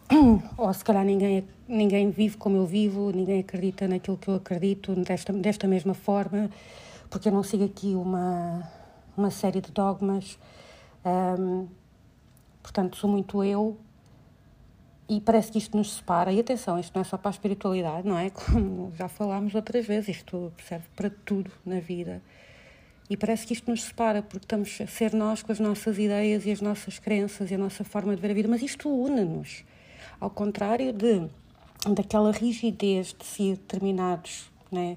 ou 0.57 0.73
se 0.73 0.83
calhar 0.83 1.05
ninguém, 1.05 1.47
ninguém 1.67 2.09
vive 2.11 2.37
como 2.37 2.57
eu 2.57 2.65
vivo, 2.65 3.11
ninguém 3.11 3.39
acredita 3.39 3.87
naquilo 3.87 4.17
que 4.17 4.27
eu 4.27 4.35
acredito 4.35 4.95
desta, 4.95 5.33
desta 5.33 5.67
mesma 5.67 5.93
forma, 5.93 6.49
porque 7.09 7.29
eu 7.29 7.31
não 7.31 7.43
sigo 7.43 7.65
aqui 7.65 7.93
uma, 7.95 8.67
uma 9.15 9.31
série 9.31 9.61
de 9.61 9.71
dogmas. 9.71 10.37
Um, 11.03 11.67
portanto, 12.61 12.95
sou 12.97 13.09
muito 13.09 13.43
eu 13.43 13.77
e 15.11 15.19
parece 15.19 15.51
que 15.51 15.57
isto 15.57 15.75
nos 15.75 15.95
separa. 15.95 16.31
E 16.31 16.39
atenção, 16.39 16.79
isto 16.79 16.95
não 16.95 17.01
é 17.01 17.03
só 17.03 17.17
para 17.17 17.29
a 17.29 17.33
espiritualidade, 17.33 18.07
não 18.07 18.17
é? 18.17 18.29
Como 18.29 18.93
já 18.95 19.09
falámos 19.09 19.53
outras 19.53 19.85
vezes, 19.85 20.15
isto 20.15 20.53
serve 20.65 20.85
para 20.95 21.09
tudo 21.09 21.51
na 21.65 21.81
vida. 21.81 22.21
E 23.09 23.17
parece 23.17 23.45
que 23.45 23.51
isto 23.51 23.69
nos 23.69 23.83
separa, 23.83 24.21
porque 24.21 24.45
estamos 24.45 24.79
a 24.79 24.87
ser 24.87 25.13
nós 25.13 25.43
com 25.43 25.51
as 25.51 25.59
nossas 25.59 25.97
ideias 25.97 26.45
e 26.45 26.51
as 26.51 26.61
nossas 26.61 26.97
crenças 26.97 27.51
e 27.51 27.55
a 27.55 27.57
nossa 27.57 27.83
forma 27.83 28.15
de 28.15 28.21
ver 28.21 28.31
a 28.31 28.33
vida, 28.33 28.47
mas 28.47 28.61
isto 28.61 28.87
une-nos. 28.87 29.65
Ao 30.17 30.29
contrário 30.29 30.93
de, 30.93 31.27
daquela 31.93 32.31
rigidez 32.31 33.13
de 33.13 33.25
seguir 33.25 33.57
determinados, 33.57 34.49
né, 34.71 34.95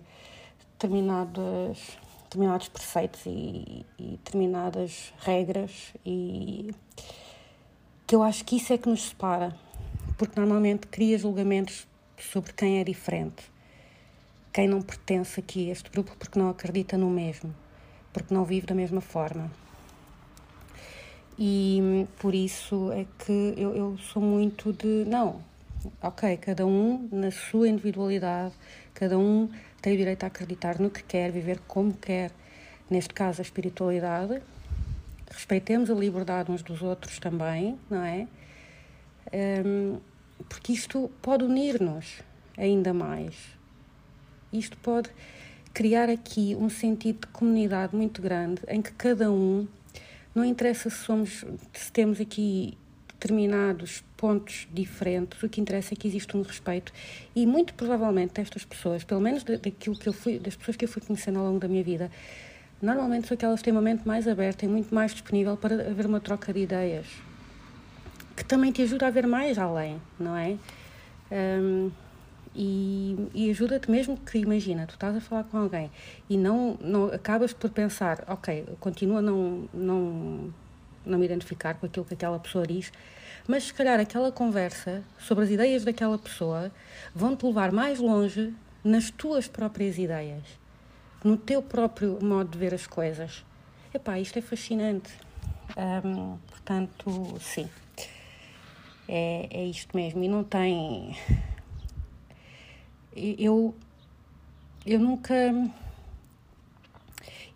determinados, 0.74 1.98
determinados 2.22 2.68
preceitos 2.68 3.26
e, 3.26 3.84
e 3.98 4.10
determinadas 4.12 5.12
regras, 5.18 5.92
e 6.06 6.72
que 8.06 8.14
eu 8.14 8.22
acho 8.22 8.44
que 8.44 8.54
isso 8.54 8.72
é 8.72 8.78
que 8.78 8.88
nos 8.88 9.08
separa 9.08 9.63
porque 10.24 10.40
normalmente 10.40 10.86
cria 10.86 11.18
julgamentos 11.18 11.86
sobre 12.18 12.54
quem 12.54 12.80
é 12.80 12.84
diferente, 12.84 13.44
quem 14.50 14.66
não 14.66 14.80
pertence 14.80 15.38
aqui 15.38 15.68
a 15.68 15.72
este 15.72 15.90
grupo 15.90 16.16
porque 16.18 16.38
não 16.38 16.48
acredita 16.48 16.96
no 16.96 17.10
mesmo, 17.10 17.54
porque 18.10 18.32
não 18.32 18.42
vive 18.42 18.66
da 18.66 18.74
mesma 18.74 19.02
forma. 19.02 19.52
E 21.38 22.06
por 22.18 22.34
isso 22.34 22.90
é 22.92 23.04
que 23.18 23.52
eu, 23.58 23.76
eu 23.76 23.98
sou 23.98 24.22
muito 24.22 24.72
de 24.72 25.04
não, 25.06 25.42
ok, 26.00 26.38
cada 26.38 26.64
um 26.64 27.06
na 27.12 27.30
sua 27.30 27.68
individualidade, 27.68 28.54
cada 28.94 29.18
um 29.18 29.50
tem 29.82 29.92
o 29.92 29.96
direito 29.98 30.24
a 30.24 30.28
acreditar 30.28 30.80
no 30.80 30.88
que 30.88 31.02
quer, 31.02 31.32
viver 31.32 31.60
como 31.68 31.92
quer, 31.92 32.30
neste 32.88 33.12
caso 33.12 33.42
a 33.42 33.44
espiritualidade. 33.44 34.40
Respeitemos 35.30 35.90
a 35.90 35.94
liberdade 35.94 36.50
uns 36.50 36.62
dos 36.62 36.80
outros 36.80 37.18
também, 37.18 37.78
não 37.90 38.02
é? 38.02 38.26
Um, 39.66 39.98
porque 40.48 40.72
isto 40.72 41.10
pode 41.20 41.44
unir-nos 41.44 42.22
ainda 42.56 42.92
mais. 42.94 43.34
Isto 44.52 44.76
pode 44.78 45.10
criar 45.72 46.08
aqui 46.08 46.56
um 46.58 46.68
sentido 46.68 47.22
de 47.22 47.26
comunidade 47.28 47.96
muito 47.96 48.22
grande 48.22 48.62
em 48.68 48.80
que 48.80 48.92
cada 48.92 49.30
um, 49.30 49.66
não 50.34 50.44
interessa 50.44 50.88
se 50.88 50.98
somos, 50.98 51.44
se 51.72 51.92
temos 51.92 52.20
aqui 52.20 52.78
determinados 53.08 54.04
pontos 54.16 54.68
diferentes, 54.72 55.42
o 55.42 55.48
que 55.48 55.60
interessa 55.60 55.94
é 55.94 55.96
que 55.96 56.06
existe 56.06 56.36
um 56.36 56.42
respeito 56.42 56.92
e 57.34 57.46
muito 57.46 57.74
provavelmente 57.74 58.40
estas 58.40 58.64
pessoas, 58.64 59.02
pelo 59.02 59.20
menos 59.20 59.42
daquilo 59.42 59.96
que 59.96 60.08
eu 60.08 60.12
fui, 60.12 60.38
das 60.38 60.54
pessoas 60.54 60.76
que 60.76 60.84
eu 60.84 60.88
fui 60.88 61.02
conhecendo 61.02 61.38
ao 61.38 61.46
longo 61.46 61.58
da 61.58 61.66
minha 61.66 61.82
vida, 61.82 62.10
normalmente 62.80 63.26
são 63.26 63.34
aquelas 63.34 63.60
que 63.60 63.64
têm 63.64 63.72
uma 63.72 63.82
mente 63.82 64.06
mais 64.06 64.28
aberta 64.28 64.64
e 64.64 64.68
muito 64.68 64.94
mais 64.94 65.12
disponível 65.12 65.56
para 65.56 65.74
haver 65.88 66.06
uma 66.06 66.20
troca 66.20 66.52
de 66.52 66.60
ideias 66.60 67.06
que 68.36 68.44
também 68.44 68.72
te 68.72 68.82
ajuda 68.82 69.06
a 69.06 69.10
ver 69.10 69.26
mais 69.26 69.58
além, 69.58 70.00
não 70.18 70.36
é? 70.36 70.56
Um, 71.30 71.90
e, 72.54 73.28
e 73.34 73.50
ajuda-te 73.50 73.90
mesmo 73.90 74.16
que 74.16 74.38
imagina, 74.38 74.86
tu 74.86 74.94
estás 74.94 75.16
a 75.16 75.20
falar 75.20 75.44
com 75.44 75.58
alguém 75.58 75.90
e 76.30 76.36
não, 76.36 76.78
não 76.80 77.06
acabas 77.06 77.52
por 77.52 77.70
pensar, 77.70 78.24
ok, 78.28 78.64
continua 78.78 79.18
a 79.18 79.22
não, 79.22 79.68
não, 79.74 80.54
não 81.04 81.18
me 81.18 81.24
identificar 81.24 81.74
com 81.74 81.86
aquilo 81.86 82.04
que 82.04 82.14
aquela 82.14 82.38
pessoa 82.38 82.66
diz, 82.66 82.92
mas 83.48 83.64
se 83.64 83.74
calhar 83.74 83.98
aquela 83.98 84.30
conversa 84.30 85.02
sobre 85.18 85.44
as 85.44 85.50
ideias 85.50 85.84
daquela 85.84 86.16
pessoa 86.16 86.70
vão-te 87.14 87.44
levar 87.44 87.72
mais 87.72 87.98
longe 87.98 88.54
nas 88.84 89.10
tuas 89.10 89.48
próprias 89.48 89.98
ideias, 89.98 90.44
no 91.24 91.36
teu 91.36 91.60
próprio 91.60 92.18
modo 92.22 92.50
de 92.50 92.58
ver 92.58 92.72
as 92.72 92.86
coisas. 92.86 93.44
Epá, 93.92 94.18
isto 94.18 94.38
é 94.38 94.42
fascinante. 94.42 95.12
Um, 95.76 96.36
portanto, 96.46 97.36
sim 97.40 97.68
é, 99.08 99.48
é 99.50 99.64
isto 99.66 99.96
mesmo. 99.96 100.22
E 100.22 100.28
não 100.28 100.44
tem. 100.44 101.16
Eu, 103.16 103.74
eu 104.84 104.98
nunca. 104.98 105.34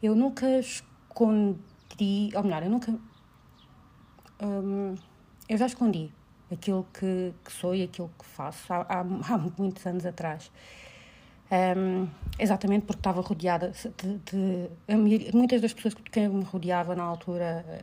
Eu 0.03 0.14
nunca 0.14 0.46
escondi. 0.59 2.30
Ou 2.34 2.42
melhor, 2.42 2.62
eu 2.62 2.70
nunca. 2.70 2.94
Hum, 4.42 4.94
eu 5.49 5.59
já 5.59 5.66
escondi 5.66 6.12
aquilo 6.53 6.86
que, 6.92 7.34
que 7.44 7.53
sou 7.53 7.74
e 7.74 7.82
aquilo 7.82 8.11
que 8.18 8.24
faço 8.24 8.72
há, 8.72 8.86
há, 8.88 9.01
há 9.01 9.38
muitos 9.59 9.84
anos 9.86 10.07
atrás. 10.07 10.51
Um, 11.51 12.07
exatamente 12.38 12.84
porque 12.84 13.01
estava 13.01 13.22
rodeada 13.22 13.72
de, 13.96 14.18
de, 14.18 15.32
muitas 15.34 15.62
das 15.62 15.72
pessoas 15.72 15.94
que 15.94 16.28
me 16.28 16.44
rodeava 16.44 16.94
na 16.94 17.03
altura 17.03 17.82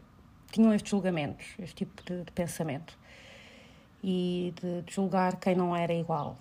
tinham 0.51 0.72
estes 0.72 0.91
julgamentos, 0.91 1.47
este 1.57 1.78
tipo 1.78 2.03
de, 2.03 2.24
de 2.26 2.32
pensamento 2.32 2.95
e 4.03 4.53
de, 4.61 4.93
julgar 4.93 5.37
quem 5.37 5.55
não 5.55 5.75
era 5.75 5.93
igual. 5.93 6.37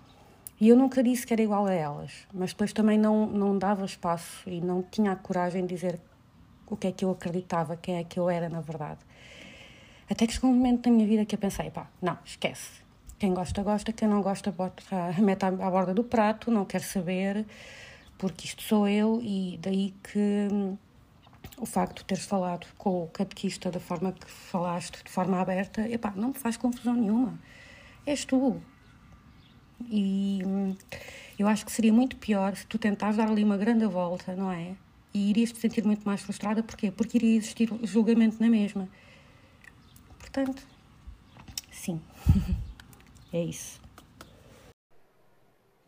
E 0.61 0.69
eu 0.69 0.77
nunca 0.77 1.03
disse 1.03 1.27
que 1.27 1.33
era 1.33 1.43
igual 1.43 1.67
a 1.67 1.73
elas, 1.73 2.13
mas 2.33 2.51
depois 2.51 2.73
também 2.73 2.97
não, 2.97 3.27
não 3.27 3.59
dava 3.59 3.85
espaço 3.85 4.49
e 4.49 4.61
não 4.61 4.83
tinha 4.83 5.13
a 5.13 5.17
coragem 5.17 5.67
de 5.67 5.75
dizer 5.75 6.01
o 6.67 6.77
que 6.77 6.87
é 6.87 6.93
que 6.93 7.05
eu 7.05 7.11
acreditava, 7.11 7.77
quem 7.77 7.97
é 7.97 8.05
que 8.05 8.19
eu 8.19 8.31
era 8.31 8.49
na 8.49 8.61
verdade. 8.61 9.01
Até 10.09 10.27
que 10.27 10.35
chegou 10.35 10.51
um 10.51 10.55
momento 10.55 10.89
na 10.89 10.95
minha 10.95 11.07
vida 11.07 11.25
que 11.25 11.35
eu 11.35 11.39
pensei, 11.39 11.71
pá, 11.71 11.89
não, 12.01 12.19
esquece. 12.25 12.83
Quem 13.19 13.33
gosta, 13.33 13.63
gosta, 13.63 13.93
quem 13.93 14.07
não 14.07 14.23
gosta, 14.23 14.53
bota, 14.53 14.83
mete 15.19 15.45
à, 15.45 15.49
à 15.49 15.71
borda 15.71 15.95
do 15.95 16.05
prato, 16.05 16.51
não 16.51 16.65
quer 16.65 16.81
saber, 16.83 17.47
porque 18.19 18.47
isto 18.47 18.63
sou 18.63 18.87
eu 18.87 19.21
e 19.23 19.59
daí 19.63 19.95
que 20.03 20.49
hum, 20.53 20.77
o 21.59 21.67
facto 21.67 21.99
de 21.99 22.05
teres 22.05 22.25
falado 22.25 22.67
com 22.79 23.05
o 23.05 23.09
catequista 23.09 23.71
da 23.71 23.81
forma 23.81 24.13
que 24.13 24.31
falaste, 24.31 25.03
de 25.05 25.11
forma 25.11 25.41
aberta, 25.41 25.89
epá, 25.89 26.13
não 26.17 26.29
me 26.29 26.35
faz 26.35 26.57
confusão 26.57 26.95
nenhuma 26.95 27.39
és 28.07 28.25
tu. 28.25 28.61
E 29.89 30.43
hum, 30.45 30.77
eu 31.39 31.49
acho 31.49 31.65
que 31.65 31.73
seria 31.73 31.93
muito 31.93 32.17
pior 32.17 32.57
se 32.57 32.67
tu 32.67 32.79
tentares 32.79 33.17
dar 33.17 33.29
ali 33.29 33.43
uma 33.43 33.57
grande 33.57 33.87
volta, 33.87 34.35
não 34.35 34.51
é? 34.51 34.77
E 35.13 35.31
irias 35.31 35.53
te 35.53 35.59
sentir 35.59 35.85
muito 35.85 36.05
mais 36.05 36.23
frustrada, 36.23 36.63
porquê? 36.63 36.91
Porque 36.91 37.19
iria 37.19 37.37
existir 37.37 37.69
julgamento 37.83 38.41
na 38.41 38.49
mesma. 38.49 38.89
Portanto, 40.19 40.63
sim, 41.71 42.01
é 43.33 43.43
isso. 43.45 43.81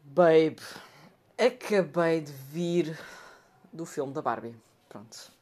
Babe, 0.05 0.61
acabei 1.37 2.21
de 2.21 2.33
vir 2.33 2.99
do 3.73 3.85
filme 3.85 4.13
da 4.13 4.23
Barbie. 4.23 4.55
Pronto. 4.89 5.33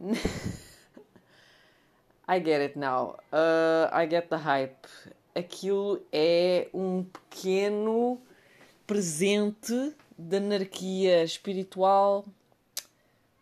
I 2.26 2.38
get 2.38 2.62
it 2.62 2.78
now. 2.78 3.16
Uh, 3.30 3.86
I 3.92 4.06
get 4.06 4.30
the 4.30 4.38
hype. 4.38 4.88
Aquilo 5.34 6.00
é 6.10 6.70
um 6.72 7.04
pequeno 7.04 8.18
presente 8.86 9.94
de 10.18 10.36
anarquia 10.38 11.22
espiritual, 11.22 12.24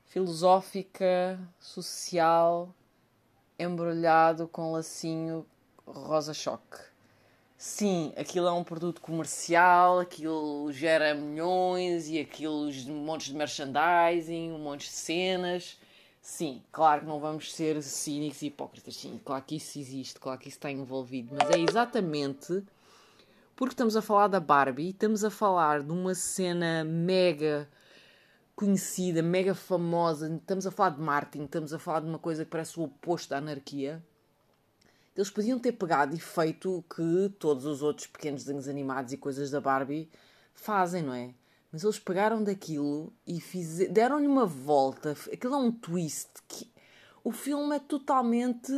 filosófica, 0.06 1.38
social, 1.60 2.74
embrulhado 3.56 4.48
com 4.48 4.72
lacinho 4.72 5.46
rosa-choque. 5.86 6.78
Sim, 7.56 8.12
aquilo 8.16 8.48
é 8.48 8.52
um 8.52 8.64
produto 8.64 9.00
comercial, 9.00 10.00
aquilo 10.00 10.72
gera 10.72 11.14
milhões 11.14 12.08
e 12.08 12.18
aquilo 12.18 12.68
montes 12.88 13.28
de 13.28 13.34
merchandising, 13.34 14.50
um 14.50 14.58
monte 14.58 14.86
de 14.86 14.92
cenas 14.92 15.77
Sim, 16.20 16.62
claro 16.70 17.02
que 17.02 17.06
não 17.06 17.20
vamos 17.20 17.52
ser 17.54 17.82
cínicos 17.82 18.42
e 18.42 18.46
hipócritas. 18.46 18.96
Sim, 18.96 19.20
claro 19.24 19.44
que 19.44 19.56
isso 19.56 19.78
existe, 19.78 20.18
claro 20.18 20.38
que 20.38 20.48
isso 20.48 20.58
está 20.58 20.70
envolvido. 20.70 21.34
Mas 21.34 21.50
é 21.50 21.58
exatamente 21.58 22.62
porque 23.56 23.72
estamos 23.72 23.96
a 23.96 24.02
falar 24.02 24.28
da 24.28 24.38
Barbie, 24.38 24.90
estamos 24.90 25.24
a 25.24 25.30
falar 25.30 25.82
de 25.82 25.90
uma 25.90 26.14
cena 26.14 26.84
mega 26.84 27.68
conhecida, 28.54 29.22
mega 29.22 29.54
famosa. 29.54 30.32
Estamos 30.34 30.66
a 30.66 30.70
falar 30.70 30.90
de 30.90 31.00
Martin, 31.00 31.44
estamos 31.44 31.72
a 31.72 31.78
falar 31.78 32.00
de 32.00 32.06
uma 32.06 32.18
coisa 32.18 32.44
que 32.44 32.50
parece 32.50 32.78
o 32.78 32.84
oposto 32.84 33.30
da 33.30 33.38
anarquia. 33.38 34.02
Eles 35.16 35.30
podiam 35.30 35.58
ter 35.58 35.72
pegado 35.72 36.14
e 36.14 36.20
feito 36.20 36.78
o 36.78 36.82
que 36.82 37.34
todos 37.38 37.64
os 37.64 37.82
outros 37.82 38.06
pequenos 38.06 38.44
desenhos 38.44 38.68
animados 38.68 39.12
e 39.12 39.16
coisas 39.16 39.50
da 39.50 39.60
Barbie 39.60 40.08
fazem, 40.54 41.02
não 41.02 41.14
é? 41.14 41.34
Mas 41.70 41.84
eles 41.84 41.98
pegaram 41.98 42.42
daquilo 42.42 43.12
e 43.26 43.40
deram-lhe 43.90 44.26
uma 44.26 44.46
volta. 44.46 45.16
Aquilo 45.32 45.54
é 45.54 45.58
um 45.58 45.70
twist. 45.70 46.30
Que... 46.46 46.70
O 47.22 47.30
filme 47.30 47.76
é 47.76 47.78
totalmente 47.78 48.72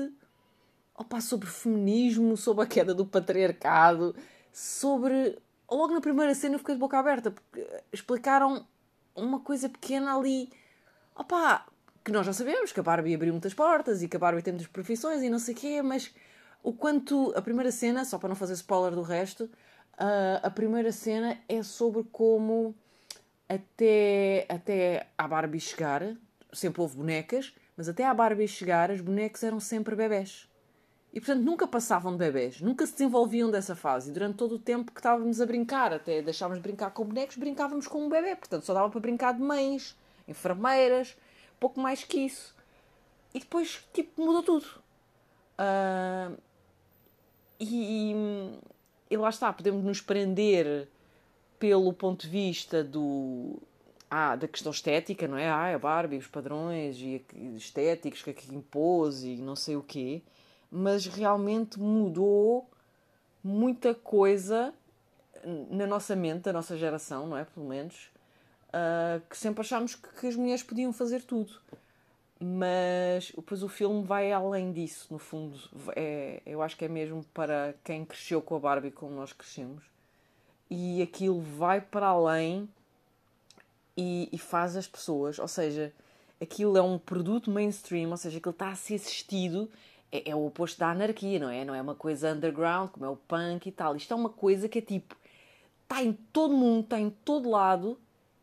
opa, 1.00 1.20
sobre 1.20 1.48
feminismo, 1.48 2.36
sobre 2.36 2.64
a 2.64 2.66
queda 2.66 2.94
do 2.94 3.06
patriarcado, 3.06 4.14
sobre. 4.52 5.38
Logo 5.70 5.94
na 5.94 6.00
primeira 6.00 6.34
cena 6.34 6.56
eu 6.56 6.58
fiquei 6.58 6.74
de 6.74 6.80
boca 6.80 6.98
aberta, 6.98 7.30
porque 7.30 7.66
explicaram 7.92 8.66
uma 9.14 9.40
coisa 9.40 9.68
pequena 9.68 10.16
ali. 10.16 10.52
Opa, 11.14 11.64
que 12.04 12.12
nós 12.12 12.26
já 12.26 12.32
sabemos 12.32 12.72
que 12.72 12.80
a 12.80 12.82
Barbie 12.82 13.14
abriu 13.14 13.32
muitas 13.32 13.54
portas 13.54 14.02
e 14.02 14.08
que 14.08 14.16
a 14.16 14.20
Barbie 14.20 14.42
tem 14.42 14.52
muitas 14.52 14.70
profissões 14.70 15.22
e 15.22 15.30
não 15.30 15.38
sei 15.38 15.54
o 15.54 15.56
quê, 15.56 15.82
mas 15.82 16.14
o 16.62 16.72
quanto. 16.72 17.32
A 17.36 17.40
primeira 17.40 17.70
cena, 17.72 18.04
só 18.04 18.18
para 18.18 18.28
não 18.28 18.36
fazer 18.36 18.54
spoiler 18.54 18.92
do 18.92 19.02
resto, 19.02 19.48
uh, 19.98 20.40
a 20.42 20.50
primeira 20.50 20.92
cena 20.92 21.38
é 21.48 21.62
sobre 21.62 22.04
como 22.04 22.74
até, 23.48 24.46
até 24.48 25.08
a 25.18 25.26
Barbie 25.26 25.60
chegar, 25.60 26.14
sempre 26.52 26.80
houve 26.80 26.96
bonecas, 26.96 27.52
mas 27.76 27.88
até 27.88 28.04
a 28.04 28.14
Barbie 28.14 28.46
chegar, 28.46 28.90
as 28.90 29.00
bonecas 29.00 29.42
eram 29.42 29.58
sempre 29.58 29.96
bebés. 29.96 30.48
E 31.12 31.18
portanto 31.18 31.42
nunca 31.42 31.66
passavam 31.66 32.12
de 32.12 32.18
bebés, 32.18 32.60
nunca 32.60 32.86
se 32.86 32.92
desenvolviam 32.92 33.50
dessa 33.50 33.74
fase. 33.74 34.10
E 34.10 34.12
durante 34.12 34.36
todo 34.36 34.54
o 34.54 34.58
tempo 34.58 34.92
que 34.92 35.00
estávamos 35.00 35.40
a 35.40 35.46
brincar, 35.46 35.92
até 35.92 36.22
deixávamos 36.22 36.62
de 36.62 36.68
brincar 36.68 36.92
com 36.92 37.04
bonecos, 37.04 37.36
brincávamos 37.36 37.88
com 37.88 38.04
um 38.04 38.08
bebê. 38.08 38.36
Portanto 38.36 38.64
só 38.64 38.72
dava 38.72 38.88
para 38.88 39.00
brincar 39.00 39.34
de 39.34 39.40
mães, 39.40 39.96
enfermeiras, 40.28 41.16
pouco 41.58 41.80
mais 41.80 42.04
que 42.04 42.20
isso. 42.20 42.54
E 43.34 43.40
depois, 43.40 43.84
tipo, 43.92 44.24
mudou 44.24 44.42
tudo. 44.42 44.66
Uh, 45.58 46.36
e, 47.58 48.12
e 48.12 48.58
lá 49.16 49.28
está, 49.28 49.52
podemos 49.52 49.84
nos 49.84 50.00
prender 50.00 50.88
pelo 51.58 51.92
ponto 51.92 52.22
de 52.22 52.28
vista 52.28 52.82
do, 52.82 53.60
ah, 54.10 54.36
da 54.36 54.48
questão 54.48 54.72
estética, 54.72 55.28
não 55.28 55.36
é? 55.36 55.48
Ah, 55.48 55.74
a 55.74 55.78
Barbie, 55.78 56.16
os 56.16 56.26
padrões 56.26 56.96
e 56.96 57.24
estéticos 57.56 58.22
que 58.22 58.30
aqui 58.30 58.54
impôs 58.54 59.22
e 59.22 59.36
não 59.36 59.56
sei 59.56 59.76
o 59.76 59.82
quê, 59.82 60.22
mas 60.70 61.06
realmente 61.06 61.78
mudou 61.78 62.68
muita 63.42 63.94
coisa 63.94 64.72
na 65.70 65.86
nossa 65.86 66.14
mente, 66.14 66.42
da 66.42 66.52
nossa 66.52 66.76
geração, 66.76 67.26
não 67.26 67.36
é? 67.36 67.44
Pelo 67.44 67.66
menos, 67.66 68.10
uh, 68.68 69.20
que 69.28 69.36
sempre 69.36 69.62
achámos 69.62 69.94
que, 69.94 70.08
que 70.20 70.26
as 70.26 70.36
mulheres 70.36 70.62
podiam 70.62 70.92
fazer 70.92 71.22
tudo 71.22 71.60
mas 72.42 73.30
depois 73.36 73.62
o 73.62 73.68
filme 73.68 74.02
vai 74.02 74.32
além 74.32 74.72
disso, 74.72 75.08
no 75.10 75.18
fundo. 75.18 75.60
É, 75.94 76.40
eu 76.46 76.62
acho 76.62 76.74
que 76.74 76.86
é 76.86 76.88
mesmo 76.88 77.22
para 77.34 77.74
quem 77.84 78.04
cresceu 78.04 78.40
com 78.40 78.56
a 78.56 78.58
Barbie 78.58 78.90
como 78.90 79.14
nós 79.14 79.32
crescemos. 79.34 79.84
E 80.70 81.02
aquilo 81.02 81.40
vai 81.40 81.82
para 81.82 82.06
além 82.06 82.66
e, 83.94 84.28
e 84.32 84.38
faz 84.38 84.74
as 84.74 84.86
pessoas, 84.86 85.38
ou 85.38 85.48
seja, 85.48 85.92
aquilo 86.40 86.78
é 86.78 86.82
um 86.82 86.98
produto 86.98 87.50
mainstream, 87.50 88.10
ou 88.10 88.16
seja, 88.16 88.38
aquilo 88.38 88.52
está 88.52 88.70
a 88.70 88.74
ser 88.74 88.94
assistido. 88.94 89.70
É, 90.10 90.30
é 90.30 90.34
o 90.34 90.46
oposto 90.46 90.78
da 90.80 90.90
anarquia, 90.90 91.38
não 91.38 91.50
é? 91.50 91.62
Não 91.64 91.74
é 91.74 91.82
uma 91.82 91.94
coisa 91.94 92.32
underground, 92.32 92.90
como 92.90 93.04
é 93.04 93.08
o 93.10 93.16
punk 93.16 93.66
e 93.66 93.72
tal. 93.72 93.94
Isto 93.96 94.14
é 94.14 94.16
uma 94.16 94.30
coisa 94.30 94.66
que 94.66 94.78
é 94.78 94.82
tipo, 94.82 95.14
está 95.82 96.02
em 96.02 96.14
todo 96.32 96.54
mundo, 96.54 96.84
está 96.84 96.98
em 96.98 97.10
todo 97.10 97.50
lado 97.50 97.98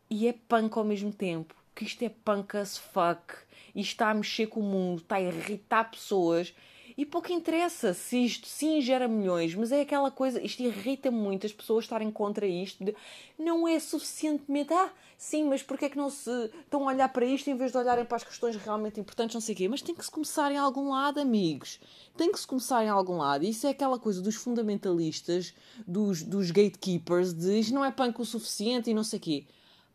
e 0.07 0.27
é 0.27 0.33
punk 0.47 0.77
ao 0.77 0.83
mesmo 0.83 1.11
tempo. 1.11 1.55
Que 1.73 1.83
isto 1.85 2.03
é 2.03 2.09
punk 2.09 2.55
as 2.57 2.77
fuck 2.77 3.46
e 3.77 3.81
está 3.81 4.09
a 4.09 4.13
mexer 4.15 4.47
com 4.47 4.59
o 4.59 4.63
mundo, 4.63 5.03
está 5.03 5.17
a 5.17 5.21
irritar 5.21 5.91
pessoas. 5.91 6.51
E 6.97 7.05
pouco 7.05 7.31
interessa 7.31 7.93
se 7.93 8.25
isto 8.25 8.47
sim 8.47 8.81
gera 8.81 9.07
milhões, 9.07 9.53
mas 9.53 9.71
é 9.71 9.81
aquela 9.81 10.09
coisa, 10.09 10.41
isto 10.41 10.63
irrita 10.63 11.11
muito 11.11 11.45
as 11.45 11.53
pessoas 11.53 11.85
estarem 11.85 12.09
contra 12.09 12.47
isto. 12.47 12.83
De, 12.83 12.95
não 13.37 13.67
é 13.67 13.79
suficientemente. 13.79 14.73
Ah, 14.73 14.89
sim, 15.15 15.43
mas 15.43 15.61
porquê 15.61 15.85
é 15.85 15.89
que 15.89 15.97
não 15.97 16.09
se 16.09 16.31
estão 16.59 16.89
a 16.89 16.91
olhar 16.91 17.07
para 17.09 17.23
isto 17.23 17.51
em 17.51 17.55
vez 17.55 17.71
de 17.71 17.77
olharem 17.77 18.03
para 18.03 18.17
as 18.17 18.23
questões 18.23 18.55
realmente 18.55 18.99
importantes, 18.99 19.35
não 19.35 19.41
sei 19.41 19.53
o 19.53 19.57
quê? 19.59 19.67
Mas 19.67 19.83
tem 19.83 19.93
que 19.93 20.03
se 20.03 20.09
começar 20.09 20.51
em 20.51 20.57
algum 20.57 20.89
lado, 20.89 21.19
amigos. 21.19 21.79
Tem 22.17 22.31
que 22.31 22.39
se 22.39 22.47
começar 22.47 22.83
em 22.83 22.89
algum 22.89 23.17
lado. 23.17 23.45
Isso 23.45 23.67
é 23.67 23.69
aquela 23.69 23.99
coisa 23.99 24.19
dos 24.19 24.33
fundamentalistas, 24.33 25.53
dos, 25.85 26.23
dos 26.23 26.49
gatekeepers, 26.49 27.31
de 27.31 27.59
isto 27.59 27.75
não 27.75 27.85
é 27.85 27.91
punk 27.91 28.19
o 28.19 28.25
suficiente 28.25 28.89
e 28.89 28.95
não 28.95 29.03
sei 29.03 29.19
o 29.19 29.21
quê. 29.21 29.45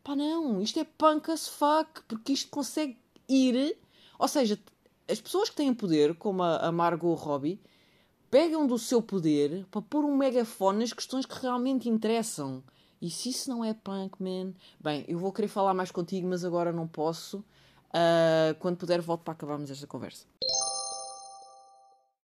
Pá, 0.01 0.15
não, 0.15 0.61
isto 0.61 0.79
é 0.79 0.85
punk 0.85 1.29
as 1.31 1.49
fuck, 1.49 2.01
porque 2.07 2.31
isto 2.31 2.49
consegue 2.49 3.02
ir. 3.27 3.77
Ou 4.17 4.27
seja, 4.27 4.59
as 5.09 5.19
pessoas 5.19 5.49
que 5.49 5.55
têm 5.55 5.73
poder, 5.73 6.15
como 6.15 6.43
a 6.43 6.71
Margot 6.71 7.13
Robbie, 7.13 7.59
pegam 8.29 8.65
do 8.65 8.79
seu 8.79 9.01
poder 9.01 9.65
para 9.69 9.81
pôr 9.81 10.03
um 10.03 10.17
megafone 10.17 10.79
nas 10.79 10.93
questões 10.93 11.25
que 11.25 11.39
realmente 11.41 11.89
interessam. 11.89 12.63
E 13.01 13.09
se 13.09 13.29
isso 13.29 13.49
não 13.49 13.63
é 13.63 13.73
punk, 13.73 14.15
man. 14.23 14.53
Bem, 14.79 15.03
eu 15.07 15.19
vou 15.19 15.31
querer 15.31 15.49
falar 15.49 15.73
mais 15.73 15.91
contigo, 15.91 16.27
mas 16.27 16.45
agora 16.45 16.71
não 16.71 16.87
posso. 16.87 17.43
Uh, 17.89 18.55
quando 18.59 18.77
puder, 18.77 19.01
volto 19.01 19.21
para 19.21 19.33
acabarmos 19.33 19.69
esta 19.69 19.85
conversa. 19.85 20.25